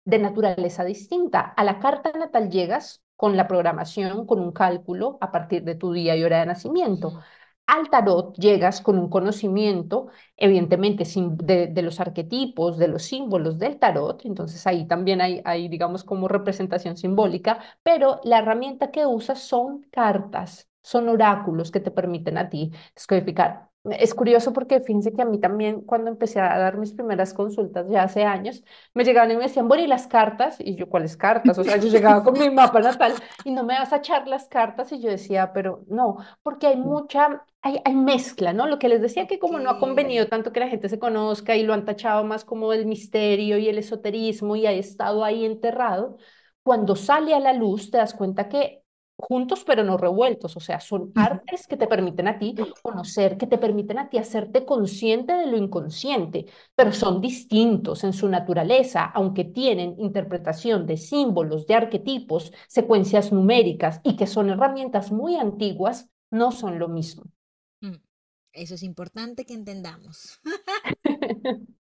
de 0.06 0.20
naturaleza 0.20 0.84
distinta. 0.84 1.40
A 1.42 1.64
la 1.64 1.80
carta 1.80 2.12
natal 2.12 2.50
llegas 2.50 3.02
con 3.16 3.38
la 3.38 3.48
programación, 3.48 4.26
con 4.26 4.40
un 4.40 4.52
cálculo 4.52 5.18
a 5.22 5.32
partir 5.32 5.64
de 5.64 5.76
tu 5.76 5.94
día 5.94 6.16
y 6.16 6.24
hora 6.24 6.40
de 6.40 6.48
nacimiento. 6.48 7.22
Al 7.66 7.90
tarot 7.90 8.36
llegas 8.38 8.82
con 8.82 9.00
un 9.00 9.10
conocimiento, 9.10 10.08
evidentemente, 10.36 11.06
de, 11.44 11.68
de, 11.68 11.82
los 11.82 12.00
arquetipos, 12.02 12.78
de 12.78 12.90
los 12.90 13.04
símbolos 13.04 13.58
del 13.58 13.80
tarot, 13.80 14.26
entonces 14.26 14.68
ahí 14.68 14.86
también 14.86 15.22
hay, 15.22 15.42
hay, 15.46 15.70
digamos, 15.70 16.04
como 16.04 16.28
representación 16.28 16.98
simbólica, 16.98 17.60
pero 17.82 18.20
la 18.26 18.40
herramienta 18.40 18.92
que 18.92 19.06
usas 19.06 19.40
son 19.40 19.84
cartas, 19.92 20.68
son 20.84 21.10
oráculos 21.10 21.72
que 21.72 21.80
te 21.80 21.92
permiten 21.92 22.38
a 22.38 22.50
ti 22.50 22.72
descodificar. 22.96 23.70
Es 23.86 24.14
curioso 24.14 24.54
porque 24.54 24.80
fíjense 24.80 25.12
que 25.12 25.22
a 25.22 25.26
mí 25.26 25.40
también 25.40 25.82
cuando 25.82 26.10
empecé 26.10 26.40
a 26.40 26.58
dar 26.58 26.78
mis 26.78 26.94
primeras 26.94 27.34
consultas 27.34 27.86
ya 27.90 28.04
hace 28.04 28.24
años, 28.24 28.64
me 28.94 29.04
llegaban 29.04 29.32
y 29.32 29.36
me 29.36 29.44
decían, 29.44 29.68
bueno, 29.68 29.84
¿y 29.84 29.88
las 29.88 30.08
cartas? 30.08 30.56
Y 30.60 30.76
yo, 30.76 30.88
¿cuáles 30.88 31.18
cartas? 31.18 31.58
O 31.58 31.66
sea, 31.66 31.76
yo 31.76 31.90
llegaba 31.90 32.24
con 32.24 32.40
mi 32.40 32.50
mapa 32.50 32.80
natal 32.80 33.14
y 33.44 33.52
no 33.52 33.66
me 33.66 33.74
vas 33.78 33.92
a 33.92 33.98
echar 33.98 34.26
las 34.28 34.48
cartas 34.48 34.94
y 34.94 35.02
yo 35.02 35.10
decía, 35.10 35.52
pero 35.52 35.84
no, 35.90 36.18
porque 36.44 36.68
hay 36.68 36.78
mucha, 36.78 37.46
hay, 37.62 37.82
hay 37.84 37.94
mezcla, 37.96 38.54
¿no? 38.54 38.68
Lo 38.68 38.80
que 38.80 38.88
les 38.88 39.02
decía 39.02 39.28
que 39.28 39.38
como 39.40 39.60
no 39.60 39.70
ha 39.70 39.80
convenido 39.80 40.28
tanto 40.28 40.54
que 40.54 40.62
la 40.62 40.70
gente 40.70 40.88
se 40.88 41.00
conozca 41.00 41.58
y 41.58 41.64
lo 41.64 41.74
han 41.74 41.84
tachado 41.84 42.24
más 42.24 42.46
como 42.46 42.72
el 42.72 42.86
misterio 42.86 43.58
y 43.58 43.68
el 43.68 43.78
esoterismo 43.80 44.56
y 44.56 44.66
ha 44.66 44.72
estado 44.72 45.26
ahí 45.26 45.44
enterrado, 45.44 46.18
cuando 46.64 46.96
sale 46.96 47.34
a 47.34 47.40
la 47.42 47.52
luz 47.52 47.92
te 47.92 47.98
das 47.98 48.14
cuenta 48.14 48.48
que 48.48 48.83
juntos 49.28 49.64
pero 49.66 49.84
no 49.84 49.98
revueltos, 49.98 50.56
o 50.58 50.60
sea, 50.60 50.80
son 50.80 51.12
artes 51.16 51.68
que 51.68 51.78
te 51.78 51.88
permiten 51.88 52.28
a 52.28 52.38
ti 52.38 52.56
conocer, 52.82 53.38
que 53.38 53.48
te 53.48 53.58
permiten 53.58 53.98
a 53.98 54.10
ti 54.10 54.18
hacerte 54.18 54.66
consciente 54.66 55.34
de 55.34 55.48
lo 55.48 55.58
inconsciente, 55.58 56.46
pero 56.76 56.92
son 56.92 57.22
distintos 57.22 58.04
en 58.04 58.14
su 58.14 58.28
naturaleza, 58.28 59.06
aunque 59.06 59.46
tienen 59.46 59.96
interpretación 60.00 60.86
de 60.86 60.98
símbolos, 60.98 61.66
de 61.68 61.76
arquetipos, 61.76 62.52
secuencias 62.68 63.32
numéricas 63.32 64.02
y 64.04 64.16
que 64.16 64.28
son 64.28 64.50
herramientas 64.50 65.12
muy 65.12 65.38
antiguas, 65.38 66.10
no 66.30 66.52
son 66.52 66.78
lo 66.80 66.90
mismo. 66.90 67.24
Mm, 67.82 67.96
eso 68.52 68.76
es 68.76 68.84
importante 68.84 69.46
que 69.46 69.54
entendamos. 69.54 70.42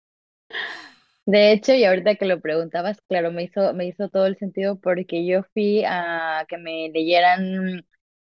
De 1.31 1.53
hecho, 1.53 1.73
y 1.73 1.85
ahorita 1.85 2.15
que 2.15 2.25
lo 2.25 2.41
preguntabas, 2.41 2.99
claro, 3.07 3.31
me 3.31 3.43
hizo, 3.43 3.73
me 3.73 3.85
hizo 3.87 4.09
todo 4.09 4.25
el 4.25 4.37
sentido 4.37 4.79
porque 4.81 5.25
yo 5.25 5.43
fui 5.53 5.81
a 5.87 6.45
que 6.49 6.57
me 6.57 6.89
leyeran 6.89 7.85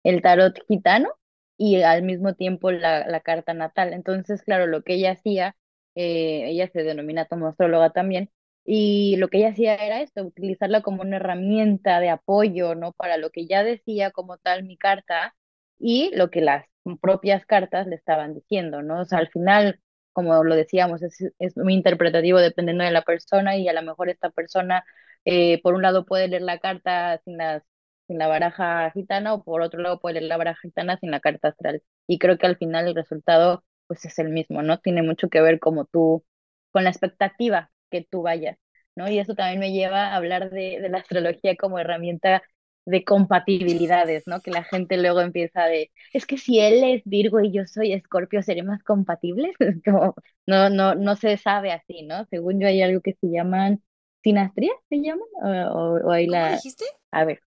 el 0.04 0.22
tarot 0.22 0.56
gitano 0.68 1.08
y 1.56 1.82
al 1.82 2.02
mismo 2.04 2.34
tiempo 2.34 2.70
la, 2.70 3.20
carta 3.20 3.52
natal. 3.54 3.92
Entonces, 3.94 4.42
claro, 4.42 4.66
lo 4.68 4.82
que 4.84 4.94
ella 4.94 5.12
hacía, 5.12 5.56
eh, 5.96 6.50
ella 6.50 6.70
se 6.72 6.84
denomina 6.84 7.26
como 7.26 7.48
astróloga 7.48 7.90
también, 7.90 8.30
y 8.64 9.16
lo 9.16 9.28
que 9.28 9.38
ella 9.38 9.50
hacía 9.50 9.74
era 9.76 10.00
esto, 10.02 10.22
utilizarla 10.24 10.82
como 10.82 11.02
una 11.02 11.16
herramienta 11.16 12.00
de 12.00 12.10
apoyo, 12.10 12.74
¿no? 12.76 12.92
Para 12.92 13.16
lo 13.18 13.30
que 13.30 13.46
ya 13.46 13.64
decía 13.64 14.12
como 14.12 14.38
tal 14.38 14.64
mi 14.64 14.76
carta 14.78 15.34
y 15.78 16.12
lo 16.16 16.30
que 16.30 16.42
las 16.42 16.66
propias 17.00 17.44
cartas 17.46 17.86
le 17.88 17.96
estaban 17.96 18.34
diciendo, 18.34 18.82
¿no? 18.82 19.00
O 19.02 19.04
sea, 19.04 19.18
al 19.18 19.30
final 19.30 19.80
como 20.14 20.44
lo 20.44 20.56
decíamos, 20.56 21.02
es, 21.02 21.18
es 21.40 21.56
muy 21.58 21.74
interpretativo 21.74 22.40
dependiendo 22.40 22.84
de 22.84 22.92
la 22.92 23.02
persona 23.04 23.56
y 23.58 23.68
a 23.68 23.74
lo 23.74 23.82
mejor 23.82 24.10
esta 24.10 24.30
persona, 24.30 24.84
eh, 25.26 25.60
por 25.62 25.74
un 25.74 25.82
lado 25.82 26.06
puede 26.06 26.28
leer 26.28 26.42
la 26.42 26.60
carta 26.60 27.20
sin, 27.24 27.38
las, 27.38 27.64
sin 28.08 28.18
la 28.18 28.28
baraja 28.28 28.90
gitana 28.92 29.34
o 29.34 29.44
por 29.44 29.62
otro 29.62 29.80
lado 29.82 30.00
puede 30.00 30.14
leer 30.16 30.26
la 30.28 30.38
baraja 30.38 30.60
gitana 30.62 30.98
sin 30.98 31.10
la 31.12 31.20
carta 31.20 31.48
astral. 31.48 31.82
Y 32.08 32.18
creo 32.18 32.38
que 32.38 32.46
al 32.46 32.56
final 32.58 32.88
el 32.88 32.94
resultado 32.96 33.64
pues 33.86 34.04
es 34.06 34.18
el 34.18 34.30
mismo, 34.30 34.62
¿no? 34.62 34.80
Tiene 34.80 35.02
mucho 35.02 35.28
que 35.28 35.42
ver 35.42 35.60
como 35.60 35.84
tú, 35.86 36.24
con 36.70 36.84
la 36.84 36.90
expectativa 36.90 37.70
que 37.90 38.06
tú 38.10 38.22
vayas, 38.22 38.58
¿no? 38.96 39.08
Y 39.10 39.18
eso 39.18 39.34
también 39.34 39.60
me 39.60 39.72
lleva 39.72 40.08
a 40.08 40.16
hablar 40.16 40.50
de, 40.50 40.80
de 40.80 40.88
la 40.88 40.98
astrología 40.98 41.56
como 41.56 41.78
herramienta 41.78 42.42
de 42.86 43.04
compatibilidades, 43.04 44.24
¿no? 44.26 44.40
Que 44.40 44.50
la 44.50 44.64
gente 44.64 44.96
luego 44.96 45.20
empieza 45.20 45.64
de, 45.64 45.90
es 46.12 46.26
que 46.26 46.38
si 46.38 46.60
él 46.60 46.84
es 46.84 47.02
Virgo 47.04 47.40
y 47.40 47.50
yo 47.52 47.66
soy 47.66 47.92
Escorpio, 47.92 48.42
¿seremos 48.42 48.82
compatibles? 48.82 49.54
Como, 49.84 50.14
no, 50.46 50.68
no, 50.70 50.94
no 50.94 51.16
se 51.16 51.36
sabe 51.36 51.72
así, 51.72 52.02
¿no? 52.02 52.26
Según 52.26 52.60
yo 52.60 52.68
hay 52.68 52.82
algo 52.82 53.00
que 53.00 53.14
se 53.14 53.28
llaman 53.28 53.82
sinastrías, 54.22 54.76
¿se 54.88 54.96
llaman? 54.96 55.28
O, 55.42 55.98
o, 56.04 56.10
hay 56.10 56.26
la... 56.26 56.52
dijiste? 56.52 56.84
A 57.10 57.24
ver, 57.24 57.40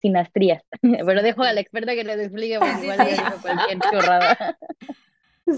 sinastrías. 0.00 0.62
Pero 0.82 1.22
dejo 1.22 1.42
a 1.42 1.52
la 1.52 1.60
experta 1.60 1.94
que 1.94 2.04
les 2.04 2.18
explique 2.18 2.58
porque 2.58 2.82
igual 2.82 3.40
cualquier 3.42 3.78
chorrada. 3.92 4.58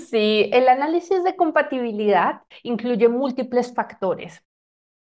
Sí, 0.09 0.49
el 0.53 0.69
análisis 0.69 1.23
de 1.25 1.37
compatibilidad 1.37 2.43
incluye 2.63 3.09
múltiples 3.09 3.75
factores. 3.75 4.43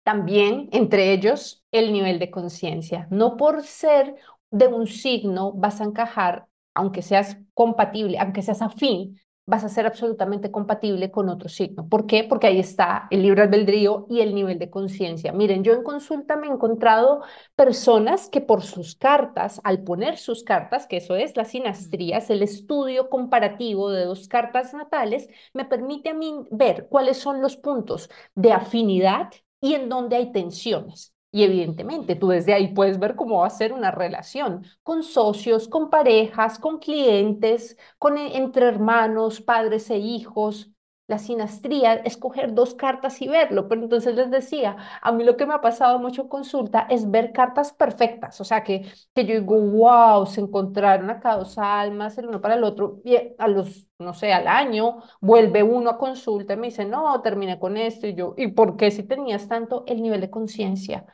También, 0.05 0.69
entre 0.71 1.13
ellos, 1.13 1.65
el 1.71 1.91
nivel 1.91 2.19
de 2.19 2.31
conciencia. 2.31 3.07
No 3.11 3.37
por 3.37 3.63
ser 3.63 4.15
de 4.51 4.67
un 4.67 4.87
signo 4.87 5.51
vas 5.53 5.81
a 5.81 5.85
encajar, 5.85 6.47
aunque 6.75 7.01
seas 7.01 7.37
compatible, 7.55 8.19
aunque 8.19 8.43
seas 8.43 8.61
afín, 8.61 9.19
vas 9.47 9.63
a 9.63 9.69
ser 9.69 9.87
absolutamente 9.87 10.51
compatible 10.51 11.11
con 11.11 11.29
otro 11.29 11.49
signo. 11.49 11.87
¿Por 11.89 12.07
qué? 12.07 12.23
Porque 12.23 12.47
ahí 12.47 12.59
está 12.59 13.07
el 13.11 13.23
libre 13.23 13.43
albedrío 13.43 14.05
y 14.09 14.21
el 14.21 14.35
nivel 14.35 14.59
de 14.59 14.69
conciencia. 14.71 15.33
Miren, 15.33 15.63
yo 15.63 15.73
en 15.73 15.83
consulta 15.83 16.35
me 16.35 16.47
he 16.47 16.51
encontrado 16.51 17.23
personas 17.55 18.29
que 18.29 18.41
por 18.41 18.63
sus 18.63 18.95
cartas, 18.95 19.61
al 19.63 19.83
poner 19.83 20.17
sus 20.17 20.43
cartas, 20.43 20.87
que 20.87 20.97
eso 20.97 21.15
es 21.15 21.37
las 21.37 21.49
sinastrías, 21.51 22.29
el 22.29 22.43
estudio 22.43 23.09
comparativo 23.09 23.91
de 23.91 24.05
dos 24.05 24.27
cartas 24.27 24.73
natales, 24.73 25.29
me 25.53 25.65
permite 25.65 26.09
a 26.09 26.15
mí 26.15 26.33
ver 26.51 26.87
cuáles 26.89 27.17
son 27.17 27.41
los 27.41 27.57
puntos 27.57 28.09
de 28.35 28.53
afinidad 28.53 29.29
y 29.61 29.73
en 29.75 29.89
donde 29.89 30.15
hay 30.17 30.31
tensiones. 30.31 31.13
Y 31.31 31.43
evidentemente 31.43 32.15
tú 32.15 32.29
desde 32.29 32.53
ahí 32.53 32.73
puedes 32.73 32.97
ver 32.99 33.15
cómo 33.15 33.39
va 33.39 33.47
a 33.47 33.49
ser 33.49 33.73
una 33.73 33.91
relación 33.91 34.65
con 34.83 35.03
socios, 35.03 35.67
con 35.67 35.89
parejas, 35.89 36.59
con 36.59 36.79
clientes, 36.79 37.77
con, 37.99 38.17
e, 38.17 38.37
entre 38.37 38.67
hermanos, 38.67 39.41
padres 39.41 39.89
e 39.89 39.97
hijos, 39.97 40.71
la 41.07 41.19
sinastría, 41.19 41.93
escoger 41.95 42.53
dos 42.53 42.73
cartas 42.73 43.21
y 43.21 43.27
verlo. 43.27 43.67
Pero 43.67 43.83
entonces 43.83 44.15
les 44.15 44.31
decía, 44.31 44.75
a 45.01 45.11
mí 45.11 45.23
lo 45.23 45.37
que 45.37 45.45
me 45.45 45.53
ha 45.53 45.61
pasado 45.61 45.99
mucho 45.99 46.27
consulta 46.29 46.87
es 46.89 47.09
ver 47.11 47.31
cartas 47.31 47.73
perfectas, 47.73 48.39
o 48.41 48.43
sea, 48.43 48.63
que, 48.63 48.91
que 49.13 49.25
yo 49.25 49.39
digo, 49.39 49.59
wow, 49.59 50.25
se 50.25 50.41
encontraron 50.41 51.09
acá 51.09 51.37
dos 51.37 51.57
almas, 51.57 52.17
el 52.17 52.27
uno 52.27 52.41
para 52.41 52.55
el 52.55 52.63
otro, 52.63 53.01
y 53.03 53.17
a 53.37 53.47
los, 53.47 53.87
no 53.99 54.13
sé, 54.13 54.33
al 54.33 54.47
año 54.47 55.03
vuelve 55.21 55.63
uno 55.63 55.91
a 55.91 55.97
consulta 55.97 56.53
y 56.53 56.57
me 56.57 56.67
dice, 56.67 56.85
no, 56.85 57.21
terminé 57.21 57.59
con 57.59 57.77
esto, 57.77 58.07
y 58.07 58.15
yo, 58.15 58.33
¿y 58.37 58.47
por 58.47 58.75
qué 58.77 58.91
si 58.91 59.03
tenías 59.03 59.47
tanto 59.47 59.83
el 59.87 60.01
nivel 60.01 60.21
de 60.21 60.29
conciencia? 60.29 61.05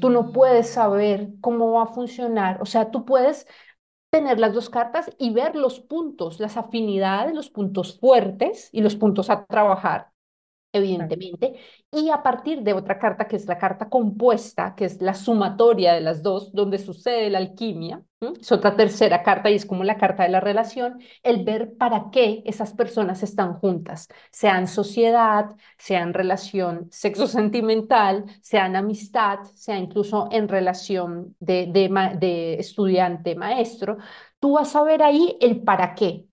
Tú 0.00 0.10
no 0.10 0.32
puedes 0.32 0.70
mm. 0.70 0.74
saber 0.74 1.28
cómo 1.40 1.72
va 1.72 1.84
a 1.84 1.86
funcionar, 1.86 2.60
o 2.62 2.66
sea, 2.66 2.90
tú 2.90 3.04
puedes 3.04 3.46
tener 4.12 4.38
las 4.38 4.52
dos 4.52 4.68
cartas 4.68 5.10
y 5.18 5.32
ver 5.32 5.56
los 5.56 5.80
puntos, 5.80 6.38
las 6.38 6.58
afinidades, 6.58 7.34
los 7.34 7.48
puntos 7.48 7.98
fuertes 7.98 8.68
y 8.70 8.82
los 8.82 8.94
puntos 8.94 9.30
a 9.30 9.46
trabajar 9.46 10.11
evidentemente, 10.72 11.54
y 11.90 12.10
a 12.10 12.22
partir 12.22 12.62
de 12.62 12.72
otra 12.72 12.98
carta 12.98 13.26
que 13.28 13.36
es 13.36 13.46
la 13.46 13.58
carta 13.58 13.88
compuesta, 13.88 14.74
que 14.74 14.86
es 14.86 15.00
la 15.02 15.14
sumatoria 15.14 15.92
de 15.94 16.00
las 16.00 16.22
dos, 16.22 16.52
donde 16.52 16.78
sucede 16.78 17.30
la 17.30 17.38
alquimia, 17.38 18.02
es 18.40 18.52
otra 18.52 18.76
tercera 18.76 19.22
carta 19.22 19.50
y 19.50 19.54
es 19.54 19.66
como 19.66 19.84
la 19.84 19.98
carta 19.98 20.22
de 20.22 20.28
la 20.28 20.40
relación, 20.40 21.00
el 21.22 21.44
ver 21.44 21.76
para 21.76 22.10
qué 22.12 22.42
esas 22.46 22.72
personas 22.72 23.22
están 23.22 23.54
juntas, 23.54 24.08
sean 24.30 24.68
sociedad, 24.68 25.46
sean 25.76 26.14
relación 26.14 26.88
sexo 26.90 27.26
sentimental, 27.26 28.24
sean 28.40 28.76
amistad, 28.76 29.40
sea 29.54 29.76
incluso 29.78 30.28
en 30.30 30.48
relación 30.48 31.36
de, 31.40 31.66
de, 31.66 31.88
de 32.18 32.54
estudiante-maestro, 32.54 33.98
tú 34.38 34.52
vas 34.52 34.74
a 34.76 34.82
ver 34.82 35.02
ahí 35.02 35.36
el 35.40 35.62
para 35.62 35.94
qué, 35.94 36.26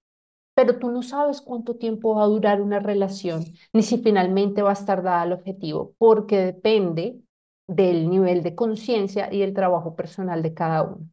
pero 0.60 0.78
tú 0.78 0.92
no 0.92 1.02
sabes 1.04 1.40
cuánto 1.40 1.78
tiempo 1.78 2.16
va 2.16 2.24
a 2.24 2.28
durar 2.28 2.60
una 2.60 2.80
relación, 2.80 3.46
ni 3.72 3.82
si 3.82 4.00
finalmente 4.00 4.62
va 4.62 4.72
a 4.72 4.74
estar 4.74 5.02
dada 5.02 5.22
al 5.22 5.32
objetivo, 5.32 5.96
porque 5.98 6.38
depende 6.38 7.22
del 7.66 8.10
nivel 8.10 8.44
de 8.44 8.56
conciencia 8.56 9.34
y 9.34 9.42
el 9.42 9.54
trabajo 9.54 9.96
personal 9.96 10.44
de 10.44 10.54
cada 10.54 10.84
uno. 10.84 11.10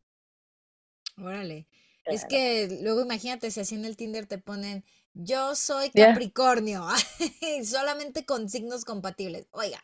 Órale. 1.17 1.69
Es 2.07 2.25
que 2.25 2.81
luego 2.83 3.03
imagínate 3.03 3.53
si 3.53 3.61
así 3.61 3.77
en 3.77 3.85
el 3.85 3.97
Tinder 3.97 4.27
te 4.27 4.39
ponen, 4.39 4.85
yo 5.15 5.55
soy 5.55 5.91
Capricornio, 5.91 6.85
solamente 7.65 8.27
con 8.27 8.49
signos 8.49 8.85
compatibles. 8.85 9.47
Oiga, 9.53 9.79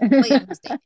oiga 0.00 0.46
usted. 0.50 0.80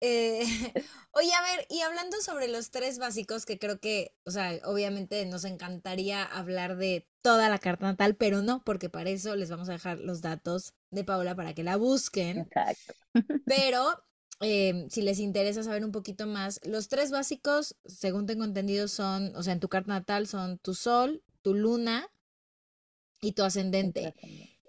Eh, 0.00 0.42
oye, 1.12 1.32
a 1.32 1.42
ver, 1.42 1.66
y 1.68 1.80
hablando 1.80 2.20
sobre 2.20 2.48
los 2.48 2.70
tres 2.70 2.98
básicos, 2.98 3.46
que 3.46 3.58
creo 3.58 3.80
que, 3.80 4.14
o 4.24 4.30
sea, 4.30 4.58
obviamente 4.64 5.24
nos 5.26 5.44
encantaría 5.44 6.22
hablar 6.24 6.76
de 6.76 7.08
toda 7.22 7.48
la 7.48 7.58
carta 7.58 7.86
natal, 7.86 8.14
pero 8.14 8.42
no, 8.42 8.62
porque 8.64 8.88
para 8.88 9.10
eso 9.10 9.34
les 9.34 9.50
vamos 9.50 9.68
a 9.68 9.72
dejar 9.72 9.98
los 9.98 10.20
datos 10.20 10.74
de 10.90 11.04
Paula 11.04 11.34
para 11.34 11.54
que 11.54 11.64
la 11.64 11.76
busquen. 11.76 12.38
Exacto. 12.38 12.94
Pero 13.44 14.02
em, 14.40 14.88
si 14.88 15.02
les 15.02 15.18
interesa 15.18 15.62
saber 15.62 15.84
un 15.84 15.92
poquito 15.92 16.26
más, 16.26 16.60
los 16.64 16.88
tres 16.88 17.10
básicos, 17.10 17.76
según 17.84 18.26
tengo 18.26 18.44
entendido, 18.44 18.88
son, 18.88 19.34
o 19.34 19.42
sea, 19.42 19.52
en 19.52 19.60
tu 19.60 19.68
carta 19.68 19.92
natal 19.92 20.26
son 20.26 20.58
tu 20.58 20.74
sol, 20.74 21.22
tu 21.42 21.54
luna 21.54 22.08
y 23.20 23.32
tu 23.32 23.42
ascendente. 23.42 24.14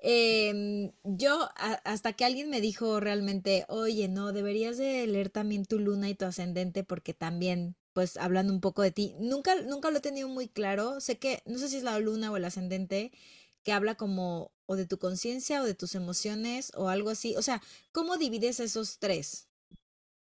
Eh, 0.02 0.92
yo, 1.04 1.50
hasta 1.84 2.14
que 2.14 2.26
alguien 2.26 2.50
me 2.50 2.62
dijo 2.62 3.00
realmente, 3.00 3.66
oye, 3.68 4.08
no, 4.08 4.32
deberías 4.34 4.78
de 4.78 5.06
leer 5.08 5.30
también 5.30 5.66
tu 5.66 5.80
luna 5.80 6.10
y 6.10 6.16
tu 6.16 6.26
ascendente 6.26 6.84
porque 6.84 7.14
también, 7.14 7.76
pues, 7.94 8.18
hablando 8.18 8.54
un 8.54 8.62
poco 8.62 8.82
de 8.82 8.92
ti, 8.92 9.16
nunca, 9.20 9.56
nunca 9.64 9.92
lo 9.92 9.98
he 9.98 10.02
tenido 10.02 10.30
muy 10.30 10.48
claro. 10.48 11.00
Sé 11.02 11.20
que, 11.20 11.42
no 11.46 11.58
sé 11.58 11.68
si 11.70 11.78
es 11.78 11.84
la 11.84 12.00
luna 12.00 12.32
o 12.32 12.38
el 12.38 12.46
ascendente, 12.46 13.12
que 13.64 13.74
habla 13.74 13.96
como 13.96 14.52
o 14.66 14.76
de 14.76 14.86
tu 14.86 15.00
conciencia 15.00 15.62
o 15.62 15.66
de 15.66 15.74
tus 15.76 15.96
emociones 15.96 16.72
o 16.76 16.88
algo 16.90 17.10
así. 17.10 17.36
O 17.36 17.42
sea, 17.42 17.62
¿cómo 17.92 18.18
divides 18.18 18.60
esos 18.60 19.00
tres? 19.00 19.48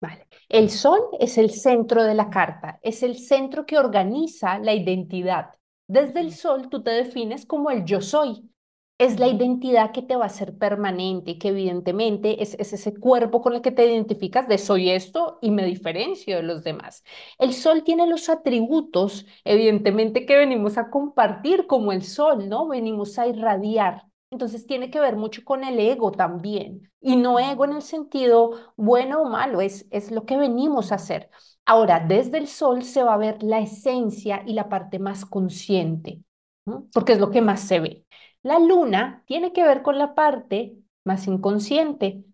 Vale. 0.00 0.26
El 0.48 0.68
sol 0.70 1.00
es 1.20 1.38
el 1.38 1.50
centro 1.50 2.02
de 2.02 2.14
la 2.14 2.28
carta, 2.28 2.78
es 2.82 3.02
el 3.04 3.16
centro 3.18 3.64
que 3.66 3.78
organiza 3.78 4.58
la 4.58 4.74
identidad. 4.74 5.50
Desde 5.86 6.20
el 6.20 6.32
sol 6.32 6.68
tú 6.70 6.82
te 6.82 6.90
defines 6.90 7.46
como 7.46 7.70
el 7.70 7.84
yo 7.84 8.00
soy 8.00 8.50
es 8.98 9.18
la 9.18 9.26
identidad 9.28 9.92
que 9.92 10.02
te 10.02 10.16
va 10.16 10.26
a 10.26 10.28
ser 10.28 10.56
permanente, 10.56 11.38
que 11.38 11.48
evidentemente 11.48 12.42
es, 12.42 12.54
ese 12.54 12.94
cuerpo 12.94 13.42
con 13.42 13.54
el 13.54 13.62
que 13.62 13.72
te 13.72 13.86
identificas 13.86 14.46
de 14.46 14.58
soy 14.58 14.90
esto 14.90 15.38
y 15.42 15.50
me 15.50 15.64
diferencio 15.64 16.36
de 16.36 16.42
los 16.44 16.62
demás. 16.62 17.02
El 17.38 17.52
sol 17.52 17.82
tiene 17.84 18.06
los 18.06 18.28
atributos, 18.28 19.26
evidentemente, 19.44 20.24
que 20.24 20.36
venimos 20.36 20.78
a 20.78 20.90
compartir 20.90 21.66
como 21.66 21.92
el 21.92 22.02
sol, 22.02 22.48
¿no? 22.48 22.68
Venimos 22.68 23.18
a 23.18 23.26
irradiar. 23.26 24.04
Entonces 24.30 24.66
tiene 24.66 24.90
que 24.90 25.00
ver 25.00 25.16
mucho 25.16 25.42
con 25.44 25.64
el 25.64 25.78
ego 25.78 26.12
también. 26.12 26.90
Y 27.00 27.16
no 27.16 27.38
ego 27.38 27.64
en 27.64 27.72
el 27.72 27.82
sentido 27.82 28.72
bueno 28.76 29.22
o 29.22 29.28
malo, 29.28 29.60
es, 29.60 29.86
es 29.90 30.10
lo 30.10 30.24
que 30.24 30.36
venimos 30.36 30.92
a 30.92 30.94
hacer. 30.94 31.28
Ahora, 31.66 32.00
desde 32.00 32.38
el 32.38 32.48
sol 32.48 32.82
se 32.82 33.02
va 33.02 33.14
a 33.14 33.18
ver 33.18 33.42
la 33.42 33.60
esencia 33.60 34.42
y 34.46 34.54
la 34.54 34.68
parte 34.68 34.98
más 34.98 35.24
consciente, 35.24 36.20
porque 36.92 37.12
es 37.12 37.20
lo 37.20 37.30
que 37.30 37.42
más 37.42 37.60
se 37.60 37.80
ve. 37.80 38.04
La 38.42 38.58
luna 38.58 39.22
tiene 39.26 39.52
que 39.52 39.64
ver 39.64 39.82
con 39.82 39.98
la 39.98 40.14
parte 40.14 40.76
más 41.04 41.26
inconsciente, 41.26 42.24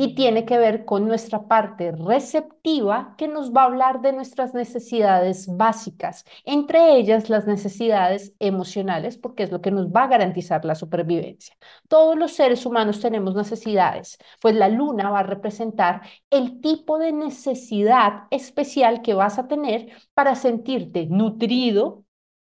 y 0.00 0.14
tiene 0.14 0.44
que 0.44 0.58
ver 0.58 0.84
con 0.84 1.08
nuestra 1.08 1.48
parte 1.48 1.90
receptiva 1.90 3.16
que 3.18 3.26
nos 3.26 3.52
va 3.52 3.62
a 3.62 3.64
hablar 3.64 4.00
de 4.00 4.12
nuestras 4.12 4.54
necesidades 4.54 5.48
básicas, 5.56 6.24
entre 6.44 6.96
ellas 6.96 7.28
las 7.28 7.48
necesidades 7.48 8.32
emocionales, 8.38 9.18
porque 9.18 9.42
es 9.42 9.50
lo 9.50 9.60
que 9.60 9.72
nos 9.72 9.88
va 9.88 10.04
a 10.04 10.06
garantizar 10.06 10.64
la 10.64 10.76
supervivencia. 10.76 11.56
Todos 11.88 12.16
los 12.16 12.32
seres 12.32 12.64
humanos 12.64 13.00
tenemos 13.00 13.34
necesidades, 13.34 14.18
pues 14.40 14.54
la 14.54 14.68
luna 14.68 15.10
va 15.10 15.18
a 15.20 15.24
representar 15.24 16.02
el 16.30 16.60
tipo 16.60 16.98
de 16.98 17.10
necesidad 17.10 18.28
especial 18.30 19.02
que 19.02 19.14
vas 19.14 19.40
a 19.40 19.48
tener 19.48 19.88
para 20.14 20.36
sentirte 20.36 21.06
nutrido, 21.06 22.04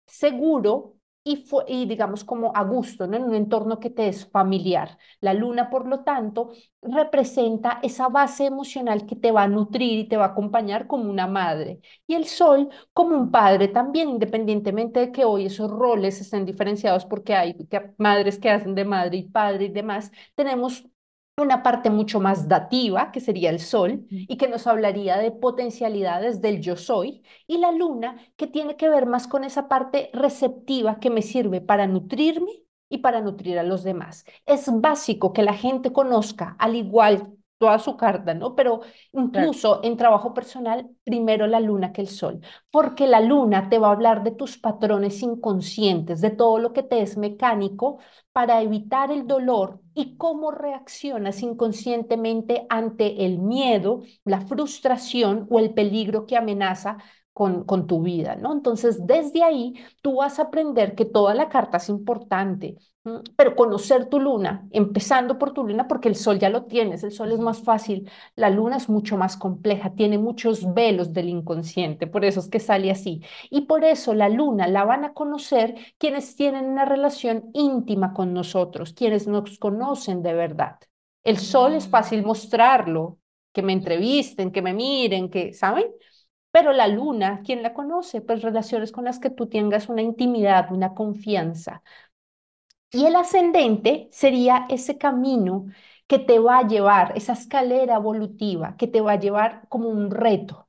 seguro 0.07 1.00
y, 1.23 1.45
y, 1.69 1.87
digamos 1.87 2.25
como 2.25 2.53
a 2.57 2.63
gusto, 2.65 3.07
¿no? 3.07 3.17
en 3.17 3.25
un 3.25 3.35
entorno 3.35 3.79
que 3.79 3.91
te 3.91 4.09
es 4.09 4.27
familiar. 4.31 4.99
La 5.21 5.35
luna, 5.35 5.69
por 5.71 5.87
lo 5.87 6.01
tanto, 6.03 6.53
representa 6.83 7.79
esa 7.83 8.09
base 8.09 8.47
emocional 8.47 9.07
que 9.07 9.17
te 9.17 9.31
va 9.33 9.43
a 9.45 9.49
nutrir 9.49 9.99
y 9.99 10.09
te 10.09 10.17
va 10.17 10.25
a 10.27 10.29
acompañar 10.29 10.87
como 10.87 11.11
una 11.11 11.27
madre. 11.27 11.81
Y 12.07 12.15
el 12.15 12.27
sol 12.27 12.71
como 12.93 13.17
un 13.17 13.31
padre 13.31 13.69
también, 13.69 14.09
independientemente 14.09 15.01
de 15.01 15.13
que 15.13 15.25
hoy 15.25 15.47
esos 15.47 15.71
roles 15.71 16.21
estén 16.21 16.47
diferenciados 16.47 17.05
porque 17.07 17.35
hay 17.35 17.55
madres 17.99 18.39
que 18.39 18.51
hacen 18.51 18.75
de 18.75 18.85
madre 18.85 19.19
y 19.19 19.29
padre 19.29 19.67
y 19.67 19.69
demás, 19.69 20.11
tenemos 20.35 20.85
una 21.41 21.63
parte 21.63 21.91
mucho 21.91 22.21
más 22.21 22.49
dativa, 22.49 23.13
que 23.13 23.21
sería 23.21 23.51
el 23.51 23.61
sol, 23.61 24.07
y 24.11 24.37
que 24.37 24.49
nos 24.49 24.67
hablaría 24.67 25.19
de 25.19 25.31
potencialidades 25.33 26.41
del 26.41 26.61
yo 26.61 26.77
soy, 26.77 27.23
y 27.47 27.59
la 27.59 27.73
luna, 27.73 28.17
que 28.37 28.47
tiene 28.47 28.77
que 28.77 28.89
ver 28.89 29.07
más 29.07 29.27
con 29.27 29.45
esa 29.45 29.69
parte 29.69 30.11
receptiva 30.13 31.01
que 31.01 31.11
me 31.11 31.23
sirve 31.23 31.61
para 31.61 31.87
nutrirme 31.87 32.51
y 32.89 32.99
para 32.99 33.21
nutrir 33.21 33.59
a 33.59 33.63
los 33.63 33.85
demás. 33.85 34.25
Es 34.47 34.69
básico 34.73 35.33
que 35.33 35.43
la 35.43 35.55
gente 35.55 35.93
conozca, 35.93 36.57
al 36.59 36.77
igual 36.77 37.37
toda 37.61 37.79
su 37.79 37.97
carta, 37.97 38.33
¿no? 38.35 38.57
Pero 38.57 38.81
incluso 39.13 39.81
en 39.85 39.99
trabajo 39.99 40.33
personal, 40.33 40.89
primero 41.05 41.47
la 41.47 41.61
luna 41.61 41.93
que 41.93 42.01
el 42.01 42.09
sol, 42.09 42.41
porque 42.71 43.07
la 43.07 43.21
luna 43.21 43.69
te 43.69 43.79
va 43.79 43.89
a 43.89 43.93
hablar 43.93 44.25
de 44.25 44.31
tus 44.31 44.57
patrones 44.59 45.23
inconscientes, 45.23 46.23
de 46.23 46.31
todo 46.31 46.59
lo 46.59 46.73
que 46.73 46.83
te 46.83 47.03
es 47.03 47.19
mecánico 47.19 47.99
para 48.33 48.63
evitar 48.63 49.13
el 49.13 49.27
dolor 49.27 49.81
y 49.95 50.17
cómo 50.17 50.51
reaccionas 50.53 51.43
inconscientemente 51.43 52.67
ante 52.71 53.27
el 53.27 53.39
miedo, 53.39 54.03
la 54.25 54.41
frustración 54.41 55.47
o 55.51 55.59
el 55.59 55.75
peligro 55.75 56.27
que 56.27 56.37
amenaza 56.39 56.97
con, 57.33 57.65
con, 57.65 57.87
tu 57.87 58.03
vida, 58.03 58.37
¿no? 58.37 58.53
Entonces, 58.53 59.07
desde 59.07 59.43
ahí, 59.43 59.75
tú 60.03 60.17
vas 60.17 60.39
a 60.39 60.45
aprender 60.45 60.95
que 60.95 61.05
toda 61.05 61.35
la 61.35 61.49
carta 61.49 61.79
es 61.79 61.89
importante, 61.89 62.77
pero 63.37 63.57
conocer 63.57 64.11
tu 64.11 64.21
luna, 64.21 64.69
empezando 64.73 65.39
por 65.39 65.53
tu 65.55 65.67
luna, 65.67 65.89
porque 65.89 66.09
el 66.09 66.17
sol 66.17 66.39
ya 66.39 66.51
lo 66.51 66.67
tienes, 66.67 67.03
el 67.03 67.13
sol 67.13 67.33
es 67.33 67.39
más 67.39 67.63
fácil, 67.63 68.11
la 68.37 68.51
luna 68.51 68.77
es 68.77 68.91
mucho 68.91 69.17
más 69.17 69.39
compleja, 69.39 69.95
tiene 69.95 70.19
muchos 70.19 70.75
velos 70.75 71.15
del 71.15 71.31
inconsciente, 71.31 72.07
por 72.07 72.27
eso 72.27 72.41
es 72.41 72.49
que 72.49 72.61
sale 72.61 72.91
así. 72.91 73.23
Y 73.49 73.63
por 73.63 73.85
eso 73.85 74.13
la 74.13 74.29
luna 74.29 74.69
la 74.69 74.85
van 74.85 75.05
a 75.05 75.15
conocer 75.15 75.75
quienes 75.99 76.37
tienen 76.37 76.67
una 76.67 76.85
relación 76.85 77.51
íntima 77.55 78.13
con 78.13 78.35
nosotros, 78.35 78.93
quienes 78.93 79.27
nos 79.27 79.59
conocen 79.59 80.23
de 80.23 80.35
verdad. 80.35 80.79
El 81.25 81.39
sol 81.39 81.75
es 81.75 81.89
fácil 81.89 82.25
mostrarlo, 82.25 83.19
que 83.53 83.63
me 83.63 83.73
entrevisten, 83.73 84.53
que 84.53 84.63
me 84.63 84.75
miren, 84.75 85.31
que, 85.31 85.53
¿saben? 85.55 85.87
Pero 86.53 86.73
la 86.73 86.89
luna, 86.89 87.43
¿quién 87.45 87.63
la 87.63 87.75
conoce? 87.75 88.21
Pues 88.21 88.43
relaciones 88.43 88.93
con 88.93 89.05
las 89.05 89.19
que 89.21 89.31
tú 89.31 89.47
tengas 89.49 89.89
una 89.89 90.03
intimidad, 90.03 90.73
una 90.73 90.95
confianza. 90.95 91.83
Y 92.93 93.05
el 93.07 93.17
ascendente 93.17 94.09
sería 94.13 94.67
ese 94.69 94.97
camino 94.99 95.67
que 96.07 96.19
te 96.21 96.39
va 96.39 96.59
a 96.59 96.67
llevar, 96.69 97.13
esa 97.17 97.33
escalera 97.35 97.97
evolutiva, 97.97 98.77
que 98.77 98.87
te 98.89 99.01
va 99.01 99.13
a 99.13 99.19
llevar 99.21 99.67
como 99.69 99.89
un 99.89 100.11
reto, 100.11 100.69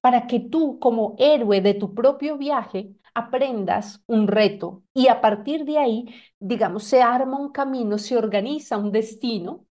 para 0.00 0.26
que 0.26 0.40
tú 0.40 0.78
como 0.78 1.14
héroe 1.18 1.60
de 1.60 1.74
tu 1.74 1.94
propio 1.94 2.38
viaje 2.38 2.94
aprendas 3.14 4.02
un 4.06 4.28
reto 4.28 4.82
y 4.94 5.08
a 5.08 5.20
partir 5.20 5.64
de 5.64 5.78
ahí, 5.78 6.06
digamos, 6.38 6.84
se 6.84 7.02
arma 7.02 7.38
un 7.38 7.50
camino, 7.52 7.98
se 7.98 8.16
organiza 8.16 8.78
un 8.78 8.92
destino 8.92 9.66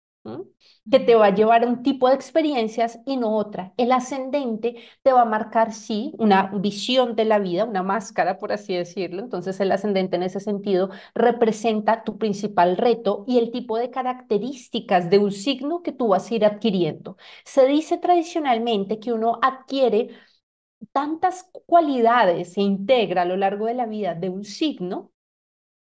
que 0.90 1.00
te 1.00 1.14
va 1.14 1.26
a 1.26 1.34
llevar 1.34 1.64
a 1.64 1.66
un 1.66 1.82
tipo 1.82 2.08
de 2.08 2.14
experiencias 2.14 2.98
y 3.06 3.16
no 3.16 3.36
otra. 3.36 3.72
El 3.76 3.92
ascendente 3.92 4.76
te 5.02 5.12
va 5.12 5.22
a 5.22 5.24
marcar, 5.24 5.72
sí, 5.72 6.12
una 6.18 6.50
visión 6.54 7.16
de 7.16 7.24
la 7.24 7.38
vida, 7.38 7.64
una 7.64 7.82
máscara, 7.82 8.38
por 8.38 8.52
así 8.52 8.74
decirlo. 8.74 9.22
Entonces, 9.22 9.58
el 9.60 9.72
ascendente 9.72 10.16
en 10.16 10.22
ese 10.24 10.40
sentido 10.40 10.90
representa 11.14 12.04
tu 12.04 12.18
principal 12.18 12.76
reto 12.76 13.24
y 13.26 13.38
el 13.38 13.50
tipo 13.50 13.78
de 13.78 13.90
características 13.90 15.10
de 15.10 15.18
un 15.18 15.32
signo 15.32 15.82
que 15.82 15.92
tú 15.92 16.08
vas 16.08 16.30
a 16.30 16.34
ir 16.34 16.44
adquiriendo. 16.44 17.16
Se 17.44 17.66
dice 17.66 17.98
tradicionalmente 17.98 19.00
que 19.00 19.12
uno 19.12 19.38
adquiere 19.42 20.10
tantas 20.92 21.50
cualidades, 21.66 22.54
se 22.54 22.62
integra 22.62 23.22
a 23.22 23.24
lo 23.26 23.36
largo 23.36 23.66
de 23.66 23.74
la 23.74 23.86
vida 23.86 24.14
de 24.14 24.30
un 24.30 24.44
signo 24.44 25.12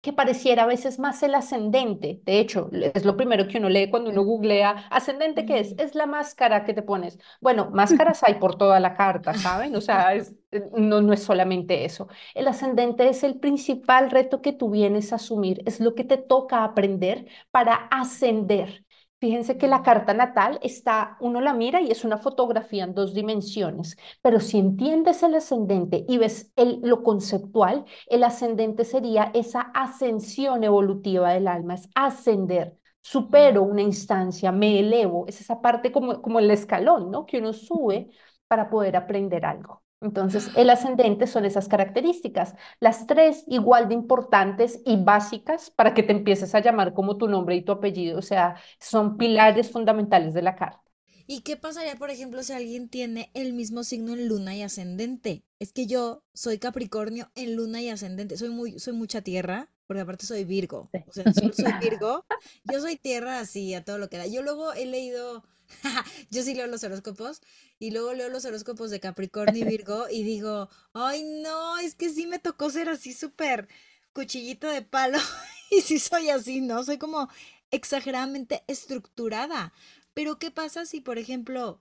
que 0.00 0.12
pareciera 0.12 0.62
a 0.64 0.66
veces 0.66 0.98
más 0.98 1.22
el 1.22 1.34
ascendente. 1.34 2.20
De 2.24 2.38
hecho, 2.40 2.70
es 2.72 3.04
lo 3.04 3.16
primero 3.16 3.46
que 3.48 3.58
uno 3.58 3.68
lee 3.68 3.90
cuando 3.90 4.10
uno 4.10 4.22
googlea, 4.24 4.86
ascendente, 4.90 5.44
¿qué 5.44 5.60
es? 5.60 5.74
Es 5.78 5.94
la 5.94 6.06
máscara 6.06 6.64
que 6.64 6.74
te 6.74 6.82
pones. 6.82 7.18
Bueno, 7.40 7.70
máscaras 7.74 8.22
hay 8.24 8.34
por 8.34 8.56
toda 8.56 8.80
la 8.80 8.94
carta, 8.94 9.34
¿saben? 9.34 9.76
O 9.76 9.80
sea, 9.80 10.14
es, 10.14 10.34
eh, 10.52 10.62
no, 10.76 11.02
no 11.02 11.12
es 11.12 11.22
solamente 11.22 11.84
eso. 11.84 12.08
El 12.34 12.48
ascendente 12.48 13.08
es 13.08 13.22
el 13.24 13.38
principal 13.38 14.10
reto 14.10 14.40
que 14.42 14.52
tú 14.52 14.70
vienes 14.70 15.12
a 15.12 15.16
asumir, 15.16 15.62
es 15.66 15.80
lo 15.80 15.94
que 15.94 16.04
te 16.04 16.16
toca 16.18 16.64
aprender 16.64 17.26
para 17.50 17.74
ascender. 17.90 18.84
Fíjense 19.20 19.58
que 19.58 19.68
la 19.68 19.82
carta 19.82 20.14
natal 20.14 20.58
está, 20.62 21.16
uno 21.20 21.40
la 21.42 21.52
mira 21.52 21.80
y 21.82 21.90
es 21.90 22.04
una 22.04 22.16
fotografía 22.16 22.84
en 22.84 22.94
dos 22.94 23.12
dimensiones, 23.12 23.98
pero 24.22 24.40
si 24.40 24.58
entiendes 24.58 25.22
el 25.22 25.34
ascendente 25.34 26.06
y 26.08 26.16
ves 26.16 26.52
el, 26.56 26.80
lo 26.82 27.02
conceptual, 27.02 27.84
el 28.06 28.24
ascendente 28.24 28.84
sería 28.86 29.30
esa 29.34 29.60
ascensión 29.74 30.64
evolutiva 30.64 31.32
del 31.34 31.48
alma, 31.48 31.74
es 31.74 31.88
ascender, 31.94 32.78
supero 33.02 33.62
una 33.62 33.82
instancia, 33.82 34.52
me 34.52 34.78
elevo, 34.80 35.26
es 35.28 35.40
esa 35.42 35.60
parte 35.60 35.92
como, 35.92 36.22
como 36.22 36.38
el 36.38 36.50
escalón, 36.50 37.10
¿no? 37.10 37.26
Que 37.26 37.38
uno 37.38 37.52
sube 37.52 38.08
para 38.48 38.70
poder 38.70 38.96
aprender 38.96 39.44
algo. 39.44 39.82
Entonces, 40.00 40.50
el 40.56 40.70
ascendente 40.70 41.26
son 41.26 41.44
esas 41.44 41.68
características, 41.68 42.54
las 42.80 43.06
tres 43.06 43.44
igual 43.46 43.88
de 43.88 43.94
importantes 43.94 44.80
y 44.86 44.96
básicas 45.02 45.70
para 45.70 45.92
que 45.94 46.02
te 46.02 46.12
empieces 46.12 46.54
a 46.54 46.60
llamar 46.60 46.94
como 46.94 47.18
tu 47.18 47.28
nombre 47.28 47.54
y 47.56 47.62
tu 47.62 47.72
apellido, 47.72 48.18
o 48.18 48.22
sea, 48.22 48.56
son 48.78 49.16
pilares 49.18 49.70
fundamentales 49.70 50.32
de 50.34 50.42
la 50.42 50.56
carta. 50.56 50.80
¿Y 51.26 51.42
qué 51.42 51.56
pasaría, 51.56 51.94
por 51.96 52.10
ejemplo, 52.10 52.42
si 52.42 52.52
alguien 52.52 52.88
tiene 52.88 53.30
el 53.34 53.52
mismo 53.52 53.84
signo 53.84 54.14
en 54.14 54.26
luna 54.28 54.56
y 54.56 54.62
ascendente? 54.62 55.44
Es 55.60 55.72
que 55.72 55.86
yo 55.86 56.24
soy 56.34 56.58
Capricornio 56.58 57.30
en 57.36 57.54
luna 57.56 57.80
y 57.80 57.88
ascendente, 57.88 58.36
soy 58.36 58.48
muy 58.50 58.78
soy 58.80 58.94
mucha 58.94 59.22
tierra, 59.22 59.70
porque 59.86 60.00
aparte 60.02 60.26
soy 60.26 60.44
Virgo. 60.44 60.92
O 61.06 61.12
sea, 61.12 61.28
soy 61.30 61.52
Virgo. 61.80 62.26
Yo 62.64 62.80
soy 62.80 62.96
tierra 62.96 63.38
así 63.40 63.74
a 63.74 63.84
todo 63.84 63.98
lo 63.98 64.08
que 64.08 64.18
da. 64.18 64.26
Yo 64.26 64.42
luego 64.42 64.72
he 64.72 64.86
leído 64.86 65.44
yo 66.30 66.42
sí 66.42 66.54
leo 66.54 66.66
los 66.66 66.84
horóscopos 66.84 67.40
y 67.78 67.90
luego 67.90 68.12
leo 68.14 68.28
los 68.28 68.44
horóscopos 68.44 68.90
de 68.90 69.00
Capricornio 69.00 69.64
y 69.64 69.68
Virgo 69.68 70.06
y 70.10 70.22
digo, 70.22 70.68
ay 70.92 71.22
no, 71.42 71.78
es 71.78 71.94
que 71.94 72.10
sí 72.10 72.26
me 72.26 72.38
tocó 72.38 72.70
ser 72.70 72.88
así 72.88 73.12
súper 73.12 73.68
cuchillito 74.12 74.68
de 74.68 74.82
palo 74.82 75.18
y 75.70 75.80
sí 75.80 75.98
soy 75.98 76.30
así, 76.30 76.60
¿no? 76.60 76.84
Soy 76.84 76.98
como 76.98 77.28
exageradamente 77.70 78.64
estructurada. 78.66 79.72
Pero 80.14 80.38
¿qué 80.38 80.50
pasa 80.50 80.86
si, 80.86 81.00
por 81.00 81.18
ejemplo, 81.18 81.80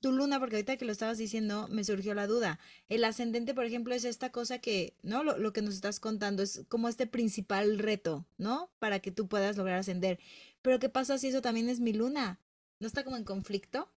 tu 0.00 0.12
luna, 0.12 0.40
porque 0.40 0.56
ahorita 0.56 0.76
que 0.76 0.84
lo 0.86 0.92
estabas 0.92 1.18
diciendo, 1.18 1.68
me 1.68 1.84
surgió 1.84 2.14
la 2.14 2.26
duda. 2.26 2.58
El 2.88 3.04
ascendente, 3.04 3.54
por 3.54 3.66
ejemplo, 3.66 3.94
es 3.94 4.04
esta 4.04 4.32
cosa 4.32 4.58
que, 4.58 4.96
¿no? 5.02 5.22
Lo, 5.22 5.36
lo, 5.38 5.52
que 5.52 5.62
nos 5.62 5.74
estás 5.74 6.00
contando 6.00 6.42
es 6.42 6.64
como 6.68 6.88
este 6.88 7.06
principal 7.06 7.78
reto, 7.78 8.26
¿no? 8.38 8.70
Para 8.78 9.00
que 9.00 9.10
tú 9.10 9.28
puedas 9.28 9.56
lograr 9.56 9.78
ascender. 9.78 10.18
Pero 10.62 10.78
¿qué 10.78 10.88
pasa 10.88 11.18
si 11.18 11.28
eso 11.28 11.42
también 11.42 11.68
es 11.68 11.80
mi 11.80 11.92
luna? 11.92 12.40
¿No 12.80 12.86
está 12.86 13.04
como 13.04 13.16
en 13.16 13.24
conflicto? 13.24 13.88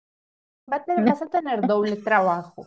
Va 0.71 0.77
a 0.77 0.83
tener, 0.85 1.05
vas 1.05 1.21
a 1.21 1.27
tener 1.27 1.65
doble 1.65 1.97
trabajo, 1.97 2.65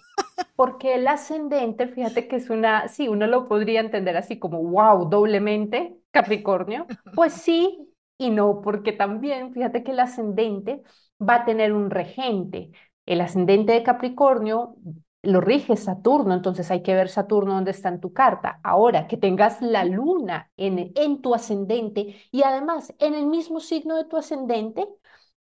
porque 0.57 0.95
el 0.97 1.09
ascendente, 1.09 1.89
fíjate 1.89 2.29
que 2.29 2.37
es 2.37 2.51
una, 2.51 2.89
sí, 2.89 3.09
uno 3.09 3.27
lo 3.27 3.49
podría 3.49 3.81
entender 3.81 4.17
así 4.17 4.39
como, 4.39 4.63
wow, 4.63 5.09
doblemente 5.09 5.97
Capricornio. 6.11 6.87
Pues 7.15 7.33
sí 7.35 7.91
y 8.19 8.31
no, 8.31 8.61
porque 8.63 8.93
también, 8.93 9.53
fíjate 9.53 9.85
que 9.85 9.93
el 9.93 10.01
ascendente 10.01 10.83
va 11.21 11.37
a 11.37 11.45
tener 11.45 11.73
un 11.73 11.91
regente. 11.91 12.71
El 13.07 13.21
ascendente 13.21 13.73
de 13.73 13.83
Capricornio 13.83 14.77
lo 15.23 15.41
rige 15.41 15.77
Saturno, 15.77 16.35
entonces 16.35 16.71
hay 16.71 16.83
que 16.83 16.95
ver 16.95 17.09
Saturno 17.09 17.55
dónde 17.55 17.73
está 17.73 17.89
en 17.89 18.01
tu 18.01 18.13
carta. 18.13 18.61
Ahora, 18.63 19.09
que 19.09 19.17
tengas 19.17 19.61
la 19.63 19.85
luna 19.85 20.51
en, 20.57 20.93
en 20.95 21.21
tu 21.23 21.35
ascendente 21.35 22.17
y 22.31 22.43
además 22.43 22.95
en 22.99 23.15
el 23.15 23.27
mismo 23.27 23.61
signo 23.61 23.97
de 23.97 24.05
tu 24.05 24.17
ascendente, 24.17 24.87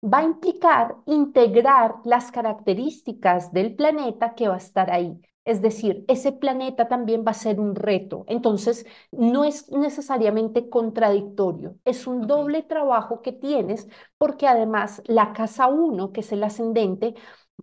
va 0.05 0.19
a 0.19 0.23
implicar 0.23 0.95
integrar 1.05 1.95
las 2.05 2.31
características 2.31 3.51
del 3.51 3.75
planeta 3.75 4.35
que 4.35 4.47
va 4.47 4.55
a 4.55 4.57
estar 4.57 4.91
ahí. 4.91 5.19
Es 5.43 5.61
decir, 5.61 6.05
ese 6.07 6.31
planeta 6.31 6.87
también 6.87 7.23
va 7.25 7.31
a 7.31 7.33
ser 7.35 7.59
un 7.59 7.75
reto. 7.75 8.25
Entonces, 8.27 8.85
no 9.11 9.43
es 9.45 9.69
necesariamente 9.71 10.69
contradictorio. 10.69 11.75
Es 11.85 12.07
un 12.07 12.25
doble 12.25 12.63
trabajo 12.63 13.21
que 13.21 13.31
tienes 13.31 13.87
porque 14.17 14.47
además 14.47 15.03
la 15.05 15.33
casa 15.33 15.67
1, 15.67 16.11
que 16.11 16.21
es 16.21 16.31
el 16.31 16.43
ascendente, 16.43 17.13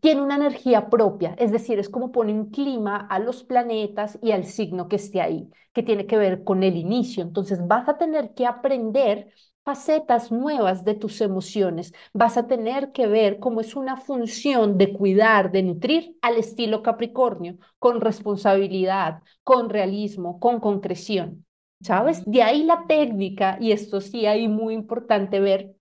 tiene 0.00 0.22
una 0.22 0.36
energía 0.36 0.88
propia, 0.90 1.34
es 1.38 1.52
decir, 1.52 1.78
es 1.78 1.88
como 1.88 2.12
pone 2.12 2.32
un 2.32 2.50
clima 2.50 2.96
a 2.96 3.18
los 3.18 3.44
planetas 3.44 4.18
y 4.22 4.32
al 4.32 4.44
signo 4.44 4.88
que 4.88 4.96
esté 4.96 5.20
ahí, 5.20 5.50
que 5.72 5.82
tiene 5.82 6.06
que 6.06 6.16
ver 6.16 6.44
con 6.44 6.62
el 6.62 6.76
inicio. 6.76 7.22
Entonces 7.22 7.66
vas 7.66 7.88
a 7.88 7.98
tener 7.98 8.34
que 8.34 8.46
aprender 8.46 9.28
facetas 9.64 10.32
nuevas 10.32 10.84
de 10.84 10.94
tus 10.94 11.20
emociones. 11.20 11.92
Vas 12.12 12.36
a 12.36 12.46
tener 12.46 12.92
que 12.92 13.06
ver 13.06 13.38
cómo 13.38 13.60
es 13.60 13.76
una 13.76 13.96
función 13.96 14.78
de 14.78 14.92
cuidar, 14.92 15.52
de 15.52 15.62
nutrir 15.62 16.16
al 16.22 16.36
estilo 16.36 16.82
Capricornio, 16.82 17.58
con 17.78 18.00
responsabilidad, 18.00 19.22
con 19.44 19.70
realismo, 19.70 20.40
con 20.40 20.60
concreción. 20.60 21.46
¿Sabes? 21.80 22.24
De 22.26 22.42
ahí 22.42 22.62
la 22.62 22.86
técnica, 22.86 23.58
y 23.60 23.72
esto 23.72 24.00
sí 24.00 24.26
hay 24.26 24.46
muy 24.46 24.74
importante 24.74 25.40
ver 25.40 25.74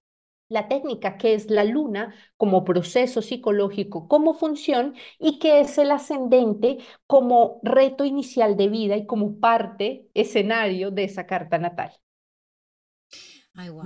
la 0.50 0.68
técnica 0.68 1.18
que 1.18 1.34
es 1.34 1.50
la 1.50 1.64
luna 1.64 2.14
como 2.38 2.66
proceso 2.66 3.22
psicológico, 3.22 4.08
como 4.08 4.34
función, 4.34 4.96
y 5.20 5.40
que 5.40 5.62
es 5.62 5.78
el 5.78 5.92
ascendente 5.92 6.80
como 7.08 7.60
reto 7.64 8.04
inicial 8.06 8.58
de 8.58 8.68
vida 8.68 8.98
y 8.98 9.06
como 9.06 9.40
parte, 9.40 10.08
escenario 10.14 10.92
de 10.92 11.06
esa 11.06 11.26
carta 11.26 11.58
natal. 11.58 11.94
Ay, 13.56 13.70
wow. 13.70 13.84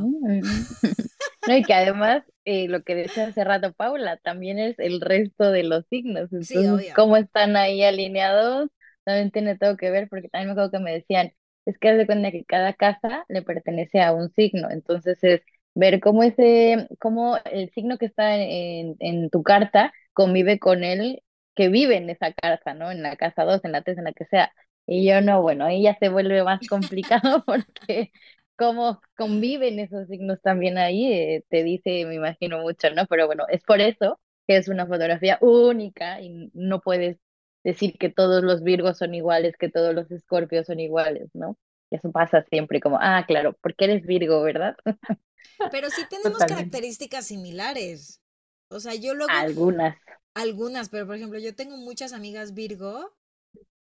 No, 1.48 1.56
y 1.58 1.64
que 1.64 1.74
además, 1.74 2.24
eh, 2.46 2.68
lo 2.68 2.84
que 2.84 2.96
decía 2.96 3.28
hace 3.28 3.44
rato 3.44 3.74
Paula, 3.74 4.18
también 4.18 4.60
es 4.60 4.78
el 4.80 5.02
resto 5.02 5.52
de 5.52 5.64
los 5.64 5.86
signos. 5.88 6.32
Entonces, 6.32 6.94
cómo 6.96 7.18
están 7.18 7.56
ahí 7.56 7.84
alineados, 7.84 8.70
también 9.04 9.32
tiene 9.32 9.58
todo 9.58 9.78
que 9.78 9.92
ver, 9.92 10.08
porque 10.10 10.30
también 10.30 10.50
me 10.50 10.52
acuerdo 10.54 10.72
que 10.72 10.80
me 10.80 10.94
decían, 10.94 11.32
es 11.66 11.78
que 11.78 11.90
haz 11.90 11.98
de 11.98 12.06
cuenta 12.06 12.32
que 12.32 12.46
cada 12.46 12.74
casa 12.74 13.26
le 13.28 13.42
pertenece 13.42 14.02
a 14.02 14.14
un 14.14 14.32
signo. 14.34 14.70
Entonces 14.72 15.24
es 15.24 15.42
ver 15.74 16.00
cómo 16.00 16.24
ese, 16.24 16.88
cómo 17.00 17.38
el 17.46 17.72
signo 17.72 17.98
que 17.98 18.06
está 18.08 18.38
en, 18.38 18.96
en 19.00 19.30
tu 19.30 19.44
carta 19.44 19.94
convive 20.14 20.60
con 20.60 20.84
él 20.84 21.22
que 21.56 21.70
vive 21.70 21.98
en 21.98 22.10
esa 22.10 22.34
casa, 22.34 22.74
¿no? 22.74 22.92
En 22.92 23.02
la 23.02 23.16
casa 23.16 23.46
2, 23.46 23.62
en 23.64 23.72
la 23.72 23.82
3, 23.82 23.98
en 23.98 24.04
la 24.06 24.14
que 24.14 24.26
sea. 24.26 24.52
Y 24.88 25.08
yo 25.08 25.22
no, 25.22 25.42
bueno, 25.42 25.66
ahí 25.66 25.84
ya 25.84 25.98
se 26.00 26.10
vuelve 26.10 26.44
más 26.44 26.60
complicado 26.68 27.44
porque 27.46 28.12
cómo 28.58 29.02
conviven 29.18 29.80
esos 29.80 30.08
signos 30.08 30.42
también 30.42 30.78
ahí, 30.78 31.12
eh, 31.12 31.44
te 31.50 31.64
dice, 31.64 32.06
me 32.06 32.16
imagino 32.16 32.60
mucho, 32.62 32.90
¿no? 32.92 33.06
Pero 33.08 33.28
bueno, 33.28 33.46
es 33.50 33.64
por 33.64 33.82
eso 33.82 34.20
que 34.48 34.58
es 34.58 34.68
una 34.68 34.86
fotografía 34.88 35.38
única 35.42 36.22
y 36.22 36.52
no 36.54 36.82
puedes 36.82 37.18
decir 37.64 37.98
que 37.98 38.10
todos 38.10 38.44
los 38.44 38.64
Virgos 38.64 38.98
son 39.00 39.16
iguales, 39.16 39.58
que 39.58 39.70
todos 39.70 39.94
los 39.96 40.12
Escorpios 40.12 40.68
son 40.68 40.80
iguales, 40.80 41.30
¿no? 41.34 41.58
Eso 41.92 42.12
pasa 42.12 42.44
siempre 42.50 42.80
como, 42.80 42.98
ah, 43.02 43.26
claro, 43.28 43.54
porque 43.62 43.86
eres 43.86 44.06
Virgo, 44.06 44.42
¿verdad? 44.44 44.76
Pero 45.70 45.90
sí 45.90 46.06
tenemos 46.06 46.46
Totalmente. 46.46 46.46
características 46.46 47.28
similares. 47.28 48.22
O 48.70 48.80
sea, 48.80 48.96
yo 48.96 49.14
luego, 49.14 49.40
Algunas. 49.40 49.96
algunas, 50.36 50.90
pero 50.90 51.06
por 51.08 51.16
ejemplo, 51.16 51.40
yo 51.40 51.56
tengo 51.56 51.78
muchas 51.78 52.14
amigas 52.14 52.54
Virgo 52.54 53.16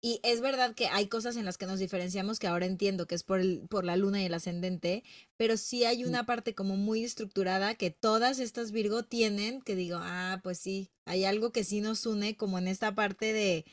y 0.01 0.19
es 0.23 0.41
verdad 0.41 0.73
que 0.75 0.87
hay 0.87 1.07
cosas 1.07 1.35
en 1.37 1.45
las 1.45 1.57
que 1.57 1.67
nos 1.67 1.79
diferenciamos 1.79 2.39
que 2.39 2.47
ahora 2.47 2.65
entiendo 2.65 3.07
que 3.07 3.15
es 3.15 3.23
por 3.23 3.39
el, 3.39 3.67
por 3.69 3.85
la 3.85 3.95
luna 3.97 4.21
y 4.21 4.25
el 4.25 4.33
ascendente, 4.33 5.03
pero 5.37 5.57
sí 5.57 5.85
hay 5.85 6.03
una 6.05 6.25
parte 6.25 6.55
como 6.55 6.75
muy 6.75 7.03
estructurada 7.03 7.75
que 7.75 7.91
todas 7.91 8.39
estas 8.39 8.71
Virgo 8.71 9.03
tienen, 9.03 9.61
que 9.61 9.75
digo, 9.75 9.97
ah, 10.01 10.39
pues 10.43 10.57
sí, 10.59 10.91
hay 11.05 11.23
algo 11.25 11.51
que 11.51 11.63
sí 11.63 11.81
nos 11.81 12.05
une 12.05 12.35
como 12.35 12.57
en 12.57 12.67
esta 12.67 12.95
parte 12.95 13.31
de 13.33 13.65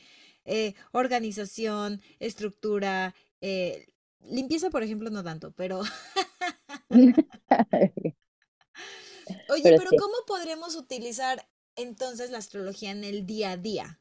eh, 0.45 0.75
organización, 0.91 2.01
estructura, 2.19 3.15
eh, 3.41 3.87
limpieza, 4.21 4.69
por 4.69 4.83
ejemplo, 4.83 5.09
no 5.09 5.23
tanto, 5.23 5.51
pero 5.53 5.81
Oye, 9.47 9.73
Pero 9.73 9.75
pero 9.75 9.91
sí. 9.91 9.97
¿cómo 9.97 10.15
podremos 10.25 10.75
utilizar 10.75 11.49
entonces 11.75 12.29
la 12.31 12.37
astrología 12.37 12.91
en 12.91 13.03
el 13.03 13.25
día 13.25 13.51
a 13.51 13.57
día? 13.57 13.99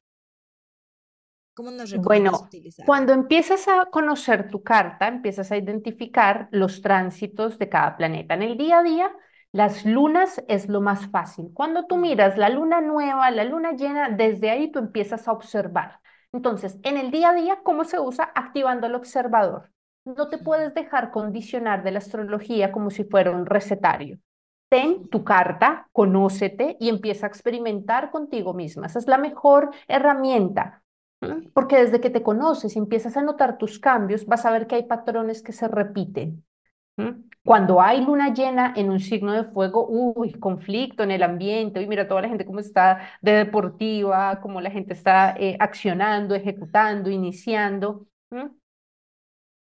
¿Cómo 1.59 1.71
nos 1.73 1.91
recomiendas 1.97 2.39
Bueno, 2.41 2.51
cuando 2.85 3.13
empiezas 3.13 3.69
a 3.69 3.87
conocer 3.87 4.51
tu 4.51 4.63
carta, 4.63 5.09
empiezas 5.09 5.51
a 5.53 5.57
identificar 5.57 6.49
los 6.53 6.81
tránsitos 6.83 7.59
de 7.59 7.69
cada 7.69 7.97
planeta. 7.97 8.35
En 8.35 8.43
el 8.43 8.57
día 8.57 8.79
a 8.79 8.83
día, 8.83 9.11
las 9.53 9.85
lunas 9.85 10.43
es 10.49 10.69
lo 10.69 10.81
más 10.81 11.09
fácil. 11.11 11.51
Cuando 11.55 11.87
tú 11.87 11.97
Mm, 11.97 11.99
miras 11.99 12.37
la 12.39 12.49
luna 12.51 12.81
nueva, 12.81 13.31
la 13.31 13.45
luna 13.45 13.73
llena, 13.73 14.09
desde 14.11 14.51
ahí 14.51 14.71
tú 14.71 14.79
empiezas 14.79 15.27
a 15.29 15.33
observar. 15.33 16.01
Entonces, 16.33 16.79
en 16.83 16.97
el 16.99 17.11
día 17.11 17.31
a 17.31 17.35
día, 17.35 17.59
¿cómo 17.65 17.85
se 17.85 17.99
usa? 17.99 18.31
Activando 18.35 18.87
el 18.87 18.95
observador. 18.95 19.71
No 20.05 20.29
te 20.29 20.39
ujú, 20.39 20.39
puedes 20.39 20.75
dejar 20.75 21.11
condicionar 21.11 21.83
de 21.83 21.91
la 21.93 21.99
astrología 21.99 22.71
como 22.73 22.91
si 22.91 23.05
fuera 23.05 23.31
un 23.31 23.47
recetario. 23.47 24.19
Ten 24.69 25.09
tu 25.09 25.25
carta, 25.25 25.89
conócete 25.93 26.77
y 26.79 26.89
empieza 26.91 27.27
a 27.27 27.29
experimentar 27.31 28.11
contigo 28.11 28.53
misma. 28.55 28.87
Esa 28.87 28.99
es 28.99 29.07
la 29.07 29.19
mejor 29.19 29.71
herramienta. 29.89 30.83
Porque 31.53 31.79
desde 31.79 32.01
que 32.01 32.11
te 32.11 32.23
conoces 32.23 32.77
y 32.77 32.79
empiezas 32.79 33.17
a 33.17 33.23
notar 33.23 33.59
tus 33.59 33.79
cambios, 33.79 34.27
vas 34.27 34.45
a 34.47 34.51
ver 34.51 34.67
que 34.67 34.77
hay 34.77 34.85
patrones 34.85 35.43
que 35.43 35.53
se 35.53 35.69
repiten. 35.69 36.45
Cuando 37.45 37.81
hay 37.81 38.05
luna 38.05 38.35
llena 38.35 38.75
en 38.77 38.91
un 38.91 38.99
signo 39.01 39.33
de 39.33 39.45
fuego, 39.45 39.87
uy, 39.89 40.33
conflicto 40.33 41.03
en 41.05 41.13
el 41.13 41.23
ambiente, 41.23 41.79
uy, 41.79 41.87
mira 41.87 42.09
toda 42.09 42.23
la 42.23 42.29
gente 42.29 42.45
cómo 42.45 42.59
está 42.59 43.01
de 43.23 43.33
deportiva, 43.33 44.41
cómo 44.41 44.61
la 44.61 44.71
gente 44.71 44.95
está 44.95 45.35
eh, 45.39 45.57
accionando, 45.61 46.35
ejecutando, 46.35 47.09
iniciando. 47.11 48.07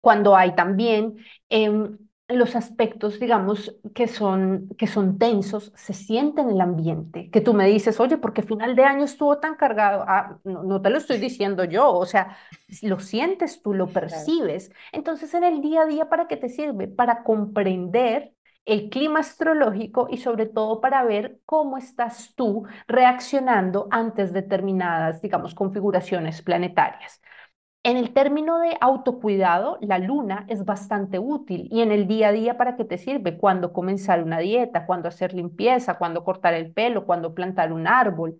cuando 0.02 0.36
hay 0.36 0.56
también 0.56 1.18
em, 1.50 1.98
los 2.30 2.56
aspectos, 2.58 3.20
digamos, 3.20 3.76
que 3.96 4.08
son, 4.08 4.68
que 4.78 4.88
son 4.88 5.18
tensos, 5.18 5.72
se 5.76 5.94
siente 5.94 6.42
en 6.42 6.50
el 6.50 6.60
ambiente, 6.62 7.30
que 7.32 7.40
tú 7.42 7.54
me 7.54 7.68
dices, 7.68 8.00
oye, 8.02 8.18
¿por 8.18 8.34
qué 8.34 8.44
final 8.44 8.76
de 8.76 8.84
año 8.84 9.06
estuvo 9.06 9.40
tan 9.40 9.56
cargado? 9.56 10.04
Ah, 10.08 10.38
no, 10.44 10.64
no 10.64 10.82
te 10.82 10.90
lo 10.90 10.98
estoy 10.98 11.20
diciendo 11.20 11.64
yo, 11.64 11.90
o 11.94 12.06
sea, 12.06 12.38
lo 12.82 13.00
sientes 13.00 13.62
tú, 13.62 13.74
lo 13.74 13.94
percibes. 13.94 14.72
Entonces, 14.92 15.34
en 15.34 15.44
el 15.46 15.62
día 15.62 15.84
a 15.84 15.86
día, 15.86 16.10
¿para 16.10 16.28
qué 16.28 16.38
te 16.38 16.50
sirve? 16.50 16.88
Para 16.88 17.24
comprender 17.24 18.34
el 18.66 18.90
clima 18.90 19.20
astrológico 19.22 20.08
y 20.12 20.18
sobre 20.18 20.46
todo 20.46 20.82
para 20.82 21.04
ver 21.04 21.40
cómo 21.46 21.78
estás 21.78 22.34
tú 22.36 22.66
reaccionando 22.88 23.88
ante 23.92 24.26
determinadas, 24.28 25.22
digamos, 25.22 25.56
configuraciones 25.56 26.42
planetarias. 26.42 27.22
En 27.88 27.96
el 27.96 28.14
término 28.14 28.60
de 28.60 28.78
autocuidado, 28.82 29.78
la 29.82 29.98
luna 29.98 30.46
es 30.50 30.66
bastante 30.66 31.20
útil 31.20 31.70
y 31.72 31.82
en 31.82 31.92
el 31.94 32.06
día 32.06 32.28
a 32.30 32.32
día 32.34 32.58
para 32.58 32.76
qué 32.76 32.84
te 32.84 32.98
sirve, 32.98 33.38
cuándo 33.38 33.72
comenzar 33.72 34.22
una 34.24 34.40
dieta, 34.40 34.86
cuándo 34.86 35.08
hacer 35.08 35.34
limpieza, 35.34 35.98
cuándo 35.98 36.26
cortar 36.26 36.54
el 36.54 36.74
pelo, 36.74 37.06
cuándo 37.06 37.34
plantar 37.34 37.72
un 37.72 37.88
árbol. 37.88 38.38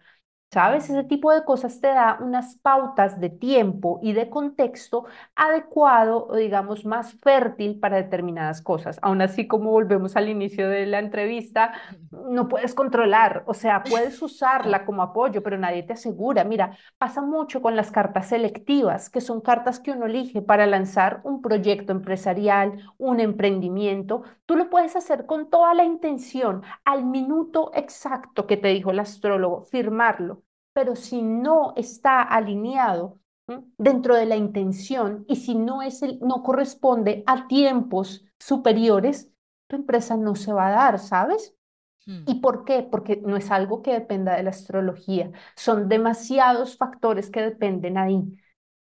¿Sabes? 0.50 0.90
Ese 0.90 1.04
tipo 1.04 1.32
de 1.34 1.44
cosas 1.44 1.82
te 1.82 1.88
da 1.88 2.18
unas 2.22 2.56
pautas 2.56 3.20
de 3.20 3.30
tiempo 3.30 4.00
y 4.02 4.14
de 4.14 4.30
contexto 4.30 5.06
adecuado 5.36 6.26
o 6.28 6.36
digamos 6.38 6.86
más 6.86 7.14
fértil 7.16 7.80
para 7.80 7.98
determinadas 7.98 8.62
cosas. 8.62 8.98
Aún 9.02 9.22
así, 9.22 9.46
como 9.46 9.72
volvemos 9.72 10.16
al 10.16 10.30
inicio 10.30 10.70
de 10.70 10.86
la 10.86 11.00
entrevista, 11.00 11.74
no 12.12 12.48
puedes 12.48 12.74
controlar, 12.74 13.44
o 13.46 13.54
sea, 13.54 13.84
puedes 13.84 14.22
usarla 14.22 14.86
como 14.86 15.04
apoyo, 15.04 15.44
pero 15.44 15.58
nadie 15.58 15.84
te 15.84 15.94
asegura. 15.94 16.46
Mira, 16.46 16.78
pasa 16.98 17.22
mucho 17.22 17.62
con 17.62 17.76
las 17.76 17.92
cartas 17.92 18.30
selectivas, 18.30 19.10
que 19.10 19.20
son 19.22 19.42
cartas 19.42 19.80
que 19.82 19.92
uno 19.92 20.06
elige 20.06 20.42
para 20.42 20.66
lanzar 20.66 21.20
un 21.26 21.42
proyecto 21.42 21.92
empresarial, 21.92 22.80
un 22.98 23.20
emprendimiento. 23.20 24.24
Tú 24.46 24.56
lo 24.56 24.70
puedes 24.70 24.96
hacer 24.96 25.26
con 25.26 25.50
toda 25.50 25.74
la 25.74 25.84
intención, 25.84 26.64
al 26.86 27.06
minuto 27.06 27.70
exacto 27.76 28.48
que 28.48 28.58
te 28.58 28.70
dijo 28.70 28.92
el 28.92 29.00
astrólogo, 29.00 29.64
firmarlo 29.66 30.47
pero 30.78 30.96
si 30.96 31.24
no 31.24 31.74
está 31.76 32.22
alineado 32.22 33.20
dentro 33.80 34.14
de 34.16 34.28
la 34.28 34.36
intención 34.36 35.26
y 35.28 35.38
si 35.38 35.56
no 35.56 35.82
es 35.82 36.04
el, 36.04 36.20
no 36.20 36.44
corresponde 36.44 37.24
a 37.26 37.48
tiempos 37.48 38.24
superiores, 38.38 39.28
tu 39.66 39.76
empresa 39.76 40.18
no 40.18 40.36
se 40.36 40.54
va 40.54 40.68
a 40.68 40.72
dar, 40.72 41.00
¿sabes? 41.00 41.56
mm, 42.06 42.26
¿Y 42.28 42.42
por 42.42 42.64
qué? 42.64 42.84
Porque 42.84 43.20
no 43.26 43.38
es 43.38 43.50
algo 43.50 43.82
que 43.82 43.92
dependa 43.92 44.36
de 44.36 44.44
la 44.44 44.52
astrología, 44.52 45.32
son 45.56 45.90
demasiados 45.90 46.78
factores 46.78 47.32
que 47.32 47.42
dependen 47.42 47.98
ahí. 47.98 48.38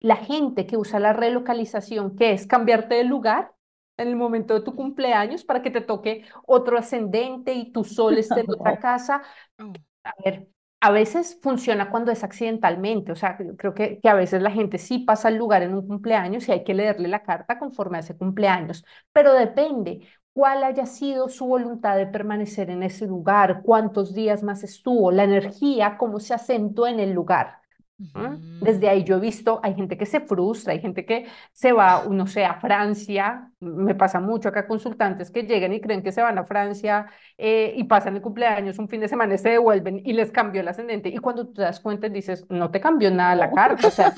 La 0.00 0.16
gente 0.16 0.66
que 0.66 0.76
usa 0.76 0.98
la 0.98 1.12
relocalización, 1.12 2.16
que 2.16 2.32
es 2.32 2.48
cambiarte 2.48 2.96
de 2.96 3.04
lugar 3.04 3.52
en 3.96 4.08
el 4.08 4.16
momento 4.16 4.54
de 4.54 4.62
tu 4.62 4.74
cumpleaños 4.74 5.44
para 5.44 5.62
que 5.62 5.70
te 5.70 5.82
toque 5.82 6.24
otro 6.46 6.78
ascendente 6.78 7.54
y 7.54 7.70
tu 7.70 7.84
sol 7.84 8.18
esté 8.18 8.40
en 8.40 8.50
otra 8.58 8.80
casa, 8.80 9.22
oh, 9.60 9.72
a 10.02 10.12
ver, 10.24 10.48
a 10.80 10.90
veces 10.90 11.38
funciona 11.42 11.90
cuando 11.90 12.12
es 12.12 12.22
accidentalmente, 12.24 13.12
o 13.12 13.16
sea, 13.16 13.36
creo 13.56 13.74
que, 13.74 13.98
que 14.00 14.08
a 14.08 14.14
veces 14.14 14.42
la 14.42 14.50
gente 14.50 14.78
sí 14.78 14.98
pasa 15.00 15.28
al 15.28 15.36
lugar 15.36 15.62
en 15.62 15.74
un 15.74 15.86
cumpleaños 15.86 16.48
y 16.48 16.52
hay 16.52 16.64
que 16.64 16.74
leerle 16.74 17.08
la 17.08 17.22
carta 17.22 17.58
conforme 17.58 17.96
a 17.98 18.00
ese 18.00 18.16
cumpleaños, 18.16 18.84
pero 19.12 19.32
depende. 19.34 20.06
cuál 20.32 20.62
haya 20.64 20.84
sido 20.86 21.28
su 21.28 21.46
voluntad 21.46 21.96
de 21.96 22.06
permanecer 22.06 22.70
en 22.70 22.82
ese 22.82 23.06
lugar, 23.06 23.62
cuántos 23.64 24.14
días 24.14 24.42
más 24.42 24.62
estuvo, 24.64 25.10
la 25.10 25.24
energía, 25.24 25.96
cómo 25.98 26.20
se 26.20 26.34
asentó 26.34 26.86
en 26.86 27.00
el 27.00 27.12
lugar. 27.12 27.58
Desde 27.98 28.90
ahí 28.90 29.04
yo 29.04 29.16
he 29.16 29.20
visto, 29.20 29.58
hay 29.62 29.74
gente 29.74 29.96
que 29.96 30.04
se 30.04 30.20
frustra, 30.20 30.74
hay 30.74 30.80
gente 30.80 31.06
que 31.06 31.26
se 31.52 31.72
va, 31.72 32.04
no 32.10 32.26
sé, 32.26 32.44
a 32.44 32.60
Francia, 32.60 33.50
me 33.58 33.94
pasa 33.94 34.20
mucho 34.20 34.50
acá 34.50 34.66
consultantes 34.66 35.30
que 35.30 35.44
llegan 35.44 35.72
y 35.72 35.80
creen 35.80 36.02
que 36.02 36.12
se 36.12 36.20
van 36.20 36.36
a 36.36 36.44
Francia 36.44 37.06
eh, 37.38 37.72
y 37.74 37.84
pasan 37.84 38.16
el 38.16 38.20
cumpleaños 38.20 38.78
un 38.78 38.88
fin 38.88 39.00
de 39.00 39.08
semana 39.08 39.34
y 39.34 39.38
se 39.38 39.48
devuelven 39.48 40.02
y 40.04 40.12
les 40.12 40.30
cambió 40.30 40.60
el 40.60 40.68
ascendente 40.68 41.08
y 41.08 41.16
cuando 41.16 41.48
te 41.48 41.62
das 41.62 41.80
cuenta 41.80 42.10
dices, 42.10 42.44
no 42.50 42.70
te 42.70 42.80
cambió 42.80 43.10
nada 43.10 43.34
la 43.34 43.50
carta, 43.50 43.88
o 43.88 43.90
sea, 43.90 44.12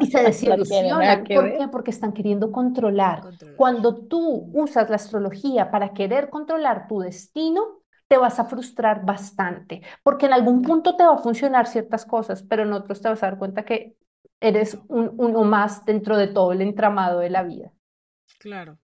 y 0.00 0.06
se 0.06 0.22
desilusionan. 0.22 1.24
¿Por 1.24 1.52
qué? 1.52 1.68
Porque 1.70 1.90
están 1.90 2.12
queriendo 2.12 2.52
controlar. 2.52 3.22
Cuando 3.56 3.96
tú 3.96 4.50
usas 4.54 4.88
la 4.88 4.96
astrología 4.96 5.70
para 5.70 5.92
querer 5.92 6.30
controlar 6.30 6.88
tu 6.88 7.00
destino, 7.00 7.81
te 8.12 8.18
vas 8.18 8.38
a 8.38 8.44
frustrar 8.44 9.06
bastante, 9.06 9.80
porque 10.02 10.26
en 10.26 10.34
algún 10.34 10.60
punto 10.60 10.96
te 10.96 11.02
va 11.02 11.14
a 11.14 11.22
funcionar 11.22 11.66
ciertas 11.66 12.04
cosas, 12.04 12.42
pero 12.42 12.62
en 12.62 12.74
otros 12.74 13.00
te 13.00 13.08
vas 13.08 13.22
a 13.22 13.26
dar 13.28 13.38
cuenta 13.38 13.64
que 13.64 13.96
eres 14.38 14.76
un, 14.88 15.14
uno 15.16 15.44
más 15.44 15.86
dentro 15.86 16.18
de 16.18 16.26
todo 16.26 16.52
el 16.52 16.60
entramado 16.60 17.20
de 17.20 17.30
la 17.30 17.42
vida. 17.42 17.72
Claro. 18.38 18.78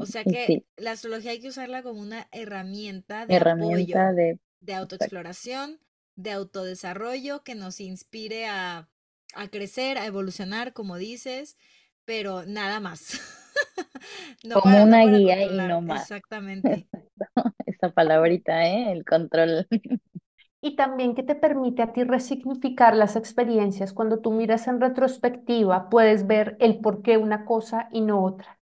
o 0.00 0.06
sea 0.06 0.24
que 0.24 0.64
la 0.76 0.90
astrología 0.90 1.30
hay 1.30 1.40
que 1.40 1.50
usarla 1.50 1.84
como 1.84 2.00
una 2.00 2.26
herramienta 2.32 3.26
de 3.26 3.36
herramienta 3.36 4.12
de... 4.12 4.40
de 4.58 4.74
autoexploración, 4.74 5.78
de 6.16 6.32
autodesarrollo 6.32 7.44
que 7.44 7.54
nos 7.54 7.78
inspire 7.78 8.48
a, 8.48 8.88
a 9.34 9.48
crecer, 9.52 9.98
a 9.98 10.06
evolucionar, 10.06 10.72
como 10.72 10.96
dices, 10.96 11.56
pero 12.04 12.44
nada 12.44 12.80
más. 12.80 13.20
como 14.52 14.82
una 14.82 15.04
guía 15.06 15.42
y 15.42 15.56
no 15.56 15.80
más. 15.80 16.02
Exactamente. 16.02 16.88
esa 17.66 17.90
palabrita, 17.90 18.66
¿eh? 18.66 18.92
El 18.92 19.04
control. 19.04 19.66
Y 20.60 20.74
también 20.74 21.14
que 21.14 21.22
te 21.22 21.36
permite 21.36 21.82
a 21.82 21.92
ti 21.92 22.02
resignificar 22.02 22.96
las 22.96 23.14
experiencias. 23.14 23.92
Cuando 23.92 24.18
tú 24.18 24.32
miras 24.32 24.66
en 24.66 24.80
retrospectiva, 24.80 25.88
puedes 25.88 26.26
ver 26.26 26.56
el 26.58 26.80
por 26.80 27.02
qué 27.02 27.16
una 27.16 27.44
cosa 27.44 27.88
y 27.92 28.00
no 28.00 28.24
otra. 28.24 28.58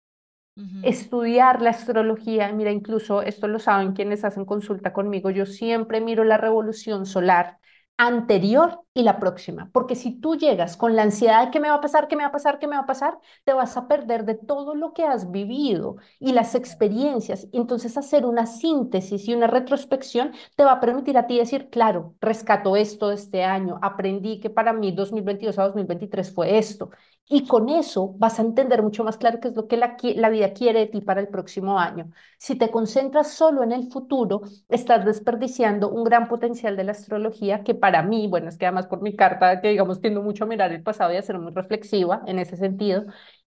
Estudiar 0.83 1.63
la 1.63 1.71
astrología, 1.71 2.53
mira, 2.53 2.71
incluso 2.71 3.23
esto 3.23 3.49
lo 3.49 3.59
saben 3.59 3.93
quienes 3.93 4.25
hacen 4.25 4.45
consulta 4.45 4.93
conmigo, 4.93 5.31
yo 5.31 5.47
siempre 5.47 6.01
miro 6.01 6.25
la 6.25 6.39
revolución 6.39 7.07
solar 7.07 7.59
anterior 7.99 8.81
y 8.93 9.03
la 9.03 9.19
próxima, 9.19 9.71
porque 9.73 9.95
si 9.95 10.13
tú 10.21 10.37
llegas 10.37 10.77
con 10.77 10.97
la 10.97 11.03
ansiedad 11.03 11.45
de 11.47 11.51
qué 11.51 11.61
me 11.61 11.69
va 11.71 11.77
a 11.77 11.81
pasar, 11.81 12.09
qué 12.09 12.17
me 12.17 12.23
va 12.25 12.29
a 12.29 12.33
pasar, 12.33 12.59
qué 12.59 12.67
me 12.67 12.77
va 12.77 12.83
a 12.83 12.87
pasar, 12.87 13.19
te 13.45 13.53
vas 13.55 13.77
a 13.77 13.89
perder 13.89 14.25
de 14.25 14.35
todo 14.35 14.75
lo 14.75 14.93
que 14.93 15.05
has 15.05 15.31
vivido 15.31 15.97
y 16.19 16.33
las 16.33 16.55
experiencias. 16.55 17.49
Entonces 17.53 17.97
hacer 17.97 18.27
una 18.27 18.47
síntesis 18.47 19.27
y 19.29 19.35
una 19.35 19.47
retrospección 19.47 20.33
te 20.57 20.65
va 20.65 20.73
a 20.73 20.81
permitir 20.81 21.17
a 21.19 21.27
ti 21.27 21.39
decir, 21.39 21.71
claro, 21.71 22.15
rescato 22.21 22.77
esto 22.77 23.09
de 23.09 23.15
este 23.17 23.45
año, 23.45 23.79
aprendí 23.83 24.41
que 24.41 24.51
para 24.51 24.73
mí 24.73 24.93
2022 24.93 25.59
a 25.59 25.65
2023 25.65 26.33
fue 26.35 26.59
esto. 26.59 26.91
Y 27.29 27.47
con 27.47 27.69
eso 27.69 28.15
vas 28.19 28.39
a 28.39 28.43
entender 28.43 28.83
mucho 28.83 29.03
más 29.03 29.17
claro 29.19 29.41
qué 29.41 29.49
es 29.49 29.57
lo 29.57 29.67
que 29.67 29.77
la, 29.77 29.97
la 30.15 30.29
vida 30.31 30.53
quiere 30.53 30.81
de 30.81 30.87
ti 30.87 31.01
para 31.01 31.21
el 31.21 31.27
próximo 31.29 31.79
año. 31.79 32.11
Si 32.39 32.55
te 32.57 32.71
concentras 32.71 33.33
solo 33.33 33.65
en 33.65 33.73
el 33.73 33.91
futuro, 33.91 34.43
estás 34.69 35.05
desperdiciando 35.05 35.91
un 35.91 36.05
gran 36.05 36.29
potencial 36.29 36.77
de 36.77 36.85
la 36.85 36.93
astrología 36.93 37.65
que 37.65 37.75
para 37.75 38.03
mí, 38.05 38.29
bueno, 38.29 38.49
es 38.49 38.57
que 38.59 38.67
además 38.67 38.87
por 38.87 39.03
mi 39.03 39.17
carta, 39.17 39.61
que 39.61 39.71
digamos 39.71 40.01
tiendo 40.01 40.23
mucho 40.23 40.45
a 40.45 40.47
mirar 40.47 40.71
el 40.73 40.83
pasado 40.85 41.13
y 41.13 41.17
a 41.17 41.23
ser 41.23 41.39
muy 41.41 41.53
reflexiva 41.53 42.23
en 42.27 42.39
ese 42.39 42.57
sentido, 42.57 43.07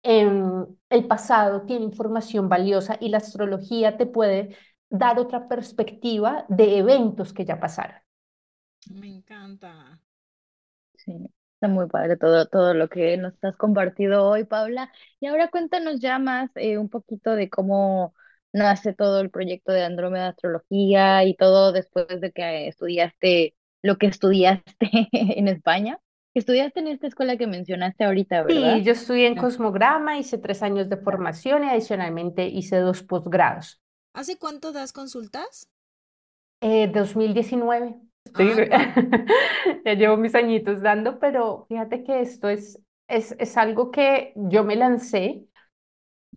em, 0.03 0.65
el 0.89 1.07
pasado 1.07 1.63
tiene 1.63 1.86
información 1.86 2.49
valiosa 2.49 2.97
y 2.99 3.09
la 3.09 3.17
astrología 3.17 3.97
te 3.97 4.05
puede 4.05 4.55
dar 4.89 5.17
otra 5.19 5.47
perspectiva 5.47 6.45
de 6.49 6.78
eventos 6.78 7.34
que 7.34 7.45
ya 7.45 7.59
pasaron. 7.59 7.97
Me 8.99 9.09
encanta. 9.09 9.99
Sí, 10.95 11.13
está 11.64 11.74
muy 11.74 11.88
padre 11.88 12.18
todo, 12.18 12.45
todo 12.47 12.74
lo 12.74 12.89
que 12.89 13.16
nos 13.16 13.34
has 13.41 13.55
compartido 13.55 14.28
hoy, 14.28 14.43
Paula. 14.43 14.91
Y 15.22 15.28
ahora 15.28 15.49
cuéntanos 15.49 16.01
ya 16.01 16.20
más 16.20 16.51
eh, 16.55 16.78
un 16.78 16.89
poquito 16.89 17.36
de 17.36 17.49
cómo 17.49 18.14
nace 18.51 18.93
todo 18.93 19.22
el 19.22 19.30
proyecto 19.30 19.72
de 19.72 19.84
Andrómeda 19.84 20.30
Astrología 20.30 21.24
y 21.24 21.36
todo 21.36 21.72
después 21.72 22.07
de 22.20 22.32
que 22.34 22.68
estudiaste 22.68 23.55
lo 23.82 23.97
que 23.97 24.07
estudiaste 24.07 24.89
en 25.14 25.47
España. 25.47 25.99
Estudiaste 26.34 26.82
en 26.82 26.88
esta 26.88 27.07
escuela 27.07 27.38
que 27.38 27.47
mencionaste 27.47 28.03
ahorita, 28.03 28.43
¿verdad? 28.43 28.76
Sí, 28.76 28.84
yo 28.84 28.91
estudié 28.91 29.28
en 29.28 29.36
Cosmograma, 29.36 30.18
hice 30.18 30.39
tres 30.39 30.64
años 30.64 30.89
de 30.89 30.97
formación 30.97 31.64
y 31.64 31.70
adicionalmente 31.70 32.47
hice 32.47 32.78
dos 32.78 33.03
posgrados. 33.03 33.80
¿Hace 34.14 34.38
cuánto 34.38 34.74
das 34.74 34.91
consultas? 34.91 35.70
Eh, 36.59 36.88
2019. 36.88 37.95
Ah, 38.36 38.95
ya 39.86 39.93
llevo 39.93 40.17
mis 40.17 40.36
añitos 40.36 40.81
dando, 40.81 41.19
pero 41.19 41.65
fíjate 41.69 42.03
que 42.03 42.21
esto 42.21 42.49
es, 42.49 42.79
es, 43.07 43.36
es 43.39 43.57
algo 43.57 43.91
que 43.91 44.34
yo 44.36 44.63
me 44.63 44.75
lancé. 44.75 45.45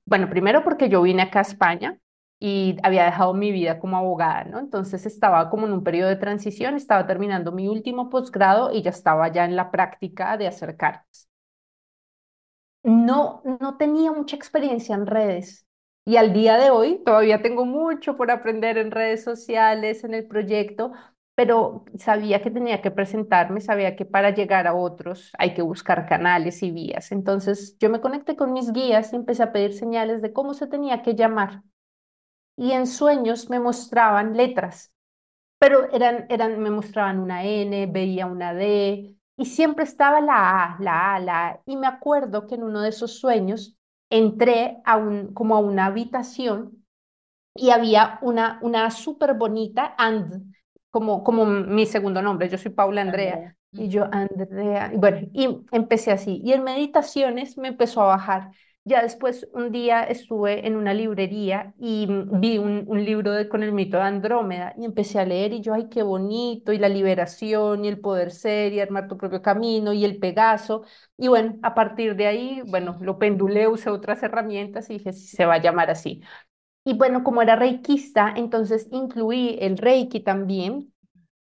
Bueno, 0.04 0.28
primero 0.30 0.64
porque 0.64 0.88
yo 0.88 1.02
vine 1.02 1.22
acá 1.22 1.40
a 1.40 1.42
España, 1.42 1.98
y 2.38 2.76
había 2.82 3.04
dejado 3.04 3.34
mi 3.34 3.50
vida 3.52 3.78
como 3.80 3.96
abogada, 3.96 4.44
¿no? 4.44 4.58
Entonces 4.58 5.06
estaba 5.06 5.48
como 5.50 5.66
en 5.66 5.72
un 5.72 5.84
periodo 5.84 6.10
de 6.10 6.16
transición, 6.16 6.74
estaba 6.76 7.06
terminando 7.06 7.52
mi 7.52 7.68
último 7.68 8.10
posgrado 8.10 8.72
y 8.72 8.82
ya 8.82 8.90
estaba 8.90 9.32
ya 9.32 9.44
en 9.46 9.56
la 9.56 9.70
práctica 9.70 10.36
de 10.36 10.46
hacer 10.48 10.76
cartas. 10.76 11.28
No, 12.82 13.42
no 13.60 13.76
tenía 13.76 14.12
mucha 14.12 14.36
experiencia 14.36 14.94
en 14.94 15.06
redes 15.06 15.66
y 16.04 16.16
al 16.18 16.32
día 16.32 16.56
de 16.56 16.70
hoy 16.70 17.02
todavía 17.04 17.42
tengo 17.42 17.64
mucho 17.66 18.16
por 18.16 18.30
aprender 18.30 18.78
en 18.78 18.92
redes 18.92 19.24
sociales, 19.24 20.04
en 20.04 20.14
el 20.14 20.26
proyecto, 20.26 20.92
pero 21.36 21.86
sabía 21.98 22.42
que 22.42 22.50
tenía 22.52 22.82
que 22.82 22.92
presentarme, 22.92 23.62
sabía 23.62 23.96
que 23.96 24.06
para 24.06 24.30
llegar 24.34 24.68
a 24.68 24.74
otros 24.76 25.32
hay 25.38 25.54
que 25.54 25.62
buscar 25.62 26.08
canales 26.08 26.62
y 26.64 26.72
vías. 26.72 27.12
Entonces 27.12 27.78
yo 27.80 27.90
me 27.90 28.02
conecté 28.02 28.36
con 28.36 28.54
mis 28.54 28.72
guías 28.72 29.12
y 29.14 29.16
empecé 29.16 29.44
a 29.44 29.52
pedir 29.52 29.74
señales 29.74 30.22
de 30.22 30.34
cómo 30.34 30.54
se 30.54 30.68
tenía 30.68 31.02
que 31.02 31.16
llamar 31.16 31.62
y 32.56 32.72
en 32.72 32.86
sueños 32.86 33.50
me 33.50 33.60
mostraban 33.60 34.36
letras, 34.36 34.92
pero 35.58 35.90
eran, 35.92 36.26
eran, 36.30 36.60
me 36.60 36.70
mostraban 36.70 37.20
una 37.20 37.44
N, 37.44 37.86
veía 37.88 38.26
una 38.26 38.54
D 38.54 39.16
y 39.36 39.46
siempre 39.46 39.84
estaba 39.84 40.20
la 40.20 40.64
A, 40.76 40.78
la 40.80 41.14
A, 41.16 41.20
la 41.20 41.48
A. 41.48 41.62
Y 41.66 41.76
me 41.76 41.86
acuerdo 41.88 42.46
que 42.48 42.56
en 42.56 42.64
uno 42.64 42.82
de 42.82 42.90
esos 42.90 43.18
sueños 43.20 43.76
entré 44.10 44.80
a 44.84 44.96
un, 44.98 45.34
como 45.34 45.56
a 45.56 45.60
una 45.60 45.86
habitación 45.86 46.84
y 47.54 47.70
había 47.70 48.18
una, 48.22 48.60
una 48.62 48.90
súper 48.92 49.34
bonita 49.34 49.94
And, 49.98 50.54
como, 50.96 51.22
como 51.24 51.44
mi 51.46 51.84
segundo 51.86 52.22
nombre, 52.22 52.48
yo 52.48 52.56
soy 52.58 52.70
Paula 52.72 53.02
Andrea. 53.02 53.54
Y 53.72 53.88
yo, 53.88 54.06
Andrea, 54.10 54.90
y 54.94 54.96
bueno, 54.96 55.28
y 55.34 55.58
empecé 55.72 56.10
así. 56.10 56.40
Y 56.42 56.52
en 56.54 56.64
meditaciones 56.64 57.58
me 57.58 57.68
empezó 57.68 58.00
a 58.02 58.06
bajar 58.06 58.50
ya 58.84 59.02
después, 59.02 59.48
un 59.52 59.72
día 59.72 60.04
estuve 60.04 60.64
en 60.66 60.76
una 60.76 60.94
librería 60.94 61.74
y 61.76 62.06
vi 62.08 62.56
un, 62.58 62.84
un 62.86 63.04
libro 63.04 63.32
de, 63.32 63.48
con 63.48 63.64
el 63.64 63.72
mito 63.72 63.96
de 63.96 64.04
Andrómeda 64.04 64.74
y 64.78 64.84
empecé 64.84 65.18
a 65.18 65.24
leer 65.26 65.52
y 65.52 65.60
yo, 65.60 65.74
ay, 65.74 65.88
qué 65.88 66.02
bonito, 66.04 66.72
y 66.72 66.78
la 66.78 66.88
liberación 66.88 67.84
y 67.84 67.88
el 67.88 67.98
poder 68.00 68.30
ser 68.30 68.72
y 68.72 68.80
armar 68.80 69.08
tu 69.08 69.16
propio 69.18 69.42
camino 69.42 69.92
y 69.92 70.04
el 70.04 70.18
Pegaso. 70.18 70.84
Y 71.18 71.26
bueno, 71.28 71.56
a 71.62 71.74
partir 71.74 72.14
de 72.14 72.26
ahí, 72.28 72.62
bueno, 72.66 72.96
lo 73.00 73.18
pendulé, 73.18 73.66
usé 73.66 73.90
otras 73.90 74.22
herramientas 74.22 74.88
y 74.90 74.94
dije, 74.98 75.12
si 75.12 75.26
se 75.26 75.44
va 75.46 75.54
a 75.54 75.58
llamar 75.62 75.90
así. 75.90 76.22
Y 76.86 76.94
bueno, 76.94 77.24
como 77.24 77.42
era 77.42 77.56
reikista, 77.56 78.32
entonces 78.36 78.86
incluí 78.92 79.58
el 79.60 79.76
reiki 79.76 80.20
también 80.20 80.94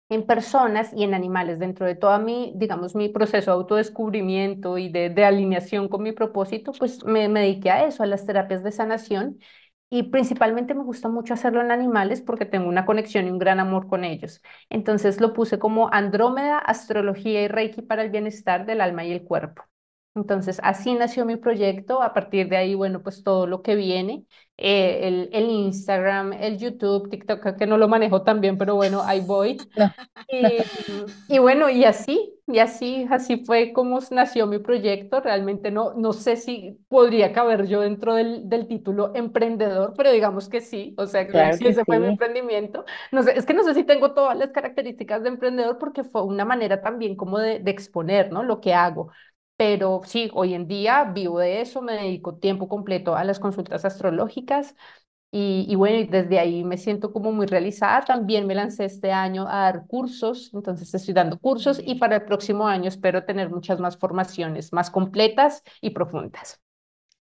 en 0.08 0.26
personas 0.26 0.92
y 0.94 1.04
en 1.04 1.12
animales. 1.12 1.58
Dentro 1.58 1.84
de 1.86 1.94
todo 1.94 2.18
mi, 2.20 2.54
digamos, 2.56 2.94
mi 2.94 3.10
proceso 3.10 3.50
de 3.50 3.56
autodescubrimiento 3.58 4.78
y 4.78 4.88
de, 4.90 5.24
alineación 5.26 5.88
con 5.88 6.02
mi 6.02 6.12
propósito, 6.12 6.72
pues 6.72 7.04
me, 7.04 7.28
me 7.28 7.40
dediqué 7.40 7.70
a 7.70 7.86
eso, 7.86 8.02
a 8.02 8.06
las 8.06 8.24
terapias 8.24 8.64
de 8.64 8.72
sanación. 8.72 9.38
Y 9.90 10.04
principalmente 10.04 10.74
me 10.74 10.84
gusta 10.84 11.10
mucho 11.10 11.34
hacerlo 11.34 11.60
en 11.60 11.70
animales 11.70 12.22
porque 12.22 12.46
tengo 12.46 12.68
una 12.70 12.86
conexión 12.86 13.26
y 13.26 13.30
un 13.30 13.38
gran 13.38 13.60
amor 13.60 13.88
con 13.88 14.04
ellos. 14.04 14.40
Entonces 14.70 15.20
lo 15.20 15.34
puse 15.34 15.58
como 15.58 15.92
Andrómeda, 15.92 16.58
Astrología 16.58 17.42
y 17.42 17.48
Reiki 17.48 17.82
para 17.82 18.02
el 18.02 18.10
bienestar 18.10 18.64
del 18.64 18.80
alma 18.80 19.04
y 19.04 19.12
el 19.12 19.22
cuerpo. 19.22 19.64
Entonces, 20.16 20.60
así 20.62 20.94
nació 20.94 21.24
mi 21.26 21.36
proyecto. 21.36 22.02
A 22.02 22.14
partir 22.14 22.48
de 22.48 22.56
ahí, 22.56 22.74
bueno, 22.74 23.02
pues 23.02 23.22
todo 23.22 23.46
lo 23.46 23.62
que 23.62 23.74
viene, 23.76 24.24
eh, 24.56 25.00
el, 25.06 25.28
el, 25.32 25.50
Instagram, 25.50 26.32
el 26.32 26.58
YouTube, 26.58 27.10
TikTok, 27.10 27.56
que 27.58 27.66
no 27.66 27.76
lo 27.76 27.88
manejo 27.88 28.22
tan 28.22 28.40
bien, 28.40 28.56
pero 28.56 28.74
bueno, 28.74 29.02
ahí 29.02 29.20
voy. 29.20 29.58
Y, 31.28 31.38
bueno, 31.38 31.68
y 31.70 31.84
así, 31.84 32.34
y 32.46 32.58
así, 32.58 33.06
así 33.10 33.44
fue 33.44 33.72
como 33.72 34.00
nació 34.10 34.46
mi 34.46 34.58
proyecto. 34.58 35.20
Realmente 35.20 35.70
no, 35.70 35.94
no 35.94 36.12
sé 36.12 36.36
si 36.36 36.78
podría 36.88 37.32
caber 37.32 37.66
yo 37.66 37.80
dentro 37.80 38.14
del, 38.14 38.48
del 38.48 38.66
título 38.66 39.12
emprendedor, 39.14 39.94
pero 39.96 40.10
digamos 40.10 40.48
que 40.48 40.60
sí. 40.60 40.94
O 40.98 41.06
sea, 41.06 41.28
que 41.28 41.50
ese 41.50 41.84
fue 41.84 42.00
mi 42.00 42.08
emprendimiento. 42.08 42.84
No 43.12 43.22
sé, 43.22 43.38
es 43.38 43.46
que 43.46 43.54
no 43.54 43.62
sé 43.62 43.74
si 43.74 43.84
tengo 43.84 44.14
todas 44.14 44.36
las 44.36 44.50
características 44.50 45.22
de 45.22 45.28
emprendedor 45.28 45.78
porque 45.78 46.02
fue 46.04 46.22
una 46.24 46.44
manera 46.44 46.80
también 46.80 47.16
como 47.16 47.38
de, 47.38 47.60
de 47.60 47.70
exponer, 47.70 48.32
¿no? 48.32 48.42
Lo 48.42 48.60
que 48.60 48.74
hago. 48.74 49.10
Pero 49.56 50.02
sí, 50.04 50.30
hoy 50.34 50.54
en 50.54 50.68
día 50.68 51.04
vivo 51.04 51.38
de 51.40 51.60
eso, 51.62 51.82
me 51.82 51.94
dedico 51.94 52.36
tiempo 52.36 52.68
completo 52.68 53.16
a 53.16 53.24
las 53.24 53.38
consultas 53.40 53.84
astrológicas 53.84 54.74
Y, 55.32 55.66
y, 55.68 55.76
bueno, 55.76 55.98
y 55.98 56.06
desde 56.06 56.38
ahí 56.40 56.64
me 56.64 56.78
siento 56.78 57.12
como 57.12 57.32
muy 57.32 57.46
realizada. 57.46 58.02
También 58.04 58.46
me 58.46 58.54
lancé 58.56 58.86
este 58.86 59.12
año 59.12 59.46
a 59.48 59.62
dar 59.62 59.86
cursos, 59.86 60.50
entonces 60.54 60.94
estoy 60.94 61.14
dando 61.14 61.38
cursos 61.40 61.80
y 61.84 61.96
para 61.96 62.16
el 62.16 62.24
próximo 62.24 62.68
año 62.68 62.88
espero 62.88 63.24
tener 63.24 63.50
muchas 63.50 63.80
más 63.80 63.98
formaciones, 63.98 64.72
más 64.72 64.90
completas 64.90 65.62
y 65.82 65.90
profundas. 65.90 66.60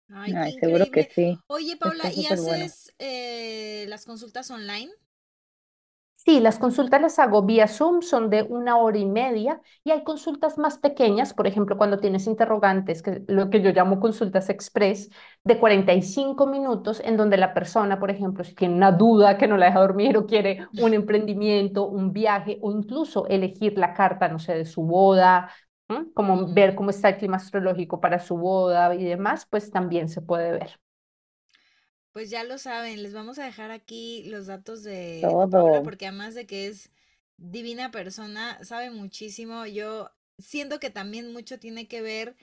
Ay, 0.10 0.34
Ay 0.36 0.54
seguro 0.60 0.92
que 0.92 1.04
sí. 1.16 1.44
Oye, 1.48 1.76
Paula, 1.78 2.12
¿y 2.14 2.28
haces 2.28 2.94
eh, 3.00 3.86
las 3.90 4.06
consultas 4.06 4.50
online? 4.52 4.92
Sí, 6.24 6.40
las 6.40 6.60
consultas 6.60 7.02
las 7.02 7.18
hago 7.18 7.42
vía 7.44 7.68
Zoom, 7.68 8.04
son 8.04 8.30
de 8.30 8.44
una 8.44 8.78
hora 8.78 9.00
y 9.00 9.06
media 9.08 9.60
y 9.84 9.90
hay 9.90 10.04
consultas 10.04 10.60
más 10.60 10.78
pequeñas, 10.78 11.34
por 11.34 11.48
ejemplo, 11.48 11.78
cuando 11.78 11.98
tienes 12.00 12.28
interrogantes, 12.28 13.02
que 13.02 13.24
lo 13.28 13.50
que 13.50 13.62
yo 13.62 13.72
llamo 13.72 14.00
consultas 14.00 14.48
express, 14.50 15.10
de 15.44 15.58
45 15.60 16.46
minutos, 16.46 17.02
en 17.04 17.18
donde 17.18 17.38
la 17.38 17.56
persona, 17.56 18.00
por 18.00 18.12
ejemplo, 18.12 18.44
si 18.44 18.54
tiene 18.54 18.76
una 18.76 18.92
duda 18.92 19.36
que 19.40 19.48
no 19.48 19.58
la 19.58 19.66
deja 19.66 19.80
dormir 19.80 20.16
o 20.16 20.28
quiere 20.28 20.68
un 20.78 20.94
emprendimiento, 20.94 21.88
un 21.88 22.14
viaje 22.14 22.60
o 22.62 22.72
incluso 22.72 23.26
elegir 23.28 23.78
la 23.80 23.94
carta, 23.96 24.28
no 24.28 24.38
sé, 24.38 24.54
de 24.54 24.66
su 24.66 24.84
boda, 24.84 25.50
como 26.16 26.54
ver 26.54 26.76
cómo 26.76 26.92
está 26.92 27.12
el 27.12 27.18
clima 27.20 27.38
astrológico 27.38 28.02
para 28.02 28.20
su 28.20 28.38
boda 28.38 28.96
y 28.96 29.06
demás, 29.06 29.48
pues 29.50 29.72
también 29.72 30.10
se 30.10 30.22
puede 30.24 30.52
ver. 30.54 30.81
Pues 32.12 32.30
ya 32.30 32.44
lo 32.44 32.58
saben, 32.58 33.04
les 33.04 33.14
vamos 33.14 33.40
a 33.40 33.46
dejar 33.46 33.72
aquí 33.72 34.24
los 34.26 34.48
datos 34.48 34.84
de, 34.84 35.20
Paula 35.22 35.82
porque 35.84 36.08
además 36.08 36.36
de 36.36 36.46
que 36.46 36.68
es 36.68 36.90
divina 37.38 37.92
persona, 37.92 38.62
sabe 38.64 38.92
muchísimo. 38.92 39.66
Yo 39.66 40.12
siento 40.38 40.80
que 40.80 40.90
también 40.90 41.32
mucho 41.32 41.60
tiene 41.60 41.88
que 41.88 42.02
ver, 42.02 42.36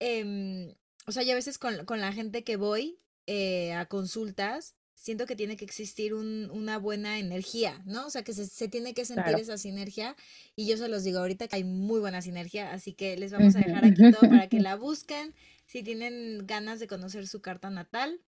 eh, 0.00 0.76
o 1.06 1.12
sea, 1.12 1.22
ya 1.22 1.32
a 1.32 1.36
veces 1.36 1.58
con, 1.58 1.84
con 1.86 2.00
la 2.00 2.12
gente 2.12 2.44
que 2.44 2.56
voy 2.56 2.98
eh, 3.26 3.72
a 3.72 3.86
consultas, 3.86 4.74
siento 4.94 5.26
que 5.26 5.36
tiene 5.36 5.56
que 5.56 5.64
existir 5.64 6.12
un, 6.12 6.50
una 6.50 6.78
buena 6.78 7.18
energía, 7.18 7.80
¿no? 7.86 8.06
O 8.06 8.10
sea, 8.10 8.24
que 8.24 8.32
se, 8.32 8.46
se 8.46 8.68
tiene 8.68 8.94
que 8.94 9.04
sentir 9.04 9.36
esa 9.36 9.56
sinergia 9.56 10.16
y 10.56 10.66
yo 10.66 10.76
se 10.76 10.88
los 10.88 11.04
digo 11.04 11.20
ahorita 11.20 11.46
que 11.48 11.56
hay 11.56 11.64
muy 11.64 12.00
buena 12.00 12.20
sinergia, 12.20 12.72
así 12.72 12.92
que 12.92 13.16
les 13.16 13.32
vamos 13.32 13.54
a 13.56 13.60
dejar 13.60 13.84
aquí 13.84 14.10
todo 14.10 14.28
para 14.28 14.48
que 14.48 14.60
la 14.60 14.76
busquen. 14.76 15.34
Si 15.66 15.82
tienen 15.82 16.46
ganas 16.46 16.80
de 16.80 16.88
conocer 16.88 17.26
su 17.26 17.40
carta 17.40 17.70
natal, 17.70 18.20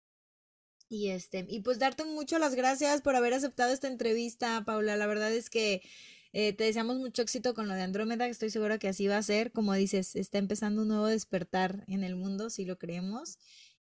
y 0.90 1.10
este, 1.10 1.46
y 1.48 1.60
pues 1.62 1.80
darte 1.80 2.04
mucho 2.04 2.40
las 2.40 2.56
gracias 2.56 3.02
por 3.02 3.16
haber 3.16 3.34
aceptado 3.34 3.72
esta 3.72 3.88
entrevista, 3.88 4.64
Paula. 4.66 4.98
La 4.98 5.06
verdad 5.08 5.32
es 5.32 5.50
que 5.52 5.84
eh, 6.34 6.54
te 6.54 6.64
deseamos 6.64 6.98
mucho 6.98 7.22
éxito 7.22 7.54
con 7.54 7.68
lo 7.68 7.76
de 7.76 7.84
Andrómeda, 7.84 8.26
que 8.26 8.32
estoy 8.32 8.50
segura 8.50 8.80
que 8.80 8.88
así 8.88 9.08
va 9.08 9.18
a 9.18 9.24
ser. 9.24 9.52
Como 9.52 9.74
dices, 9.76 10.16
está 10.16 10.40
empezando 10.40 10.82
un 10.82 10.90
nuevo 10.90 11.06
despertar 11.08 11.84
en 11.88 12.04
el 12.04 12.16
mundo, 12.16 12.50
si 12.50 12.66
lo 12.66 12.78
creemos. 12.80 13.38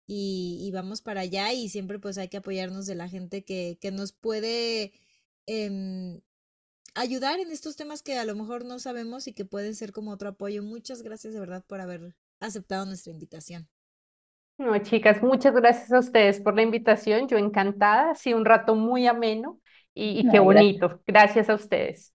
Y, 0.06 0.60
y 0.62 0.72
vamos 0.72 1.02
para 1.02 1.22
allá 1.22 1.52
y 1.54 1.70
siempre 1.70 2.00
pues 2.00 2.18
hay 2.18 2.30
que 2.30 2.38
apoyarnos 2.38 2.86
de 2.86 2.96
la 2.96 3.10
gente 3.10 3.44
que, 3.44 3.78
que 3.82 3.92
nos 3.92 4.14
puede 4.14 4.94
em, 5.48 6.22
ayudar 6.96 7.40
en 7.40 7.52
estos 7.52 7.76
temas 7.78 8.02
que 8.04 8.18
a 8.18 8.26
lo 8.26 8.36
mejor 8.36 8.66
no 8.66 8.80
sabemos 8.80 9.28
y 9.28 9.34
que 9.34 9.46
pueden 9.46 9.76
ser 9.76 9.92
como 9.94 10.12
otro 10.12 10.30
apoyo. 10.30 10.64
Muchas 10.64 11.04
gracias 11.04 11.34
de 11.34 11.40
verdad 11.40 11.66
por 11.66 11.82
haber 11.82 12.16
aceptado 12.40 12.86
nuestra 12.86 13.12
invitación. 13.14 13.70
No, 14.58 14.76
chicas, 14.80 15.22
muchas 15.22 15.54
gracias 15.54 15.92
a 15.92 16.00
ustedes 16.00 16.42
por 16.42 16.56
la 16.56 16.64
invitación. 16.64 17.28
Yo 17.28 17.38
encantada, 17.38 18.12
ha 18.12 18.16
sido 18.16 18.38
un 18.38 18.46
rato 18.46 18.76
muy 18.76 19.06
ameno 19.06 19.60
y, 19.94 20.28
qué 20.30 20.40
bonito. 20.40 21.02
Gracias. 21.06 21.50
a 21.50 21.54
ustedes. 21.54 22.14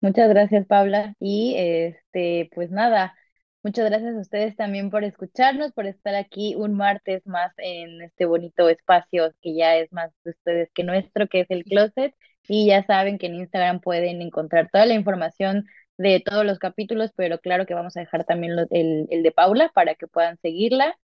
Muchas 0.00 0.28
gracias, 0.28 0.66
Paula. 0.66 1.14
Y 1.20 1.54
este, 1.56 2.50
pues 2.54 2.70
nada, 2.70 3.14
muchas 3.62 3.84
gracias 3.88 4.16
a 4.16 4.20
ustedes 4.20 4.56
también 4.56 4.90
por 4.90 5.04
escucharnos, 5.04 5.72
por 5.72 5.86
estar 5.86 6.14
aquí 6.16 6.56
un 6.56 6.74
martes 6.74 7.24
más 7.26 7.52
en 7.58 8.02
este 8.02 8.24
bonito 8.24 8.68
espacio 8.68 9.32
que 9.40 9.54
ya 9.54 9.76
es 9.76 9.92
más 9.92 10.10
de 10.24 10.30
ustedes 10.30 10.70
que 10.74 10.82
nuestro, 10.82 11.28
que 11.28 11.40
es 11.40 11.50
el 11.50 11.64
closet. 11.64 12.14
Y 12.48 12.66
ya 12.66 12.84
saben 12.84 13.18
que 13.18 13.26
en 13.26 13.36
Instagram 13.36 13.80
pueden 13.80 14.22
encontrar 14.22 14.70
toda 14.72 14.86
la 14.86 14.94
información 14.94 15.66
de 15.98 16.20
todos 16.20 16.44
los 16.44 16.58
capítulos, 16.58 17.12
pero 17.14 17.38
claro 17.38 17.66
que 17.66 17.74
vamos 17.74 17.96
a 17.96 18.00
dejar 18.00 18.24
también 18.24 18.54
el, 18.70 19.06
el 19.08 19.22
de 19.22 19.30
Paula 19.30 19.70
para 19.72 19.94
que 19.94 20.08
puedan 20.08 20.36
seguirla. 20.40 20.96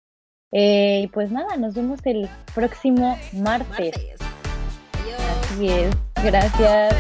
Eh, 0.52 1.02
y 1.04 1.08
pues 1.08 1.32
nada, 1.32 1.58
nos 1.58 1.74
vemos 1.76 2.00
el 2.06 2.30
próximo 2.54 3.18
martes. 3.34 3.70
martes. 3.70 4.16
Así 5.52 5.68
es. 5.68 5.96
Gracias. 6.24 6.96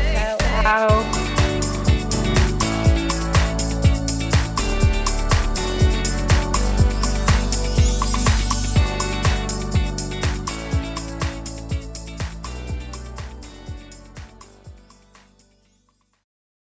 Chao. 0.61 1.24